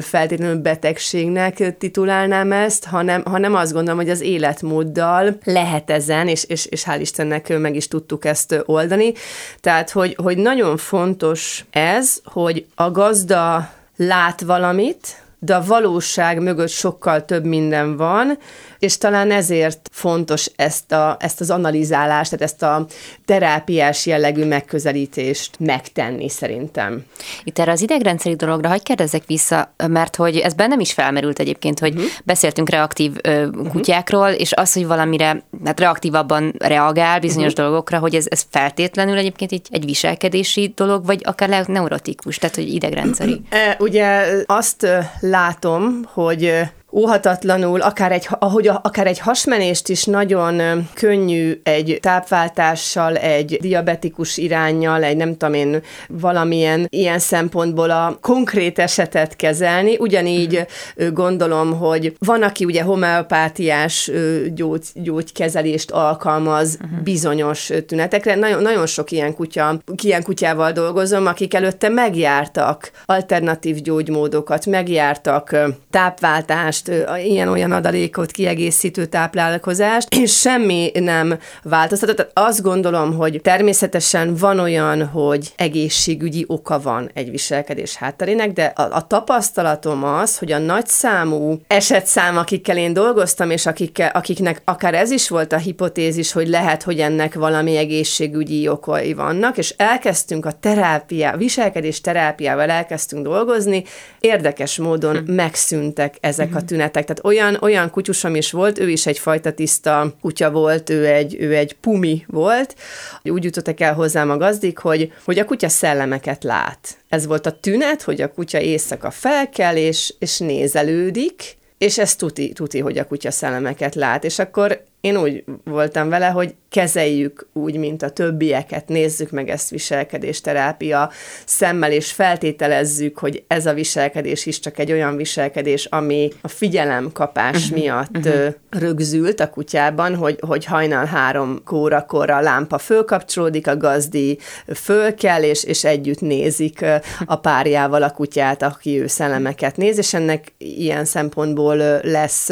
feltétlenül 0.00 0.56
betegségnek 0.56 1.76
titulálnám 1.78 2.52
ezt, 2.52 2.84
hanem, 2.84 3.22
hanem 3.24 3.54
azt 3.54 3.72
gondolom, 3.72 4.00
hogy 4.00 4.10
az 4.10 4.20
életmóddal 4.20 5.36
lehet 5.44 5.90
ez 5.90 6.07
ezen, 6.08 6.28
és, 6.28 6.44
és, 6.44 6.66
és 6.66 6.84
hál' 6.86 7.00
Istennek 7.00 7.58
meg 7.58 7.74
is 7.74 7.88
tudtuk 7.88 8.24
ezt 8.24 8.62
oldani. 8.64 9.12
Tehát, 9.60 9.90
hogy, 9.90 10.16
hogy 10.22 10.36
nagyon 10.36 10.76
fontos 10.76 11.64
ez, 11.70 12.20
hogy 12.24 12.66
a 12.74 12.90
gazda 12.90 13.70
lát 13.96 14.40
valamit, 14.40 15.22
de 15.38 15.54
a 15.54 15.64
valóság 15.64 16.42
mögött 16.42 16.68
sokkal 16.68 17.24
több 17.24 17.44
minden 17.44 17.96
van, 17.96 18.38
és 18.78 18.98
talán 18.98 19.30
ezért 19.30 19.88
fontos 19.92 20.50
ezt, 20.56 20.92
a, 20.92 21.16
ezt 21.20 21.40
az 21.40 21.50
analizálást, 21.50 22.30
tehát 22.30 22.44
ezt 22.44 22.62
a 22.62 22.86
terápiás 23.24 24.06
jellegű 24.06 24.44
megközelítést 24.44 25.56
megtenni 25.58 26.28
szerintem. 26.28 27.04
Itt 27.44 27.58
erre 27.58 27.72
az 27.72 27.80
idegrendszeri 27.80 28.34
dologra 28.34 28.68
hagyj 28.68 28.82
kérdezzek 28.82 29.22
vissza, 29.26 29.74
mert 29.88 30.16
hogy 30.16 30.36
ez 30.36 30.54
bennem 30.54 30.80
is 30.80 30.92
felmerült 30.92 31.38
egyébként, 31.38 31.78
hogy 31.78 31.94
uh-huh. 31.94 32.10
beszéltünk 32.24 32.70
reaktív 32.70 33.12
ö, 33.22 33.46
uh-huh. 33.46 33.68
kutyákról, 33.68 34.28
és 34.28 34.52
az, 34.52 34.72
hogy 34.72 34.86
valamire 34.86 35.42
hát 35.64 35.80
reaktívabban 35.80 36.54
reagál 36.58 37.20
bizonyos 37.20 37.52
uh-huh. 37.52 37.66
dolgokra, 37.66 37.98
hogy 37.98 38.14
ez, 38.14 38.26
ez 38.28 38.44
feltétlenül 38.50 39.16
egyébként 39.16 39.52
egy, 39.52 39.66
egy 39.70 39.84
viselkedési 39.84 40.72
dolog, 40.76 41.06
vagy 41.06 41.20
akár 41.24 41.48
lehet 41.48 41.68
neurotikus, 41.68 42.38
tehát 42.38 42.56
hogy 42.56 42.74
idegrendszeri. 42.74 43.40
E, 43.48 43.76
ugye 43.78 44.26
azt 44.46 44.86
látom, 45.20 46.00
hogy 46.12 46.52
óhatatlanul, 46.92 47.80
akár 47.80 48.12
egy, 48.12 48.26
ahogy 48.30 48.68
a, 48.68 48.80
akár 48.84 49.06
egy 49.06 49.18
hasmenést 49.18 49.88
is 49.88 50.04
nagyon 50.04 50.88
könnyű 50.94 51.60
egy 51.62 51.98
tápváltással, 52.00 53.16
egy 53.16 53.58
diabetikus 53.60 54.36
irányjal, 54.36 55.02
egy 55.02 55.16
nem 55.16 55.36
tudom 55.36 55.54
én, 55.54 55.82
valamilyen 56.08 56.86
ilyen 56.88 57.18
szempontból 57.18 57.90
a 57.90 58.18
konkrét 58.20 58.78
esetet 58.78 59.36
kezelni. 59.36 59.96
Ugyanígy 59.98 60.66
uh-huh. 60.96 61.14
gondolom, 61.14 61.78
hogy 61.78 62.16
van, 62.18 62.42
aki 62.42 62.64
ugye 62.64 62.82
homeopátiás 62.82 64.10
gyógy, 64.54 64.82
gyógykezelést 64.94 65.90
alkalmaz 65.90 66.78
uh-huh. 66.82 67.02
bizonyos 67.02 67.70
tünetekre. 67.86 68.34
Nagyon, 68.34 68.62
nagyon 68.62 68.86
sok 68.86 69.10
ilyen 69.10 69.34
kutya, 69.34 69.80
ilyen 70.02 70.22
kutyával 70.22 70.72
dolgozom, 70.72 71.26
akik 71.26 71.54
előtte 71.54 71.88
megjártak 71.88 72.90
alternatív 73.04 73.76
gyógymódokat, 73.76 74.66
megjártak 74.66 75.56
tápváltást, 75.90 76.77
táplálást, 76.82 77.26
ilyen-olyan 77.26 77.72
adalékot, 77.72 78.30
kiegészítő 78.30 79.06
táplálkozást, 79.06 80.14
és 80.14 80.38
semmi 80.38 80.90
nem 80.94 81.38
változtatott. 81.62 82.30
Azt 82.32 82.62
gondolom, 82.62 83.16
hogy 83.16 83.40
természetesen 83.42 84.34
van 84.34 84.58
olyan, 84.58 85.06
hogy 85.06 85.52
egészségügyi 85.56 86.44
oka 86.46 86.80
van 86.80 87.10
egy 87.14 87.30
viselkedés 87.30 87.96
hátterének, 87.96 88.52
de 88.52 88.64
a, 88.64 88.82
a 88.96 89.06
tapasztalatom 89.06 90.04
az, 90.04 90.38
hogy 90.38 90.52
a 90.52 90.58
nagyszámú 90.58 91.60
esetszám, 91.66 92.36
akikkel 92.36 92.76
én 92.76 92.92
dolgoztam, 92.92 93.50
és 93.50 93.66
akikkel, 93.66 94.10
akiknek 94.14 94.62
akár 94.64 94.94
ez 94.94 95.10
is 95.10 95.28
volt 95.28 95.52
a 95.52 95.56
hipotézis, 95.56 96.32
hogy 96.32 96.48
lehet, 96.48 96.82
hogy 96.82 96.98
ennek 96.98 97.34
valami 97.34 97.76
egészségügyi 97.76 98.68
okai 98.68 99.12
vannak, 99.12 99.58
és 99.58 99.74
elkezdtünk 99.76 100.46
a 100.46 100.52
terápia, 100.52 101.36
viselkedés 101.36 102.00
terápiával 102.00 102.70
elkezdtünk 102.70 103.24
dolgozni, 103.24 103.84
érdekes 104.20 104.78
módon 104.78 105.16
hm. 105.16 105.32
megszűntek 105.32 106.16
ezek 106.20 106.54
a 106.54 106.62
tünetek. 106.68 107.04
Tehát 107.04 107.24
olyan, 107.24 107.58
olyan 107.60 107.90
kutyusom 107.90 108.34
is 108.34 108.50
volt, 108.50 108.78
ő 108.78 108.90
is 108.90 109.06
egyfajta 109.06 109.52
tiszta 109.52 110.14
kutya 110.20 110.50
volt, 110.50 110.90
ő 110.90 111.06
egy, 111.06 111.36
ő 111.40 111.56
egy 111.56 111.76
pumi 111.80 112.24
volt. 112.26 112.74
Úgy 113.22 113.44
jutottak 113.44 113.80
el 113.80 113.94
hozzám 113.94 114.30
a 114.30 114.36
gazdik, 114.36 114.78
hogy, 114.78 115.12
hogy 115.24 115.38
a 115.38 115.44
kutya 115.44 115.68
szellemeket 115.68 116.44
lát. 116.44 116.96
Ez 117.08 117.26
volt 117.26 117.46
a 117.46 117.58
tünet, 117.60 118.02
hogy 118.02 118.20
a 118.20 118.32
kutya 118.32 118.60
éjszaka 118.60 119.10
felkel, 119.10 119.76
és, 119.76 120.14
és 120.18 120.38
nézelődik, 120.38 121.56
és 121.78 121.98
ez 121.98 122.16
tuti, 122.16 122.52
tuti, 122.52 122.78
hogy 122.78 122.98
a 122.98 123.06
kutya 123.06 123.30
szellemeket 123.30 123.94
lát. 123.94 124.24
És 124.24 124.38
akkor 124.38 124.82
én 125.00 125.16
úgy 125.16 125.44
voltam 125.64 126.08
vele, 126.08 126.26
hogy 126.26 126.54
kezeljük 126.68 127.48
úgy, 127.52 127.76
mint 127.76 128.02
a 128.02 128.10
többieket, 128.10 128.88
nézzük 128.88 129.30
meg 129.30 129.48
ezt 129.48 129.70
viselkedésterápia 129.70 131.10
szemmel, 131.44 131.92
és 131.92 132.12
feltételezzük, 132.12 133.18
hogy 133.18 133.44
ez 133.46 133.66
a 133.66 133.72
viselkedés 133.72 134.46
is 134.46 134.60
csak 134.60 134.78
egy 134.78 134.92
olyan 134.92 135.16
viselkedés, 135.16 135.84
ami 135.84 136.32
a 136.40 136.48
figyelemkapás 136.48 137.64
uh-huh, 137.64 137.78
miatt 137.78 138.16
uh-huh. 138.16 138.54
rögzült 138.70 139.40
a 139.40 139.50
kutyában, 139.50 140.14
hogy, 140.14 140.38
hogy 140.40 140.64
hajnal 140.64 141.04
három 141.04 141.60
kórakor 141.64 142.30
a 142.30 142.40
lámpa 142.40 142.78
fölkapcsolódik, 142.78 143.66
a 143.66 143.76
gazdi 143.76 144.38
fölkel, 144.74 145.42
és, 145.42 145.64
és 145.64 145.84
együtt 145.84 146.20
nézik 146.20 146.84
a 147.26 147.36
párjával 147.36 148.02
a 148.02 148.10
kutyát, 148.10 148.62
aki 148.62 149.00
ő 149.00 149.06
szellemeket 149.06 149.76
néz, 149.76 149.98
és 149.98 150.14
ennek 150.14 150.52
ilyen 150.58 151.04
szempontból 151.04 151.76
lesz 152.02 152.50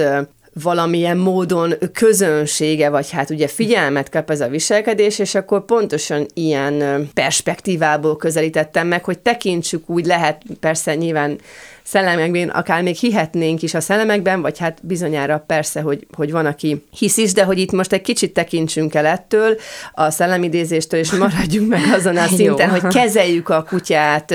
valamilyen 0.62 1.16
módon 1.16 1.74
közönsége, 1.92 2.88
vagy 2.88 3.10
hát 3.10 3.30
ugye 3.30 3.48
figyelmet 3.48 4.08
kap 4.08 4.30
ez 4.30 4.40
a 4.40 4.48
viselkedés, 4.48 5.18
és 5.18 5.34
akkor 5.34 5.64
pontosan 5.64 6.26
ilyen 6.34 7.08
perspektívából 7.14 8.16
közelítettem 8.16 8.86
meg, 8.86 9.04
hogy 9.04 9.18
tekintsük 9.18 9.90
úgy 9.90 10.06
lehet, 10.06 10.42
persze 10.60 10.94
nyilván 10.94 11.38
szellemekben 11.86 12.48
akár 12.48 12.82
még 12.82 12.96
hihetnénk 12.96 13.62
is 13.62 13.74
a 13.74 13.80
szellemekben, 13.80 14.42
vagy 14.42 14.58
hát 14.58 14.78
bizonyára 14.82 15.44
persze, 15.46 15.80
hogy, 15.80 16.06
hogy 16.16 16.30
van, 16.30 16.46
aki 16.46 16.84
hisz 16.98 17.16
is, 17.16 17.32
de 17.32 17.44
hogy 17.44 17.58
itt 17.58 17.72
most 17.72 17.92
egy 17.92 18.00
kicsit 18.00 18.32
tekintsünk 18.32 18.94
el 18.94 19.06
ettől, 19.06 19.56
a 19.92 20.10
szellemidézéstől, 20.10 21.00
és 21.00 21.10
maradjunk 21.10 21.68
meg 21.68 21.80
azon 21.92 22.16
a 22.16 22.26
szinten, 22.36 22.70
hogy 22.70 22.86
kezeljük 22.86 23.48
a 23.48 23.62
kutyát 23.68 24.34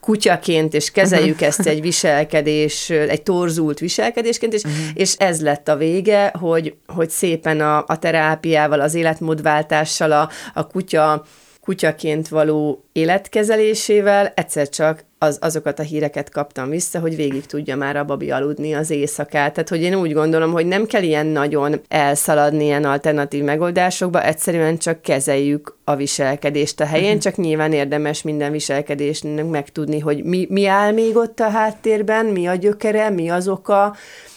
kutyaként, 0.00 0.74
és 0.74 0.90
kezeljük 0.90 1.34
uh-huh. 1.34 1.48
ezt 1.48 1.66
egy 1.66 1.80
viselkedés, 1.80 2.90
egy 2.90 3.22
torzult 3.22 3.78
viselkedésként, 3.78 4.52
és, 4.52 4.62
uh-huh. 4.62 4.80
és 4.94 5.14
ez 5.14 5.40
lett 5.40 5.68
a 5.68 5.76
vége, 5.76 6.32
hogy, 6.38 6.74
hogy 6.86 7.10
szépen 7.10 7.60
a, 7.60 7.84
a 7.86 7.98
terápiával, 7.98 8.80
az 8.80 8.94
életmódváltással 8.94 10.12
a, 10.12 10.28
a 10.54 10.66
kutya 10.66 11.24
kutyaként 11.60 12.28
való 12.28 12.84
életkezelésével 12.92 14.32
egyszer 14.34 14.68
csak 14.68 15.04
az, 15.22 15.38
azokat 15.40 15.78
a 15.78 15.82
híreket 15.82 16.30
kaptam 16.30 16.68
vissza, 16.68 16.98
hogy 16.98 17.16
végig 17.16 17.46
tudja 17.46 17.76
már 17.76 17.96
a 17.96 18.04
babi 18.04 18.30
aludni 18.30 18.72
az 18.72 18.90
éjszakát. 18.90 19.52
Tehát, 19.52 19.68
hogy 19.68 19.82
én 19.82 19.94
úgy 19.94 20.12
gondolom, 20.12 20.52
hogy 20.52 20.66
nem 20.66 20.86
kell 20.86 21.02
ilyen 21.02 21.26
nagyon 21.26 21.80
elszaladni 21.88 22.64
ilyen 22.64 22.84
alternatív 22.84 23.42
megoldásokba, 23.44 24.24
egyszerűen 24.24 24.78
csak 24.78 25.02
kezeljük 25.02 25.76
a 25.84 25.96
viselkedést 25.96 26.80
a 26.80 26.84
helyén, 26.84 27.06
uh-huh. 27.06 27.22
csak 27.22 27.36
nyilván 27.36 27.72
érdemes 27.72 28.22
minden 28.22 28.52
viselkedésnek 28.52 29.48
megtudni, 29.48 29.98
hogy 29.98 30.24
mi, 30.24 30.46
mi 30.50 30.66
áll 30.66 30.92
még 30.92 31.16
ott 31.16 31.40
a 31.40 31.48
háttérben, 31.48 32.26
mi 32.26 32.46
a 32.46 32.54
gyökere, 32.54 33.10
mi 33.10 33.28
az 33.28 33.48
oka, 33.48 33.96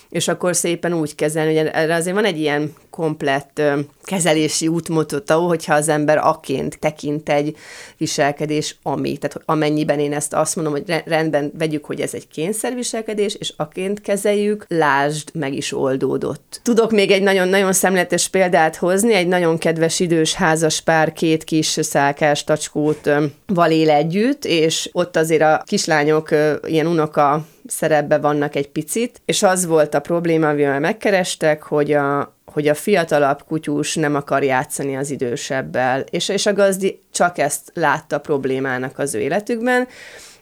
és 0.09 0.27
akkor 0.27 0.55
szépen 0.55 0.93
úgy 0.93 1.15
kezelni, 1.15 1.57
hogy 1.57 1.69
erre 1.73 1.95
azért 1.95 2.15
van 2.15 2.25
egy 2.25 2.39
ilyen 2.39 2.73
komplett 2.89 3.61
kezelési 4.03 4.67
útmutató, 4.67 5.47
hogyha 5.47 5.73
az 5.73 5.89
ember 5.89 6.17
aként 6.17 6.79
tekint 6.79 7.29
egy 7.29 7.55
viselkedés, 7.97 8.75
ami, 8.83 9.17
tehát 9.17 9.41
amennyiben 9.45 9.99
én 9.99 10.13
ezt 10.13 10.33
azt 10.33 10.55
mondom, 10.55 10.73
hogy 10.73 11.03
rendben 11.05 11.51
vegyük, 11.57 11.85
hogy 11.85 12.01
ez 12.01 12.13
egy 12.13 12.27
kényszerviselkedés, 12.27 13.35
és 13.35 13.53
aként 13.57 14.01
kezeljük, 14.01 14.65
lásd, 14.67 15.29
meg 15.33 15.53
is 15.53 15.73
oldódott. 15.73 16.59
Tudok 16.63 16.91
még 16.91 17.11
egy 17.11 17.21
nagyon-nagyon 17.21 17.73
szemletes 17.73 18.27
példát 18.27 18.75
hozni, 18.75 19.13
egy 19.13 19.27
nagyon 19.27 19.57
kedves 19.57 19.99
idős 19.99 20.33
házas 20.33 20.81
pár 20.81 21.13
két 21.13 21.43
kis 21.43 21.77
szálkás 21.81 22.43
tacskót 22.43 23.09
val 23.47 23.71
él 23.71 23.89
együtt, 23.89 24.45
és 24.45 24.89
ott 24.91 25.15
azért 25.15 25.41
a 25.41 25.63
kislányok 25.65 26.29
ilyen 26.63 26.87
unoka 26.87 27.45
szerepbe 27.67 28.17
vannak 28.17 28.55
egy 28.55 28.69
picit, 28.69 29.21
és 29.25 29.43
az 29.43 29.65
volt 29.65 29.93
a 29.93 29.99
probléma, 29.99 30.49
amivel 30.49 30.79
megkerestek, 30.79 31.63
hogy 31.63 31.93
a, 31.93 32.35
hogy 32.45 32.67
a 32.67 32.73
fiatalabb 32.73 33.43
kutyus 33.47 33.95
nem 33.95 34.15
akar 34.15 34.43
játszani 34.43 34.95
az 34.97 35.09
idősebbel, 35.09 36.03
és, 36.09 36.29
és 36.29 36.45
a 36.45 36.53
gazdi 36.53 37.01
csak 37.11 37.37
ezt 37.37 37.71
látta 37.73 38.19
problémának 38.19 38.99
az 38.99 39.15
ő 39.15 39.19
életükben, 39.19 39.87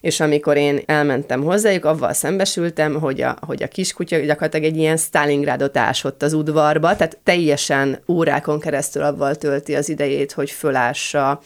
és 0.03 0.19
amikor 0.19 0.57
én 0.57 0.82
elmentem 0.86 1.43
hozzájuk, 1.43 1.86
avval 1.86 2.13
szembesültem, 2.13 2.99
hogy 2.99 3.21
a, 3.21 3.38
hogy 3.45 3.63
a 3.63 3.67
kiskutya 3.67 4.17
gyakorlatilag 4.17 4.65
egy 4.65 4.78
ilyen 4.78 4.97
Stalingrádot 4.97 5.78
ásott 5.78 6.24
az 6.24 6.34
udvarba, 6.34 6.95
tehát 6.95 7.17
teljesen 7.24 7.99
órákon 8.07 8.59
keresztül 8.59 9.03
avval 9.03 9.36
tölti 9.36 9.76
az 9.76 9.89
idejét, 9.89 10.32
hogy 10.32 10.51
fölássa 10.51 11.41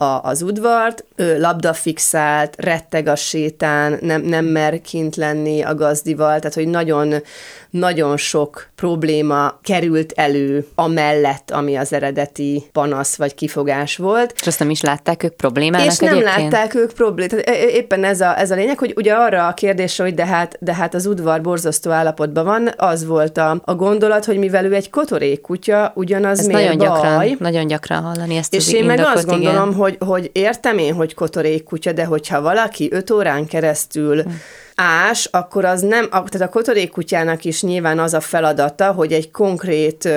a, 0.00 0.20
az 0.22 0.42
udvart, 0.42 1.04
ő 1.16 1.40
labdafixált, 1.40 2.54
retteg 2.58 3.06
a 3.06 3.16
sétán, 3.16 3.98
nem, 4.00 4.22
nem 4.22 4.44
mer 4.44 4.80
kint 4.80 5.16
lenni 5.16 5.62
a 5.62 5.74
gazdival, 5.74 6.38
tehát 6.38 6.54
hogy 6.54 6.68
nagyon, 6.68 7.14
nagyon 7.70 8.16
sok 8.16 8.68
probléma 8.74 9.58
került 9.62 10.12
elő 10.16 10.66
amellett, 10.74 11.50
ami 11.50 11.76
az 11.76 11.92
eredeti 11.92 12.64
panasz 12.72 13.16
vagy 13.16 13.34
kifogás 13.34 13.96
volt. 13.96 14.34
És 14.40 14.46
azt 14.46 14.58
nem 14.58 14.70
is 14.70 14.80
látták 14.80 15.22
ők 15.22 15.34
problémának 15.34 15.86
És 15.86 15.98
nem 15.98 16.14
egyébként? 16.14 16.52
látták 16.52 16.74
ők 16.74 16.92
problémát. 16.92 17.50
Éppen 17.50 18.04
ez 18.04 18.20
a, 18.20 18.38
ez 18.38 18.50
a 18.50 18.54
lényeg, 18.54 18.78
hogy 18.78 18.92
ugye 18.96 19.12
arra 19.12 19.46
a 19.46 19.54
kérdésre, 19.54 20.04
hogy 20.04 20.14
de 20.14 20.26
hát, 20.26 20.56
de 20.60 20.74
hát 20.74 20.94
az 20.94 21.06
udvar 21.06 21.40
borzasztó 21.40 21.90
állapotban 21.90 22.44
van, 22.44 22.70
az 22.76 23.06
volt 23.06 23.38
a, 23.38 23.60
a 23.64 23.74
gondolat, 23.74 24.24
hogy 24.24 24.38
mivel 24.38 24.64
ő 24.64 24.74
egy 24.74 24.90
kotorék 24.90 25.40
kutya, 25.40 25.92
ugyanaz 25.94 26.38
ez 26.38 26.46
nagyon 26.46 26.76
baj. 26.76 26.86
gyakran, 26.86 27.36
nagyon 27.38 27.66
gyakran 27.66 28.02
hallani 28.02 28.36
ezt 28.36 28.54
És 28.54 28.72
én 28.72 28.84
meg 28.84 28.98
azt 28.98 29.26
gondolom, 29.26 29.68
igen. 29.68 29.74
hogy, 29.74 29.89
hogy 29.98 30.30
értem 30.32 30.78
én, 30.78 30.94
hogy 30.94 31.14
kotorék 31.14 31.64
kutya, 31.64 31.92
de 31.92 32.04
hogyha 32.04 32.40
valaki 32.40 32.88
öt 32.92 33.10
órán 33.10 33.46
keresztül 33.46 34.22
hm 34.22 34.30
ás, 34.80 35.28
akkor 35.30 35.64
az 35.64 35.80
nem, 35.80 36.08
tehát 36.08 36.40
a 36.40 36.48
kotorékkutyának 36.48 37.44
is 37.44 37.62
nyilván 37.62 37.98
az 37.98 38.14
a 38.14 38.20
feladata, 38.20 38.92
hogy 38.92 39.12
egy 39.12 39.30
konkrét 39.30 40.08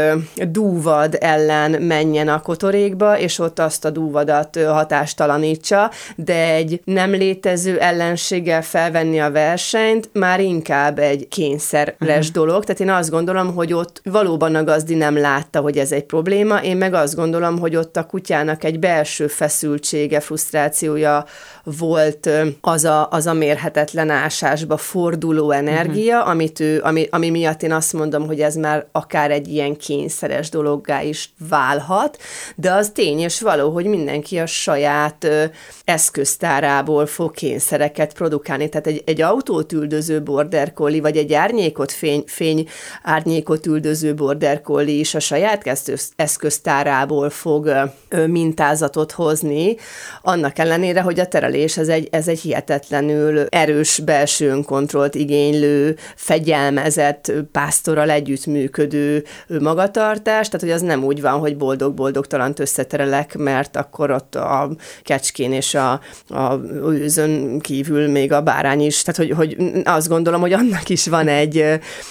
dúvad 0.48 1.18
ellen 1.20 1.72
menjen 1.82 2.28
a 2.28 2.42
kotorékba, 2.42 3.20
és 3.20 3.40
ott 3.40 3.60
azt 3.60 3.86
a 3.86 3.90
dúvadat 3.90 4.60
hatástalanítsa, 4.66 5.92
de 6.16 6.54
egy 6.54 6.82
nem 6.84 7.12
létező 7.12 7.80
ellenséggel 7.80 8.62
felvenni 8.62 9.20
a 9.20 9.32
versenyt 9.32 10.10
már 10.14 10.40
inkább 10.40 11.00
egy 11.00 11.28
kényszeres 11.28 11.96
uh-huh. 12.00 12.26
dolog. 12.34 12.64
Tehát 12.64 12.82
én 12.82 12.90
azt 12.90 13.10
gondolom, 13.10 13.54
hogy 13.54 13.74
ott 13.74 14.02
valóban 14.04 14.56
a 14.56 14.64
gazdi 14.64 14.96
nem 14.96 15.18
látta, 15.18 15.60
hogy 15.60 15.78
ez 15.78 15.92
egy 15.92 16.06
probléma, 16.06 16.64
én 16.64 16.78
meg 16.78 16.94
azt 16.94 17.16
gondolom, 17.16 17.60
hogy 17.60 17.76
ott 17.76 17.98
a 17.98 18.06
kutyának 18.06 18.64
egy 18.64 18.80
belső 18.80 19.28
feszültsége, 19.28 20.20
frusztrációja 20.20 21.26
volt 21.64 22.30
az 22.62 22.86
a, 22.86 23.08
az 23.12 23.28
a 23.28 23.34
mérhetetlen 23.34 24.10
ásásba 24.10 24.78
forduló 24.78 25.52
energia, 25.52 26.18
uh-huh. 26.18 26.30
amit 26.30 26.60
ő, 26.60 26.82
ami, 26.84 27.08
ami 27.12 27.30
miatt 27.30 27.64
én 27.64 27.72
azt 27.72 27.94
mondom, 27.94 28.26
hogy 28.26 28.42
ez 28.42 28.56
már 28.56 28.86
akár 28.92 29.32
egy 29.32 29.48
ilyen 29.48 29.78
kényszeres 29.78 30.50
dologgá 30.50 31.02
is 31.02 31.34
válhat, 31.50 32.18
de 32.56 32.72
az 32.72 32.92
tény 32.94 33.20
és 33.20 33.42
való, 33.42 33.70
hogy 33.70 33.86
mindenki 33.86 34.38
a 34.40 34.46
saját 34.46 35.24
ö, 35.24 35.44
eszköztárából 35.86 37.06
fog 37.06 37.32
kényszereket 37.32 38.14
produkálni. 38.14 38.70
Tehát 38.70 38.88
egy, 38.88 39.04
egy 39.06 39.22
autót 39.22 39.72
üldöző 39.72 40.24
border 40.24 40.74
collie, 40.74 41.02
vagy 41.02 41.18
egy 41.18 41.34
árnyékot, 41.34 41.92
fény, 41.92 42.24
fény 42.26 42.68
árnyékot 43.04 43.66
üldöző 43.66 44.14
border 44.14 44.62
collie 44.62 45.00
is 45.00 45.16
a 45.16 45.20
saját 45.20 45.92
eszköztárából 46.16 47.30
fog 47.30 47.66
ö, 48.10 48.28
mintázatot 48.28 49.12
hozni, 49.12 49.76
annak 50.22 50.60
ellenére, 50.60 51.02
hogy 51.02 51.20
a 51.20 51.28
terelés 51.28 51.52
ez 51.62 51.88
egy, 51.88 52.08
ez 52.12 52.28
egy 52.28 52.40
hihetetlenül 52.40 53.46
erős 53.50 54.00
belső 54.06 54.50
önkontrollt 54.50 55.16
igénylő, 55.16 55.96
fegyelmezett 56.16 57.32
pásztorral 57.52 58.10
együttműködő 58.10 59.24
magatartás, 59.48 60.50
tehát 60.50 60.62
hogy 60.62 60.72
az 60.72 60.82
nem 60.82 61.04
úgy 61.04 61.22
van, 61.22 61.40
hogy 61.40 61.58
boldog-boldogtalant 61.58 62.60
összeterelek, 62.60 63.38
mert 63.38 63.76
akkor 63.76 64.12
ott 64.12 64.36
a 64.36 64.70
kecskén 65.04 65.54
és 65.54 65.74
a, 65.74 65.92
a 66.28 66.60
őzön 66.84 67.60
kívül 67.60 68.08
még 68.08 68.32
a 68.32 68.42
bárány 68.42 68.82
is, 68.82 69.02
tehát 69.02 69.20
hogy, 69.20 69.32
hogy 69.38 69.74
azt 69.84 70.08
gondolom, 70.08 70.42
hogy 70.42 70.54
annak 70.54 70.90
is 70.90 71.08
van 71.08 71.28
egy, 71.28 71.66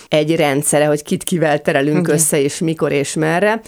egy 0.08 0.36
rendszere, 0.36 0.86
hogy 0.86 1.02
kit 1.02 1.22
kivel 1.22 1.60
terelünk 1.62 1.98
okay. 1.98 2.14
össze, 2.14 2.40
és 2.40 2.58
mikor 2.58 2.92
és 2.92 3.14
merre. 3.14 3.60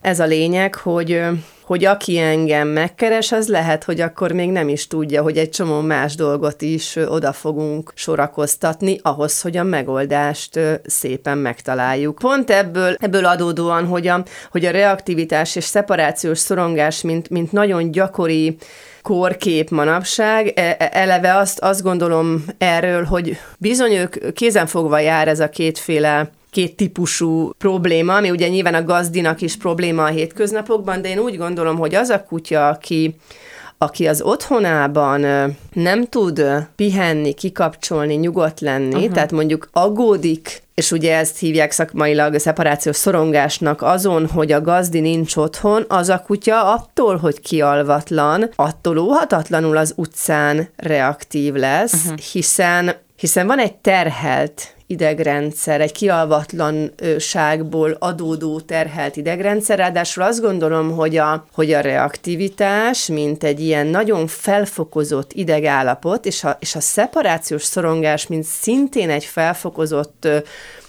Ez 0.00 0.20
a 0.20 0.26
lényeg, 0.26 0.74
hogy 0.74 1.20
hogy 1.64 1.84
aki 1.84 2.18
engem 2.18 2.68
megkeres, 2.68 3.32
az 3.32 3.48
lehet, 3.48 3.84
hogy 3.84 4.00
akkor 4.00 4.32
még 4.32 4.50
nem 4.50 4.68
is 4.68 4.86
tudja, 4.86 5.22
hogy 5.22 5.38
egy 5.38 5.50
csomó 5.50 5.80
más 5.80 6.14
dolgot 6.14 6.62
is 6.62 6.96
oda 6.96 7.32
fogunk 7.32 7.92
sorakoztatni, 7.94 8.98
ahhoz, 9.02 9.40
hogy 9.40 9.56
a 9.56 9.62
megoldást 9.62 10.60
szépen 10.84 11.38
megtaláljuk. 11.38 12.18
Pont 12.18 12.50
ebből, 12.50 12.96
ebből 12.98 13.24
adódóan, 13.24 13.86
hogy 13.86 14.06
a, 14.06 14.24
hogy 14.50 14.64
a 14.64 14.70
reaktivitás 14.70 15.56
és 15.56 15.64
szeparációs 15.64 16.38
szorongás, 16.38 17.00
mint, 17.00 17.30
mint 17.30 17.52
nagyon 17.52 17.90
gyakori 17.90 18.56
korkép 19.02 19.70
manapság. 19.70 20.52
E, 20.56 20.76
e, 20.78 20.88
eleve 20.92 21.36
azt, 21.36 21.58
azt 21.58 21.82
gondolom 21.82 22.44
erről, 22.58 23.04
hogy 23.04 23.38
bizony 23.58 23.92
ők 23.92 24.32
kézenfogva 24.32 24.98
jár 24.98 25.28
ez 25.28 25.40
a 25.40 25.48
kétféle 25.48 26.30
két 26.52 26.76
típusú 26.76 27.50
probléma, 27.58 28.16
ami 28.16 28.30
ugye 28.30 28.48
nyilván 28.48 28.74
a 28.74 28.84
gazdinak 28.84 29.40
is 29.40 29.56
probléma 29.56 30.04
a 30.04 30.06
hétköznapokban, 30.06 31.02
de 31.02 31.08
én 31.08 31.18
úgy 31.18 31.36
gondolom, 31.36 31.76
hogy 31.76 31.94
az 31.94 32.08
a 32.08 32.22
kutya, 32.22 32.68
aki 32.68 33.16
aki 33.78 34.06
az 34.06 34.22
otthonában 34.22 35.20
nem 35.72 36.04
tud 36.04 36.44
pihenni, 36.76 37.32
kikapcsolni, 37.32 38.14
nyugodt 38.14 38.60
lenni, 38.60 38.94
uh-huh. 38.94 39.12
tehát 39.12 39.32
mondjuk 39.32 39.68
aggódik, 39.72 40.62
és 40.74 40.90
ugye 40.90 41.16
ezt 41.16 41.38
hívják 41.38 41.70
szakmailag 41.70 42.34
a 42.34 42.38
szeparációs 42.38 42.96
szorongásnak 42.96 43.82
azon, 43.82 44.26
hogy 44.26 44.52
a 44.52 44.60
gazdi 44.60 45.00
nincs 45.00 45.36
otthon, 45.36 45.84
az 45.88 46.08
a 46.08 46.22
kutya 46.26 46.72
attól, 46.72 47.16
hogy 47.16 47.40
kialvatlan, 47.40 48.50
attól 48.56 48.98
óhatatlanul 48.98 49.76
az 49.76 49.92
utcán 49.96 50.68
reaktív 50.76 51.54
lesz, 51.54 52.04
uh-huh. 52.04 52.18
hiszen 52.18 52.94
hiszen 53.22 53.46
van 53.46 53.58
egy 53.58 53.74
terhelt 53.74 54.74
idegrendszer, 54.92 55.80
egy 55.80 55.92
kialvatlanságból 55.92 57.96
adódó 57.98 58.60
terhelt 58.60 59.16
idegrendszer, 59.16 59.78
ráadásul 59.78 60.22
azt 60.22 60.40
gondolom, 60.40 60.90
hogy 60.90 61.16
a, 61.16 61.46
hogy 61.52 61.72
a 61.72 61.80
reaktivitás, 61.80 63.06
mint 63.06 63.44
egy 63.44 63.60
ilyen 63.60 63.86
nagyon 63.86 64.26
felfokozott 64.26 65.32
idegállapot, 65.32 66.26
és 66.26 66.44
a, 66.44 66.56
és 66.60 66.74
a 66.74 66.80
szeparációs 66.80 67.62
szorongás, 67.62 68.26
mint 68.26 68.44
szintén 68.44 69.10
egy 69.10 69.24
felfokozott 69.24 70.28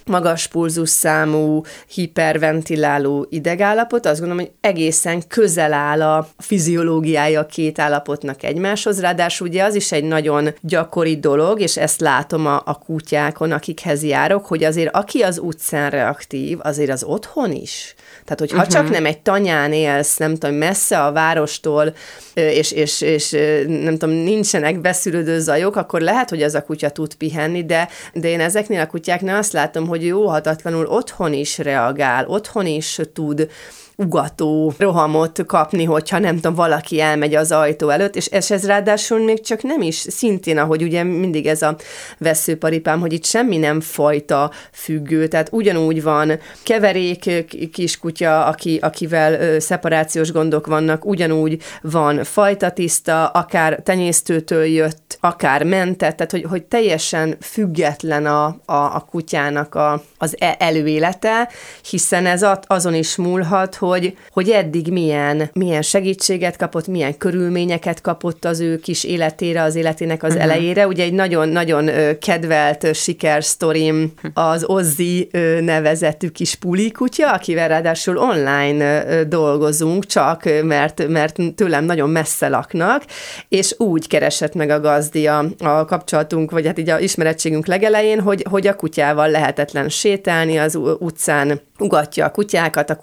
magas 0.05 0.47
pulzusszámú, 0.47 1.61
hiperventiláló 1.87 3.27
idegállapot, 3.29 4.05
azt 4.05 4.19
gondolom, 4.19 4.45
hogy 4.45 4.53
egészen 4.61 5.27
közel 5.27 5.73
áll 5.73 6.01
a 6.01 6.27
fiziológiája 6.37 7.39
a 7.39 7.45
két 7.45 7.79
állapotnak 7.79 8.43
egymáshoz, 8.43 8.99
ráadásul 8.99 9.47
ugye 9.47 9.63
az 9.63 9.75
is 9.75 9.91
egy 9.91 10.03
nagyon 10.03 10.53
gyakori 10.61 11.17
dolog, 11.19 11.59
és 11.59 11.77
ezt 11.77 12.01
látom 12.01 12.45
a, 12.45 12.61
a 12.65 12.77
kutyákon, 12.77 13.51
akikhez 13.51 14.03
járok, 14.03 14.45
hogy 14.45 14.63
azért 14.63 14.95
aki 14.95 15.21
az 15.21 15.39
utcán 15.39 15.89
reaktív, 15.89 16.57
azért 16.61 16.91
az 16.91 17.03
otthon 17.03 17.51
is 17.51 17.95
tehát, 18.23 18.39
hogy 18.39 18.51
ha 18.51 18.57
uh-huh. 18.57 18.73
csak 18.73 18.89
nem 18.89 19.05
egy 19.05 19.21
tanyán 19.21 19.73
élsz, 19.73 20.17
nem 20.17 20.35
tudom, 20.35 20.55
messze 20.55 21.03
a 21.03 21.11
várostól, 21.11 21.93
és, 22.33 22.71
és, 22.71 23.01
és 23.01 23.29
nem 23.67 23.97
tudom, 23.97 24.15
nincsenek 24.15 24.81
beszűrődő 24.81 25.39
zajok, 25.39 25.75
akkor 25.75 26.01
lehet, 26.01 26.29
hogy 26.29 26.43
az 26.43 26.55
a 26.55 26.63
kutya 26.63 26.89
tud 26.89 27.15
pihenni, 27.15 27.65
de, 27.65 27.89
de 28.13 28.27
én 28.27 28.39
ezeknél 28.39 28.81
a 28.81 28.87
kutyáknál 28.87 29.37
azt 29.37 29.53
látom, 29.53 29.87
hogy 29.87 30.05
jó 30.05 30.27
hatatlanul 30.27 30.85
otthon 30.85 31.33
is 31.33 31.57
reagál, 31.57 32.27
otthon 32.27 32.65
is 32.65 32.99
tud 33.13 33.47
ugató 33.95 34.73
rohamot 34.77 35.45
kapni, 35.45 35.83
hogyha 35.83 36.19
nem 36.19 36.35
tudom, 36.35 36.53
valaki 36.55 36.99
elmegy 36.99 37.35
az 37.35 37.51
ajtó 37.51 37.89
előtt, 37.89 38.15
és 38.15 38.25
ez, 38.25 38.51
ez 38.51 38.65
ráadásul 38.65 39.23
még 39.23 39.41
csak 39.41 39.63
nem 39.63 39.81
is, 39.81 39.95
szintén, 39.95 40.57
ahogy 40.57 40.83
ugye 40.83 41.03
mindig 41.03 41.45
ez 41.47 41.61
a 41.61 41.75
veszőparipám, 42.17 42.99
hogy 42.99 43.13
itt 43.13 43.25
semmi 43.25 43.57
nem 43.57 43.81
fajta 43.81 44.51
függő, 44.71 45.27
tehát 45.27 45.49
ugyanúgy 45.51 46.03
van 46.03 46.39
keverék 46.63 47.45
kiskutya, 47.71 48.45
aki, 48.45 48.77
akivel 48.81 49.59
szeparációs 49.59 50.31
gondok 50.31 50.67
vannak, 50.67 51.05
ugyanúgy 51.05 51.61
van 51.81 52.23
fajta 52.23 52.69
tiszta, 52.71 53.27
akár 53.27 53.79
tenyésztőtől 53.83 54.65
jött, 54.65 55.17
akár 55.19 55.63
mentett, 55.63 56.15
tehát 56.15 56.31
hogy, 56.31 56.45
hogy 56.49 56.63
teljesen 56.63 57.37
független 57.41 58.25
a, 58.25 58.45
a, 58.45 58.73
a 58.95 59.05
kutyának 59.09 59.75
a, 59.75 60.03
az 60.17 60.35
e, 60.39 60.55
előélete, 60.59 61.49
hiszen 61.89 62.25
ez 62.25 62.45
azon 62.67 62.93
is 62.93 63.15
múlhat, 63.15 63.75
hogy, 63.75 63.92
hogy 64.31 64.49
eddig 64.49 64.91
milyen, 64.91 65.49
milyen 65.53 65.81
segítséget 65.81 66.57
kapott, 66.57 66.87
milyen 66.87 67.17
körülményeket 67.17 68.01
kapott 68.01 68.45
az 68.45 68.59
ő 68.59 68.77
kis 68.77 69.03
életére, 69.03 69.61
az 69.61 69.75
életének 69.75 70.23
az 70.23 70.33
uh-huh. 70.33 70.43
elejére. 70.43 70.87
Ugye 70.87 71.03
egy 71.03 71.13
nagyon-nagyon 71.13 71.89
kedvelt 72.19 72.95
sikersztorim 72.95 74.13
az 74.33 74.63
Ozzi 74.65 75.29
nevezetű 75.61 76.27
kis 76.27 76.55
pulikutya, 76.55 77.31
akivel 77.31 77.67
ráadásul 77.67 78.17
online 78.17 79.03
dolgozunk, 79.23 80.05
csak 80.05 80.43
mert, 80.63 81.07
mert 81.07 81.37
tőlem 81.55 81.85
nagyon 81.85 82.09
messze 82.09 82.47
laknak, 82.47 83.03
és 83.49 83.75
úgy 83.77 84.07
keresett 84.07 84.53
meg 84.53 84.69
a 84.69 84.79
gazdi 84.79 85.27
a, 85.27 85.45
kapcsolatunk, 85.85 86.51
vagy 86.51 86.65
hát 86.65 86.79
így 86.79 86.89
a 86.89 86.99
ismerettségünk 86.99 87.65
legelején, 87.65 88.19
hogy, 88.19 88.45
hogy 88.49 88.67
a 88.67 88.75
kutyával 88.75 89.29
lehetetlen 89.29 89.89
sétálni 89.89 90.57
az 90.57 90.75
utcán, 90.99 91.61
ugatja 91.79 92.25
a 92.25 92.31
kutyákat, 92.31 92.89
a 92.89 92.95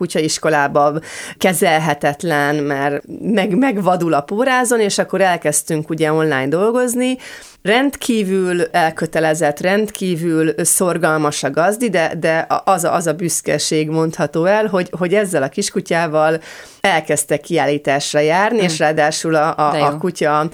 kutyaiskolába 0.71 1.01
kezelhetetlen, 1.39 2.55
mert 2.55 3.03
meg, 3.21 3.57
megvadul 3.57 4.15
a 4.15 4.21
pórázon, 4.21 4.81
és 4.81 4.99
akkor 4.99 5.21
elkezdtünk 5.21 5.91
ugye 5.91 6.13
online 6.13 6.49
dolgozni, 6.49 7.19
rendkívül 7.63 8.63
elkötelezett, 8.63 9.61
rendkívül 9.61 10.55
szorgalmas 10.57 11.43
a 11.43 11.51
gazdi, 11.51 11.91
de, 11.91 12.13
de 12.21 12.47
az, 12.65 12.85
a, 12.85 12.95
az 12.95 13.07
a 13.07 13.13
büszkeség 13.13 13.89
mondható 13.89 14.45
el, 14.45 14.67
hogy, 14.67 14.89
hogy 14.99 15.15
ezzel 15.15 15.43
a 15.43 15.49
kiskutyával 15.49 16.41
elkezdtek 16.81 17.41
kiállításra 17.41 18.21
járni, 18.21 18.61
mm. 18.61 18.65
és 18.65 18.79
ráadásul 18.79 19.35
a, 19.35 19.57
a, 19.57 19.87
a 19.87 19.97
kutya 19.97 20.51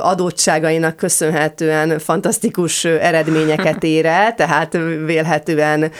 adottságainak 0.00 0.96
köszönhetően 0.96 1.98
fantasztikus 1.98 2.84
eredményeket 2.84 3.82
ér 3.94 4.06
el, 4.06 4.34
tehát 4.34 4.78
vélhetően 5.04 5.90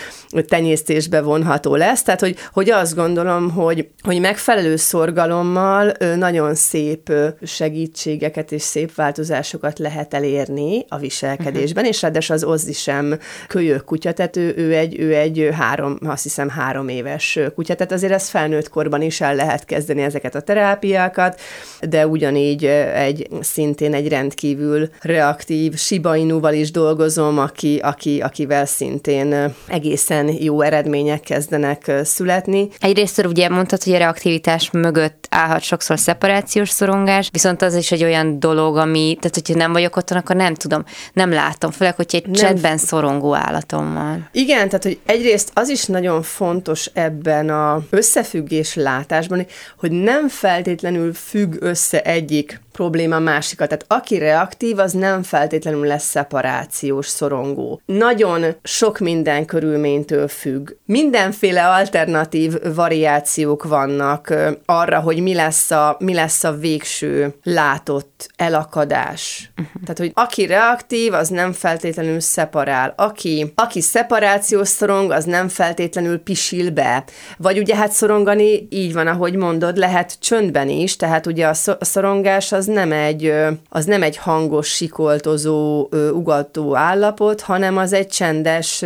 tenyésztésbe 0.48 1.20
vonható 1.20 1.74
lesz. 1.74 2.02
Tehát, 2.02 2.20
hogy, 2.20 2.36
hogy 2.52 2.70
azt 2.70 2.94
gondolom, 2.94 3.50
hogy, 3.50 3.88
hogy 4.02 4.20
megfelelő 4.20 4.76
szorgalommal 4.76 5.92
nagyon 6.16 6.54
szép 6.54 7.12
segítségeket 7.42 8.52
és 8.52 8.62
szép 8.62 8.94
változásokat 8.94 9.78
lehet 9.78 10.14
elérni 10.14 10.47
a 10.88 10.99
viselkedésben, 10.99 11.84
uh-huh. 11.84 11.88
és 11.88 12.03
ráadásul 12.03 12.34
az 12.34 12.44
Ozzi 12.44 12.72
sem 12.72 13.18
kölyök 13.46 13.84
kutya, 13.84 14.12
tehát 14.12 14.36
ő, 14.36 14.55
ő, 14.57 14.74
egy, 14.74 15.01
ő 15.01 15.14
egy 15.14 15.49
három, 15.53 15.99
azt 16.05 16.22
hiszem 16.22 16.49
három 16.49 16.88
éves 16.88 17.38
kutya, 17.55 17.74
tehát 17.74 17.92
azért 17.92 18.12
ez 18.12 18.28
felnőtt 18.28 18.68
korban 18.68 19.03
is 19.03 19.20
el 19.20 19.34
lehet 19.34 19.64
kezdeni 19.64 20.03
ezeket 20.03 20.34
a 20.34 20.40
terápiákat, 20.40 21.40
de 21.80 22.07
ugyanígy 22.07 22.64
egy 22.94 23.28
szintén 23.40 23.94
egy 23.94 24.09
rendkívül 24.09 24.88
reaktív 25.01 25.76
Shiba 25.76 26.16
is 26.53 26.70
dolgozom, 26.70 27.38
aki, 27.38 27.78
aki, 27.82 28.20
akivel 28.20 28.66
szintén 28.66 29.55
egészen 29.66 30.34
jó 30.40 30.61
eredmények 30.61 31.20
kezdenek 31.20 31.92
születni. 32.05 32.68
Egyrészt 32.78 33.26
ugye 33.26 33.49
mondtad, 33.49 33.82
hogy 33.82 33.92
a 33.92 33.99
reaktivitás 33.99 34.70
mögött 34.70 35.26
állhat 35.30 35.62
sokszor 35.62 35.99
szeparációs 35.99 36.68
szorongás, 36.68 37.28
viszont 37.32 37.62
az 37.62 37.74
is 37.74 37.92
egy 37.92 38.05
olyan 38.05 38.40
dolog, 38.40 38.76
ami, 38.76 39.16
tehát 39.20 39.34
hogyha 39.34 39.55
nem 39.55 39.72
vagyok 39.72 39.96
otthon, 39.96 40.18
akkor 40.18 40.36
nem 40.39 40.55
tudom, 40.55 40.84
nem 41.12 41.32
látom, 41.32 41.70
főleg, 41.70 41.95
hogy 41.95 42.07
egy 42.11 42.24
nem. 42.24 42.32
csetben 42.32 42.78
szorongó 42.78 43.34
állatom 43.34 43.95
van. 43.95 44.28
Igen, 44.32 44.68
tehát 44.68 44.82
hogy 44.82 44.99
egyrészt 45.07 45.51
az 45.55 45.68
is 45.68 45.84
nagyon 45.84 46.22
fontos 46.22 46.91
ebben 46.95 47.49
a 47.49 47.82
összefüggés 47.91 48.74
látásban, 48.74 49.47
hogy 49.78 49.91
nem 49.91 50.28
feltétlenül 50.28 51.14
függ 51.14 51.55
össze 51.61 52.03
egyik 52.03 52.61
probléma 52.79 53.18
másikat. 53.18 53.68
Tehát 53.68 53.85
aki 53.89 54.18
reaktív, 54.18 54.79
az 54.79 54.93
nem 54.93 55.22
feltétlenül 55.22 55.87
lesz 55.87 56.05
szeparációs 56.05 57.07
szorongó. 57.07 57.81
Nagyon 57.87 58.45
sok 58.62 58.99
minden 58.99 59.45
körülménytől 59.45 60.29
függ. 60.29 60.70
Mindenféle 60.85 61.68
alternatív 61.68 62.55
variációk 62.74 63.64
vannak 63.64 64.35
arra, 64.64 65.01
hogy 65.01 65.22
mi 65.22 65.35
lesz 65.35 65.70
a, 65.70 65.97
mi 65.99 66.14
lesz 66.14 66.45
a 66.45 66.53
végső 66.53 67.35
látott 67.43 68.29
elakadás. 68.37 69.51
Uh-huh. 69.51 69.83
Tehát, 69.83 69.99
hogy 69.99 70.11
aki 70.14 70.47
reaktív, 70.47 71.12
az 71.12 71.29
nem 71.29 71.53
feltétlenül 71.53 72.20
szeparál. 72.20 72.93
Aki, 72.97 73.53
aki 73.55 73.81
szeparációs 73.81 74.68
szorong, 74.68 75.11
az 75.11 75.24
nem 75.24 75.49
feltétlenül 75.49 76.18
pisil 76.18 76.70
be. 76.70 77.05
Vagy 77.39 77.59
ugye 77.59 77.76
hát 77.76 77.93
szorongani 77.93 78.66
így 78.70 78.93
van, 78.93 79.07
ahogy 79.07 79.35
mondod, 79.35 79.76
lehet 79.76 80.20
csöndben 80.20 80.68
is, 80.68 80.97
tehát 80.97 81.26
ugye 81.26 81.47
a 81.47 81.55
szorongás 81.81 82.53
az 82.53 82.66
nem 82.68 82.92
egy, 82.92 83.34
az 83.68 83.84
nem 83.84 84.02
egy 84.02 84.16
hangos, 84.16 84.68
sikoltozó, 84.68 85.88
ugató 86.12 86.76
állapot, 86.76 87.40
hanem 87.40 87.76
az 87.76 87.92
egy 87.92 88.08
csendes 88.08 88.84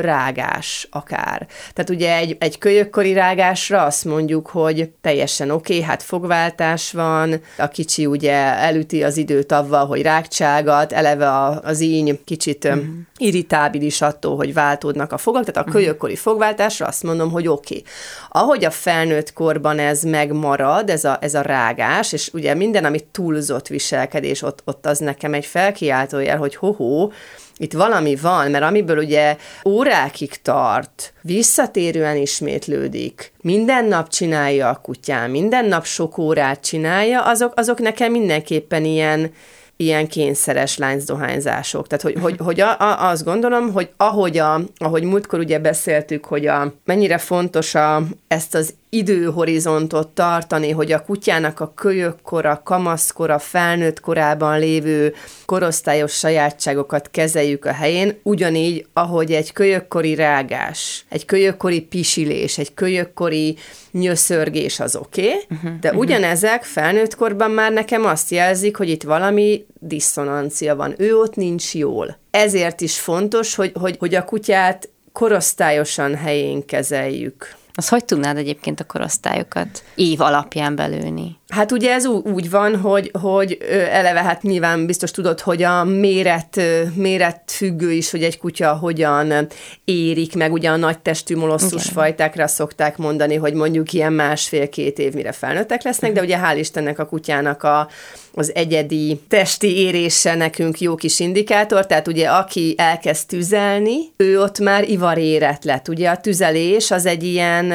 rágás 0.00 0.88
akár. 0.90 1.46
Tehát 1.72 1.90
ugye 1.90 2.16
egy, 2.16 2.36
egy 2.40 2.58
kölyökkori 2.58 3.12
rágásra 3.12 3.82
azt 3.82 4.04
mondjuk, 4.04 4.46
hogy 4.46 4.90
teljesen 5.00 5.50
oké, 5.50 5.74
okay, 5.74 5.86
hát 5.86 6.02
fogváltás 6.02 6.92
van, 6.92 7.40
a 7.58 7.68
kicsi 7.68 8.06
ugye 8.06 8.34
elüti 8.58 9.02
az 9.02 9.16
időt 9.16 9.52
avval, 9.52 9.86
hogy 9.86 10.02
rákcságat, 10.02 10.92
eleve 10.92 11.30
az 11.62 11.80
íny 11.80 12.20
kicsit 12.24 12.64
uh-huh. 12.64 12.84
irritábilis 13.16 14.00
attól, 14.00 14.36
hogy 14.36 14.54
váltódnak 14.54 15.12
a 15.12 15.18
fogak, 15.18 15.44
tehát 15.44 15.66
a 15.68 15.70
mhm. 15.70 15.78
kölyökkori 15.78 16.16
fogváltásra 16.16 16.86
azt 16.86 17.02
mondom, 17.02 17.30
hogy 17.30 17.48
oké. 17.48 17.76
Okay. 17.76 17.84
Ahogy 18.28 18.64
a 18.64 18.70
felnőtt 18.70 19.32
korban 19.32 19.78
ez 19.78 20.02
megmarad, 20.02 20.90
ez 20.90 21.04
a, 21.04 21.18
ez 21.20 21.34
a 21.34 21.40
rágás, 21.40 22.12
és 22.12 22.30
ugye 22.32 22.54
minden, 22.54 22.84
ami 22.84 23.00
túlzott 23.16 23.68
viselkedés, 23.68 24.42
ott, 24.42 24.62
ott 24.64 24.86
az 24.86 24.98
nekem 24.98 25.34
egy 25.34 25.46
felkiáltójel, 25.46 26.36
hogy 26.36 26.56
hoho, 26.56 27.10
itt 27.56 27.72
valami 27.72 28.16
van, 28.16 28.50
mert 28.50 28.64
amiből 28.64 28.98
ugye 28.98 29.36
órákig 29.64 30.42
tart, 30.42 31.12
visszatérően 31.22 32.16
ismétlődik, 32.16 33.32
minden 33.40 33.84
nap 33.84 34.08
csinálja 34.08 34.68
a 34.68 34.80
kutyám, 34.82 35.30
minden 35.30 35.64
nap 35.64 35.84
sok 35.84 36.18
órát 36.18 36.60
csinálja, 36.60 37.22
azok, 37.24 37.52
azok 37.56 37.78
nekem 37.78 38.10
mindenképpen 38.10 38.84
ilyen, 38.84 39.32
ilyen 39.76 40.08
kényszeres 40.08 40.78
láncdohányzások. 40.78 41.86
Tehát, 41.86 42.04
hogy, 42.04 42.16
hogy, 42.22 42.36
hogy 42.38 42.60
a, 42.60 42.80
a, 42.80 43.08
azt 43.08 43.24
gondolom, 43.24 43.72
hogy 43.72 43.90
ahogy, 43.96 44.38
a, 44.38 44.60
ahogy 44.76 45.02
múltkor 45.02 45.38
ugye 45.38 45.58
beszéltük, 45.58 46.24
hogy 46.24 46.46
a, 46.46 46.72
mennyire 46.84 47.18
fontos 47.18 47.74
a, 47.74 48.02
ezt 48.28 48.54
az 48.54 48.74
időhorizontot 48.88 50.08
tartani, 50.08 50.70
hogy 50.70 50.92
a 50.92 51.02
kutyának 51.02 51.60
a 51.60 51.72
kölyökkora, 51.74 52.60
kamaszkora, 52.64 53.38
felnőtt 53.38 54.00
korában 54.00 54.58
lévő 54.58 55.14
korosztályos 55.44 56.12
sajátságokat 56.12 57.10
kezeljük 57.10 57.64
a 57.64 57.72
helyén, 57.72 58.18
ugyanígy, 58.22 58.86
ahogy 58.92 59.32
egy 59.32 59.52
kölyökkori 59.52 60.14
rágás, 60.14 61.04
egy 61.08 61.24
kölyökkori 61.24 61.80
pisilés, 61.80 62.58
egy 62.58 62.74
kölyökkori 62.74 63.56
nyöszörgés 63.98 64.80
az 64.80 64.96
oké, 64.96 65.26
okay, 65.26 65.40
uh-huh, 65.50 65.78
de 65.80 65.88
uh-huh. 65.88 66.02
ugyanezek 66.02 66.64
felnőtt 66.64 67.14
korban 67.14 67.50
már 67.50 67.72
nekem 67.72 68.04
azt 68.04 68.30
jelzik, 68.30 68.76
hogy 68.76 68.88
itt 68.88 69.02
valami 69.02 69.66
diszonancia 69.78 70.76
van, 70.76 70.94
ő 70.98 71.18
ott 71.18 71.34
nincs 71.34 71.74
jól. 71.74 72.18
Ezért 72.30 72.80
is 72.80 72.98
fontos, 73.00 73.54
hogy, 73.54 73.72
hogy, 73.80 73.96
hogy 73.98 74.14
a 74.14 74.24
kutyát 74.24 74.88
korosztályosan 75.12 76.14
helyén 76.14 76.66
kezeljük. 76.66 77.54
Az 77.74 77.88
hogy 77.88 78.04
tudnád 78.04 78.36
egyébként 78.36 78.80
a 78.80 78.84
korosztályokat 78.84 79.82
év 79.94 80.20
alapján 80.20 80.76
belőni? 80.76 81.36
Hát 81.48 81.72
ugye 81.72 81.92
ez 81.92 82.06
úgy 82.06 82.50
van, 82.50 82.76
hogy, 82.76 83.10
hogy 83.20 83.58
eleve 83.90 84.22
hát 84.22 84.42
nyilván 84.42 84.86
biztos 84.86 85.10
tudod, 85.10 85.40
hogy 85.40 85.62
a 85.62 85.84
méret, 85.84 86.60
méret 86.94 87.40
függő 87.46 87.92
is, 87.92 88.10
hogy 88.10 88.22
egy 88.22 88.38
kutya 88.38 88.72
hogyan 88.72 89.48
érik, 89.84 90.34
meg 90.34 90.52
ugye 90.52 90.68
a 90.68 90.76
nagy 90.76 90.98
testű 90.98 91.36
moloszus 91.36 91.82
Igen. 91.82 91.94
fajtákra 91.94 92.46
szokták 92.46 92.96
mondani, 92.96 93.34
hogy 93.34 93.54
mondjuk 93.54 93.92
ilyen 93.92 94.12
másfél-két 94.12 94.98
év 94.98 95.12
mire 95.12 95.32
felnőttek 95.32 95.82
lesznek, 95.82 96.12
de 96.12 96.20
ugye 96.20 96.38
hál' 96.42 96.56
Istennek 96.58 96.98
a 96.98 97.06
kutyának 97.06 97.62
a, 97.62 97.88
az 98.34 98.54
egyedi 98.54 99.20
testi 99.28 99.76
érése 99.76 100.34
nekünk 100.34 100.80
jó 100.80 100.94
kis 100.94 101.20
indikátor, 101.20 101.86
tehát 101.86 102.08
ugye 102.08 102.28
aki 102.28 102.74
elkezd 102.78 103.26
tüzelni, 103.26 103.98
ő 104.16 104.40
ott 104.40 104.58
már 104.58 104.88
ivarérett 104.88 105.64
lett. 105.64 105.88
Ugye 105.88 106.10
a 106.10 106.16
tüzelés 106.16 106.90
az 106.90 107.06
egy 107.06 107.22
ilyen 107.22 107.72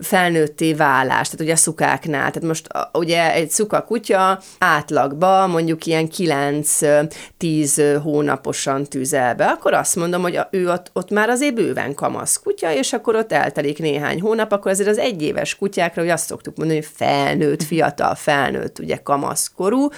felnőtté 0.00 0.72
válás, 0.72 1.24
tehát 1.24 1.40
ugye 1.40 1.52
a 1.52 1.56
szukáknál. 1.56 2.30
Tehát 2.30 2.42
most 2.42 2.66
ugye 2.96 3.32
egy 3.32 3.50
szuka 3.50 3.82
kutya 3.82 4.40
átlagba 4.58 5.46
mondjuk 5.46 5.86
ilyen 5.86 6.08
9-10 6.16 8.00
hónaposan 8.02 8.84
tüzel 8.84 9.34
be, 9.34 9.44
akkor 9.44 9.74
azt 9.74 9.96
mondom, 9.96 10.22
hogy 10.22 10.40
ő 10.50 10.70
ott, 10.70 10.90
ott 10.92 11.10
már 11.10 11.28
azért 11.28 11.54
bőven 11.54 11.94
kamasz 11.94 12.40
kutya, 12.42 12.72
és 12.72 12.92
akkor 12.92 13.16
ott 13.16 13.32
eltelik 13.32 13.78
néhány 13.78 14.20
hónap, 14.20 14.52
akkor 14.52 14.70
azért 14.70 14.88
az 14.88 14.98
egyéves 14.98 15.54
kutyákra, 15.56 16.02
hogy 16.02 16.10
azt 16.10 16.26
szoktuk 16.26 16.56
mondani, 16.56 16.80
hogy 16.80 16.90
felnőtt, 16.94 17.62
fiatal 17.62 18.14
felnőtt, 18.14 18.78
ugye 18.78 18.96
kamaszkorú, 18.96 19.88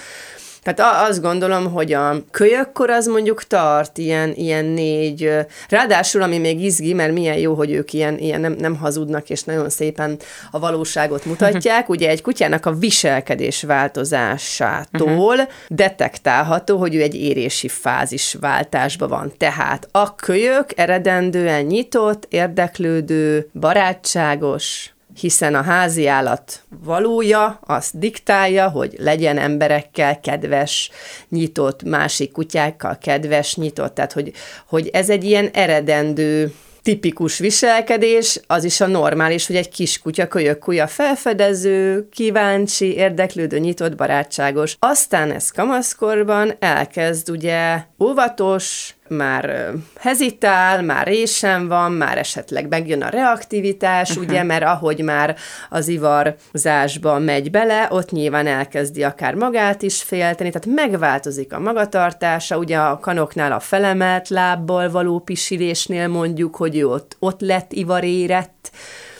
tehát 0.73 1.09
azt 1.09 1.21
gondolom, 1.21 1.71
hogy 1.71 1.93
a 1.93 2.15
kölyökkor 2.31 2.89
az 2.89 3.07
mondjuk 3.07 3.43
tart 3.43 3.97
ilyen, 3.97 4.33
ilyen 4.35 4.65
négy, 4.65 5.31
ráadásul 5.69 6.21
ami 6.21 6.37
még 6.37 6.63
izgi, 6.63 6.93
mert 6.93 7.13
milyen 7.13 7.37
jó, 7.37 7.53
hogy 7.53 7.71
ők 7.71 7.93
ilyen, 7.93 8.17
ilyen 8.17 8.41
nem, 8.41 8.55
nem 8.59 8.75
hazudnak, 8.75 9.29
és 9.29 9.43
nagyon 9.43 9.69
szépen 9.69 10.17
a 10.51 10.59
valóságot 10.59 11.25
mutatják. 11.25 11.89
Ugye 11.89 12.09
egy 12.09 12.21
kutyának 12.21 12.65
a 12.65 12.73
viselkedés 12.73 13.63
változásától 13.63 15.07
uh-huh. 15.07 15.47
detektálható, 15.67 16.77
hogy 16.77 16.95
ő 16.95 17.01
egy 17.01 17.15
érési 17.15 17.67
fázis 17.67 18.37
váltásban 18.39 19.09
van. 19.09 19.33
Tehát 19.37 19.87
a 19.91 20.15
kölyök 20.15 20.65
eredendően 20.75 21.63
nyitott, 21.63 22.25
érdeklődő, 22.29 23.49
barátságos, 23.53 24.93
hiszen 25.19 25.55
a 25.55 25.61
házi 25.61 26.07
állat 26.07 26.63
valója 26.83 27.59
azt 27.65 27.99
diktálja, 27.99 28.69
hogy 28.69 28.95
legyen 28.97 29.37
emberekkel 29.37 30.19
kedves, 30.19 30.89
nyitott, 31.29 31.83
másik 31.83 32.31
kutyákkal 32.31 32.97
kedves, 32.97 33.55
nyitott, 33.55 33.93
tehát 33.93 34.13
hogy, 34.13 34.31
hogy 34.67 34.87
ez 34.87 35.09
egy 35.09 35.23
ilyen 35.23 35.49
eredendő 35.53 36.53
tipikus 36.81 37.37
viselkedés, 37.37 38.39
az 38.47 38.63
is 38.63 38.81
a 38.81 38.87
normális, 38.87 39.47
hogy 39.47 39.55
egy 39.55 39.69
kis 39.69 39.99
kutya, 39.99 40.27
kölyök 40.27 40.59
kutya 40.59 40.87
felfedező, 40.87 42.07
kíváncsi, 42.11 42.95
érdeklődő, 42.95 43.57
nyitott, 43.59 43.95
barátságos. 43.95 44.75
Aztán 44.79 45.31
ez 45.31 45.51
kamaszkorban 45.51 46.53
elkezd 46.59 47.29
ugye 47.29 47.79
óvatos, 47.99 48.95
már 49.09 49.71
hezitál, 49.99 50.81
már 50.81 51.07
résen 51.07 51.67
van, 51.67 51.91
már 51.91 52.17
esetleg 52.17 52.67
megjön 52.67 53.01
a 53.01 53.09
reaktivitás, 53.09 54.09
uh-huh. 54.09 54.23
ugye, 54.25 54.43
mert 54.43 54.63
ahogy 54.63 55.03
már 55.03 55.35
az 55.69 55.87
ivarzásba 55.87 57.19
megy 57.19 57.51
bele, 57.51 57.87
ott 57.89 58.11
nyilván 58.11 58.47
elkezdi 58.47 59.03
akár 59.03 59.33
magát 59.33 59.81
is 59.81 60.03
félteni, 60.03 60.49
tehát 60.51 60.81
megváltozik 60.81 61.53
a 61.53 61.59
magatartása, 61.59 62.57
ugye 62.57 62.77
a 62.77 62.99
kanoknál 62.99 63.51
a 63.51 63.59
felemelt 63.59 64.29
lábbal 64.29 64.91
való 64.91 65.19
pisilésnél 65.19 66.07
mondjuk, 66.07 66.55
hogy 66.55 66.77
ő 66.77 66.87
ott, 66.87 67.15
ott 67.19 67.41
lett 67.41 67.71
ivarérett, 67.73 68.71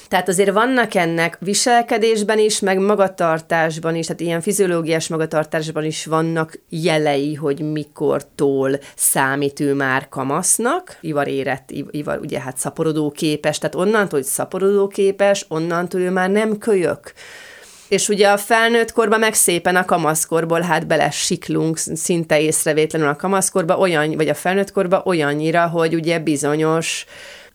tehát 0.10 0.28
azért 0.28 0.52
vannak 0.52 0.96
ennek 0.96 1.38
viselkedésben 1.40 2.40
is, 2.40 2.60
meg 2.60 2.80
magatartásban 2.80 3.96
is, 3.96 4.06
tehát 4.06 4.22
ilyen 4.22 4.42
fiziológiás 4.42 5.08
magatartásban 5.08 5.84
is 5.84 6.06
vannak 6.06 6.60
jelei, 6.70 7.34
hogy 7.34 7.72
mikortól 7.72 8.80
számít 8.96 9.60
ő 9.60 9.74
már 9.74 10.10
kamasznak, 10.10 10.98
ivar 11.02 11.28
érett, 11.28 11.70
ivar, 11.92 12.20
ugye 12.22 12.40
hát 12.40 12.58
szaporodó 12.58 13.12
képes, 13.12 13.58
tehát 13.58 13.76
onnantól, 13.76 14.20
hogy 14.20 14.24
szaporodó 14.24 14.88
képes, 14.88 15.46
onnantól 15.48 16.02
ő 16.02 16.10
már 16.10 16.30
nem 16.30 16.58
kölyök. 16.58 17.14
És 17.88 18.10
ugye 18.10 18.28
a 18.28 18.38
felnőtt 18.38 18.92
korban 18.92 19.20
meg 19.20 19.34
szépen 19.34 19.76
a 19.76 19.86
kamaszkorból 19.86 20.62
hát 20.62 20.88
bele 20.88 21.10
siklunk 21.10 21.78
szinte 21.78 22.42
észrevétlenül 22.42 23.08
a 23.08 23.16
kamaszkorba, 23.16 23.78
olyan, 23.78 24.12
vagy 24.16 24.30
a 24.30 24.34
felnőtt 24.34 24.72
korba 24.72 25.02
olyannyira, 25.06 25.68
hogy 25.68 25.96
ugye 25.96 26.20
bizonyos 26.20 27.06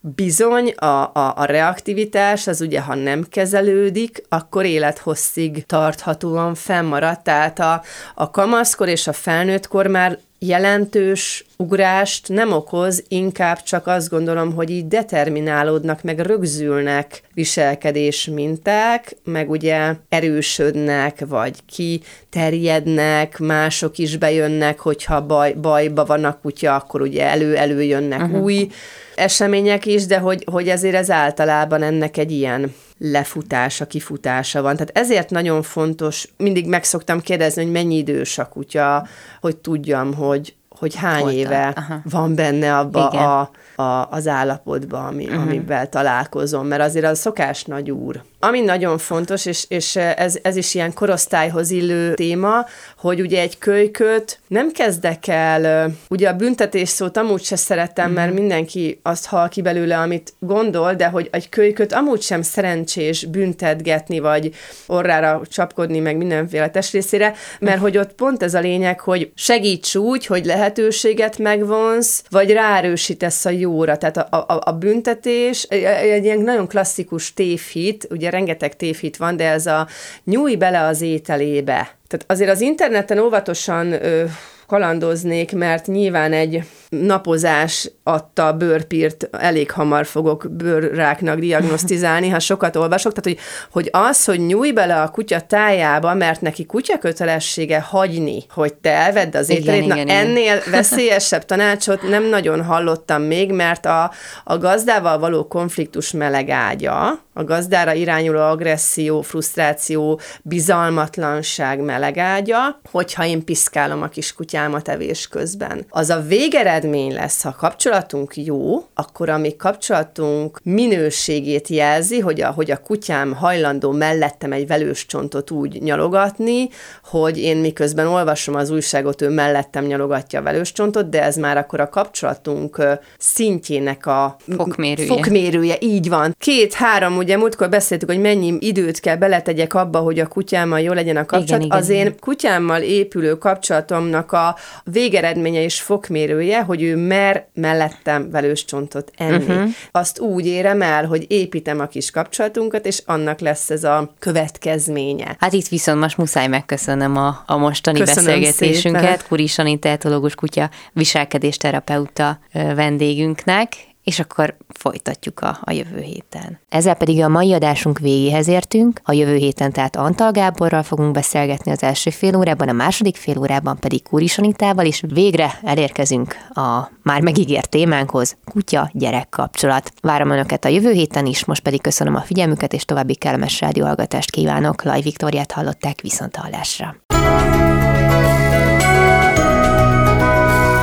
Bizony, 0.07 0.71
a, 0.71 1.11
a, 1.15 1.33
a 1.37 1.45
reaktivitás 1.45 2.47
az 2.47 2.61
ugye, 2.61 2.81
ha 2.81 2.95
nem 2.95 3.25
kezelődik, 3.29 4.23
akkor 4.29 4.65
élethosszig 4.65 5.67
tarthatóan 5.67 6.55
fennmarad. 6.55 7.21
Tehát 7.21 7.59
a, 7.59 7.83
a 8.15 8.31
kamaszkor 8.31 8.89
és 8.89 9.07
a 9.07 9.13
felnőttkor 9.13 9.87
már 9.87 10.19
jelentős 10.39 11.45
ugrást 11.57 12.29
nem 12.29 12.53
okoz, 12.53 13.05
inkább 13.09 13.63
csak 13.63 13.87
azt 13.87 14.11
gondolom, 14.11 14.55
hogy 14.55 14.71
így 14.71 14.89
determinálódnak, 14.89 16.03
meg 16.03 16.19
rögzülnek 16.19 17.23
viselkedés 17.35 18.25
minták, 18.25 19.17
meg 19.25 19.51
ugye 19.51 19.95
erősödnek, 20.09 21.27
vagy 21.29 21.59
kiterjednek, 21.67 23.39
mások 23.39 23.99
is 23.99 24.17
bejönnek, 24.17 24.81
hogyha 24.81 25.27
baj, 25.27 25.53
bajba 25.53 26.05
van 26.05 26.25
a 26.25 26.39
kutya, 26.43 26.75
akkor 26.75 27.01
ugye 27.01 27.29
elő-elő 27.29 27.83
jönnek 27.83 28.21
uh-huh. 28.21 28.43
új 28.43 28.69
események 29.15 29.87
is, 29.87 30.07
de 30.07 30.19
hogy, 30.19 30.45
hogy 30.51 30.69
ezért 30.69 30.95
ez 30.95 31.11
általában 31.11 31.83
ennek 31.83 32.17
egy 32.17 32.33
ilyen 32.33 32.75
lefutása, 32.99 33.87
kifutása 33.87 34.63
van. 34.63 34.73
Tehát 34.73 34.99
ezért 34.99 35.31
nagyon 35.31 35.63
fontos, 35.63 36.29
mindig 36.37 36.67
meg 36.67 36.85
szoktam 36.85 37.21
kérdezni, 37.21 37.63
hogy 37.63 37.73
mennyi 37.73 37.97
idős 37.97 38.39
a 38.39 38.49
kutya, 38.49 39.07
hogy 39.41 39.57
tudjam, 39.57 40.15
hogy, 40.15 40.55
hogy 40.85 40.95
hány 40.95 41.23
Holta. 41.23 41.37
éve 41.37 41.73
Aha. 41.77 42.01
van 42.05 42.35
benne 42.35 42.79
abba 42.79 43.09
a, 43.09 43.51
a, 43.83 44.09
az 44.11 44.29
állapotban, 44.29 45.05
ami, 45.05 45.25
uh-huh. 45.25 45.43
amivel 45.43 45.89
találkozom, 45.89 46.67
mert 46.67 46.83
azért 46.83 47.05
az 47.05 47.19
szokás 47.19 47.65
nagy 47.65 47.91
úr. 47.91 48.23
Ami 48.47 48.61
nagyon 48.61 48.99
fontos, 48.99 49.47
és, 49.47 49.65
és 49.69 49.97
ez, 49.97 50.39
ez 50.43 50.57
is 50.57 50.75
ilyen 50.75 50.93
korosztályhoz 50.93 51.71
illő 51.71 52.15
téma, 52.15 52.67
hogy 52.99 53.21
ugye 53.21 53.41
egy 53.41 53.59
kölyköt 53.59 54.39
nem 54.49 54.71
kezdek 54.71 55.27
el, 55.29 55.91
ugye 56.09 56.29
a 56.29 56.37
büntetés 56.37 56.89
szót 56.89 57.17
amúgy 57.17 57.43
se 57.43 57.57
szeretem, 57.57 58.13
mert 58.13 58.31
mhm. 58.31 58.39
mindenki 58.39 59.01
azt 59.03 59.27
hal 59.27 59.49
ki 59.49 59.63
belőle, 59.63 59.99
amit 59.99 60.33
gondol, 60.39 60.95
de 60.95 61.07
hogy 61.07 61.29
egy 61.33 61.49
kölyköt 61.49 61.93
amúgy 61.93 62.21
sem 62.23 62.43
szerencsés 62.43 63.25
büntetgetni, 63.25 64.19
vagy 64.19 64.55
orrára 64.87 65.43
csapkodni, 65.49 65.99
meg 65.99 66.17
mindenféle 66.17 66.71
testrészére, 66.71 67.35
mert 67.61 67.81
hogy 67.81 67.99
ott 67.99 68.13
pont 68.13 68.43
ez 68.43 68.55
a 68.55 68.61
lényeg, 68.61 69.01
hogy 69.01 69.31
segíts 69.35 69.95
úgy, 69.95 70.27
hogy 70.27 70.45
lehetőséget 70.45 71.39
megvonsz, 71.39 72.23
vagy 72.31 72.53
ráerősítesz 72.53 73.45
a 73.45 73.51
jóra. 73.51 73.97
Tehát 73.99 74.17
a, 74.17 74.37
a, 74.37 74.61
a 74.65 74.73
büntetés 74.73 75.63
egy 75.63 76.25
ilyen 76.25 76.41
nagyon 76.41 76.67
klasszikus 76.67 77.35
tévhit, 77.35 78.07
ugye 78.11 78.31
rengeteg 78.35 78.77
tévhit 78.77 79.17
van, 79.17 79.37
de 79.37 79.51
ez 79.51 79.67
a 79.67 79.89
nyúj 80.25 80.57
bele 80.57 80.81
az 80.81 81.01
ételébe. 81.01 81.97
Tehát 82.09 82.25
azért 82.27 82.51
az 82.51 82.61
interneten 82.61 83.19
óvatosan 83.19 83.93
ö, 83.93 84.25
kalandoznék, 84.67 85.53
mert 85.53 85.87
nyilván 85.87 86.33
egy 86.33 86.63
napozás 86.89 87.91
adta 88.03 88.53
bőrpírt 88.53 89.29
elég 89.33 89.71
hamar 89.71 90.07
fogok 90.07 90.47
bőrráknak 90.51 91.39
diagnosztizálni, 91.39 92.29
ha 92.29 92.39
sokat 92.39 92.77
olvasok. 92.77 93.13
Tehát, 93.13 93.39
hogy, 93.39 93.47
hogy 93.71 94.05
az, 94.09 94.25
hogy 94.25 94.47
nyúj 94.47 94.73
bele 94.73 95.03
a 95.03 95.09
kutya 95.09 95.41
tájába, 95.41 96.15
mert 96.15 96.41
neki 96.41 96.67
kutya 96.67 96.99
kötelessége 96.99 97.81
hagyni, 97.81 98.45
hogy 98.51 98.75
te 98.75 98.91
elvedd 98.91 99.37
az 99.37 99.51
ételét. 99.51 99.87
Na, 99.87 99.95
igen, 99.95 100.09
ennél 100.09 100.57
igen. 100.57 100.61
veszélyesebb 100.79 101.45
tanácsot 101.45 102.09
nem 102.09 102.25
nagyon 102.29 102.65
hallottam 102.65 103.23
még, 103.23 103.53
mert 103.53 103.87
a, 103.87 104.11
a 104.45 104.59
gazdával 104.59 105.19
való 105.19 105.47
konfliktus 105.49 106.11
meleg 106.11 106.51
ágya, 106.51 107.24
a 107.35 107.45
gazdára 107.45 107.93
irányuló 107.93 108.41
agresszió, 108.41 109.21
frusztráció, 109.21 110.21
bizalmatlanság 110.43 111.81
melegágya, 111.81 112.81
hogyha 112.91 113.25
én 113.25 113.45
piszkálom 113.45 114.03
a 114.03 114.09
kis 114.09 114.33
kutyámat 114.35 114.89
evés 114.89 115.29
közben. 115.29 115.85
Az 115.89 116.11
a 116.11 116.21
végeredmény 116.21 117.13
lesz, 117.13 117.43
ha 117.43 117.55
kapcsolatunk 117.59 118.37
jó, 118.37 118.87
akkor 118.95 119.29
ami 119.29 119.57
kapcsolatunk 119.57 120.61
minőségét 120.63 121.69
jelzi, 121.69 122.19
hogy 122.19 122.41
a, 122.41 122.51
hogy 122.51 122.71
a 122.71 122.81
kutyám 122.81 123.33
hajlandó 123.33 123.91
mellettem 123.91 124.53
egy 124.53 124.67
velős 124.67 125.07
csontot 125.07 125.51
úgy 125.51 125.83
nyalogatni, 125.83 126.69
hogy 127.05 127.39
én 127.39 127.57
miközben 127.57 128.07
olvasom 128.07 128.55
az 128.55 128.71
újságot, 128.71 129.23
ő 129.23 129.29
mellettem 129.29 129.85
nyalogatja 129.85 130.39
a 130.39 130.43
velős 130.43 130.73
csontot, 130.73 131.09
de 131.09 131.23
ez 131.23 131.37
már 131.37 131.57
akkor 131.57 131.81
a 131.81 131.89
kapcsolatunk 131.89 132.83
szintjének 133.19 134.07
a 134.07 134.37
fokmérője. 134.57 135.09
fokmérője 135.09 135.77
így 135.81 136.09
van. 136.09 136.35
Két-három 136.39 137.17
ugye 137.25 137.37
múltkor 137.37 137.69
beszéltük, 137.69 138.09
hogy 138.09 138.21
mennyi 138.21 138.57
időt 138.61 139.01
kell 139.01 139.17
beletegyek 139.17 139.75
abba, 139.75 139.99
hogy 139.99 140.19
a 140.19 140.27
kutyámmal 140.27 140.81
jó 140.81 140.93
legyen 140.93 141.17
a 141.17 141.25
kapcsolat. 141.25 141.49
Igen, 141.49 141.61
igen, 141.61 141.79
az 141.79 141.89
én 141.89 142.15
kutyámmal 142.21 142.81
épülő 142.81 143.35
kapcsolatomnak 143.39 144.33
a 144.33 144.57
végeredménye 144.85 145.63
és 145.63 145.81
fokmérője, 145.81 146.63
hogy 146.63 146.83
ő 146.83 146.97
mer 146.97 147.47
mellettem 147.55 148.31
velős 148.31 148.65
csontot 148.65 149.11
enni. 149.17 149.45
Uh-huh. 149.45 149.71
Azt 149.91 150.21
úgy 150.21 150.47
érem 150.47 150.83
el, 150.83 151.07
hogy 151.07 151.25
építem 151.29 151.81
a 151.81 151.87
kis 151.87 152.11
kapcsolatunkat, 152.11 152.87
és 152.87 153.03
annak 153.07 153.41
lesz 153.41 153.71
ez 153.71 153.85
a 153.85 154.15
következménye. 154.19 155.37
Hát 155.39 155.53
itt 155.53 155.69
viszont 155.69 156.01
most 156.01 156.17
muszáj 156.17 156.47
megköszönöm 156.47 157.17
a, 157.17 157.43
a 157.47 157.57
mostani 157.57 157.99
Köszönöm 157.99 158.25
beszélgetésünket. 158.25 159.03
Szépen. 159.03 159.19
Kuri 159.29 159.79
tehetológus 159.79 160.35
kutya 160.35 160.71
viselkedésterapeuta 160.93 162.39
vendégünknek, 162.53 163.73
és 164.05 164.19
akkor 164.19 164.57
folytatjuk 164.69 165.41
a, 165.41 165.59
a 165.61 165.73
jövő 165.73 166.01
héten. 166.01 166.59
Ezzel 166.69 166.95
pedig 166.95 167.23
a 167.23 167.29
mai 167.29 167.53
adásunk 167.53 167.99
végéhez 167.99 168.49
értünk, 168.49 169.01
a 169.05 169.13
jövő 169.13 169.37
héten 169.37 169.73
tehát 169.73 169.97
Antal 169.97 170.31
Gáborral 170.31 170.83
fogunk 170.83 171.13
beszélgetni 171.13 171.71
az 171.71 171.83
első 171.83 172.11
fél 172.11 172.37
órában, 172.37 172.69
a 172.69 172.73
második 172.73 173.17
fél 173.17 173.39
órában 173.39 173.79
pedig 173.79 174.03
Kúri 174.03 174.27
Sanitával, 174.27 174.85
és 174.85 175.03
végre 175.09 175.59
elérkezünk 175.63 176.37
a 176.55 176.91
már 177.03 177.21
megígért 177.21 177.69
témánkhoz, 177.69 178.37
kutya-gyerek 178.45 179.29
kapcsolat. 179.29 179.93
Várom 180.01 180.31
Önöket 180.31 180.65
a 180.65 180.69
jövő 180.69 180.93
héten 180.93 181.27
is, 181.27 181.45
most 181.45 181.63
pedig 181.63 181.81
köszönöm 181.81 182.15
a 182.15 182.21
figyelmüket, 182.21 182.73
és 182.73 182.85
további 182.85 183.15
kellemes 183.15 183.61
rádióhallgatást 183.61 184.31
kívánok. 184.31 184.83
Laj 184.83 185.01
Viktoriát 185.01 185.53
hallották 185.53 186.01
viszont 186.01 186.37
hallásra. 186.37 186.97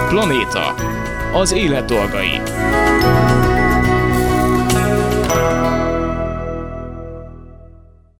Planéta. 0.09 0.73
Az 1.33 1.51
élet 1.51 1.85
dolgai. 1.85 2.41
Bye. 3.01 3.50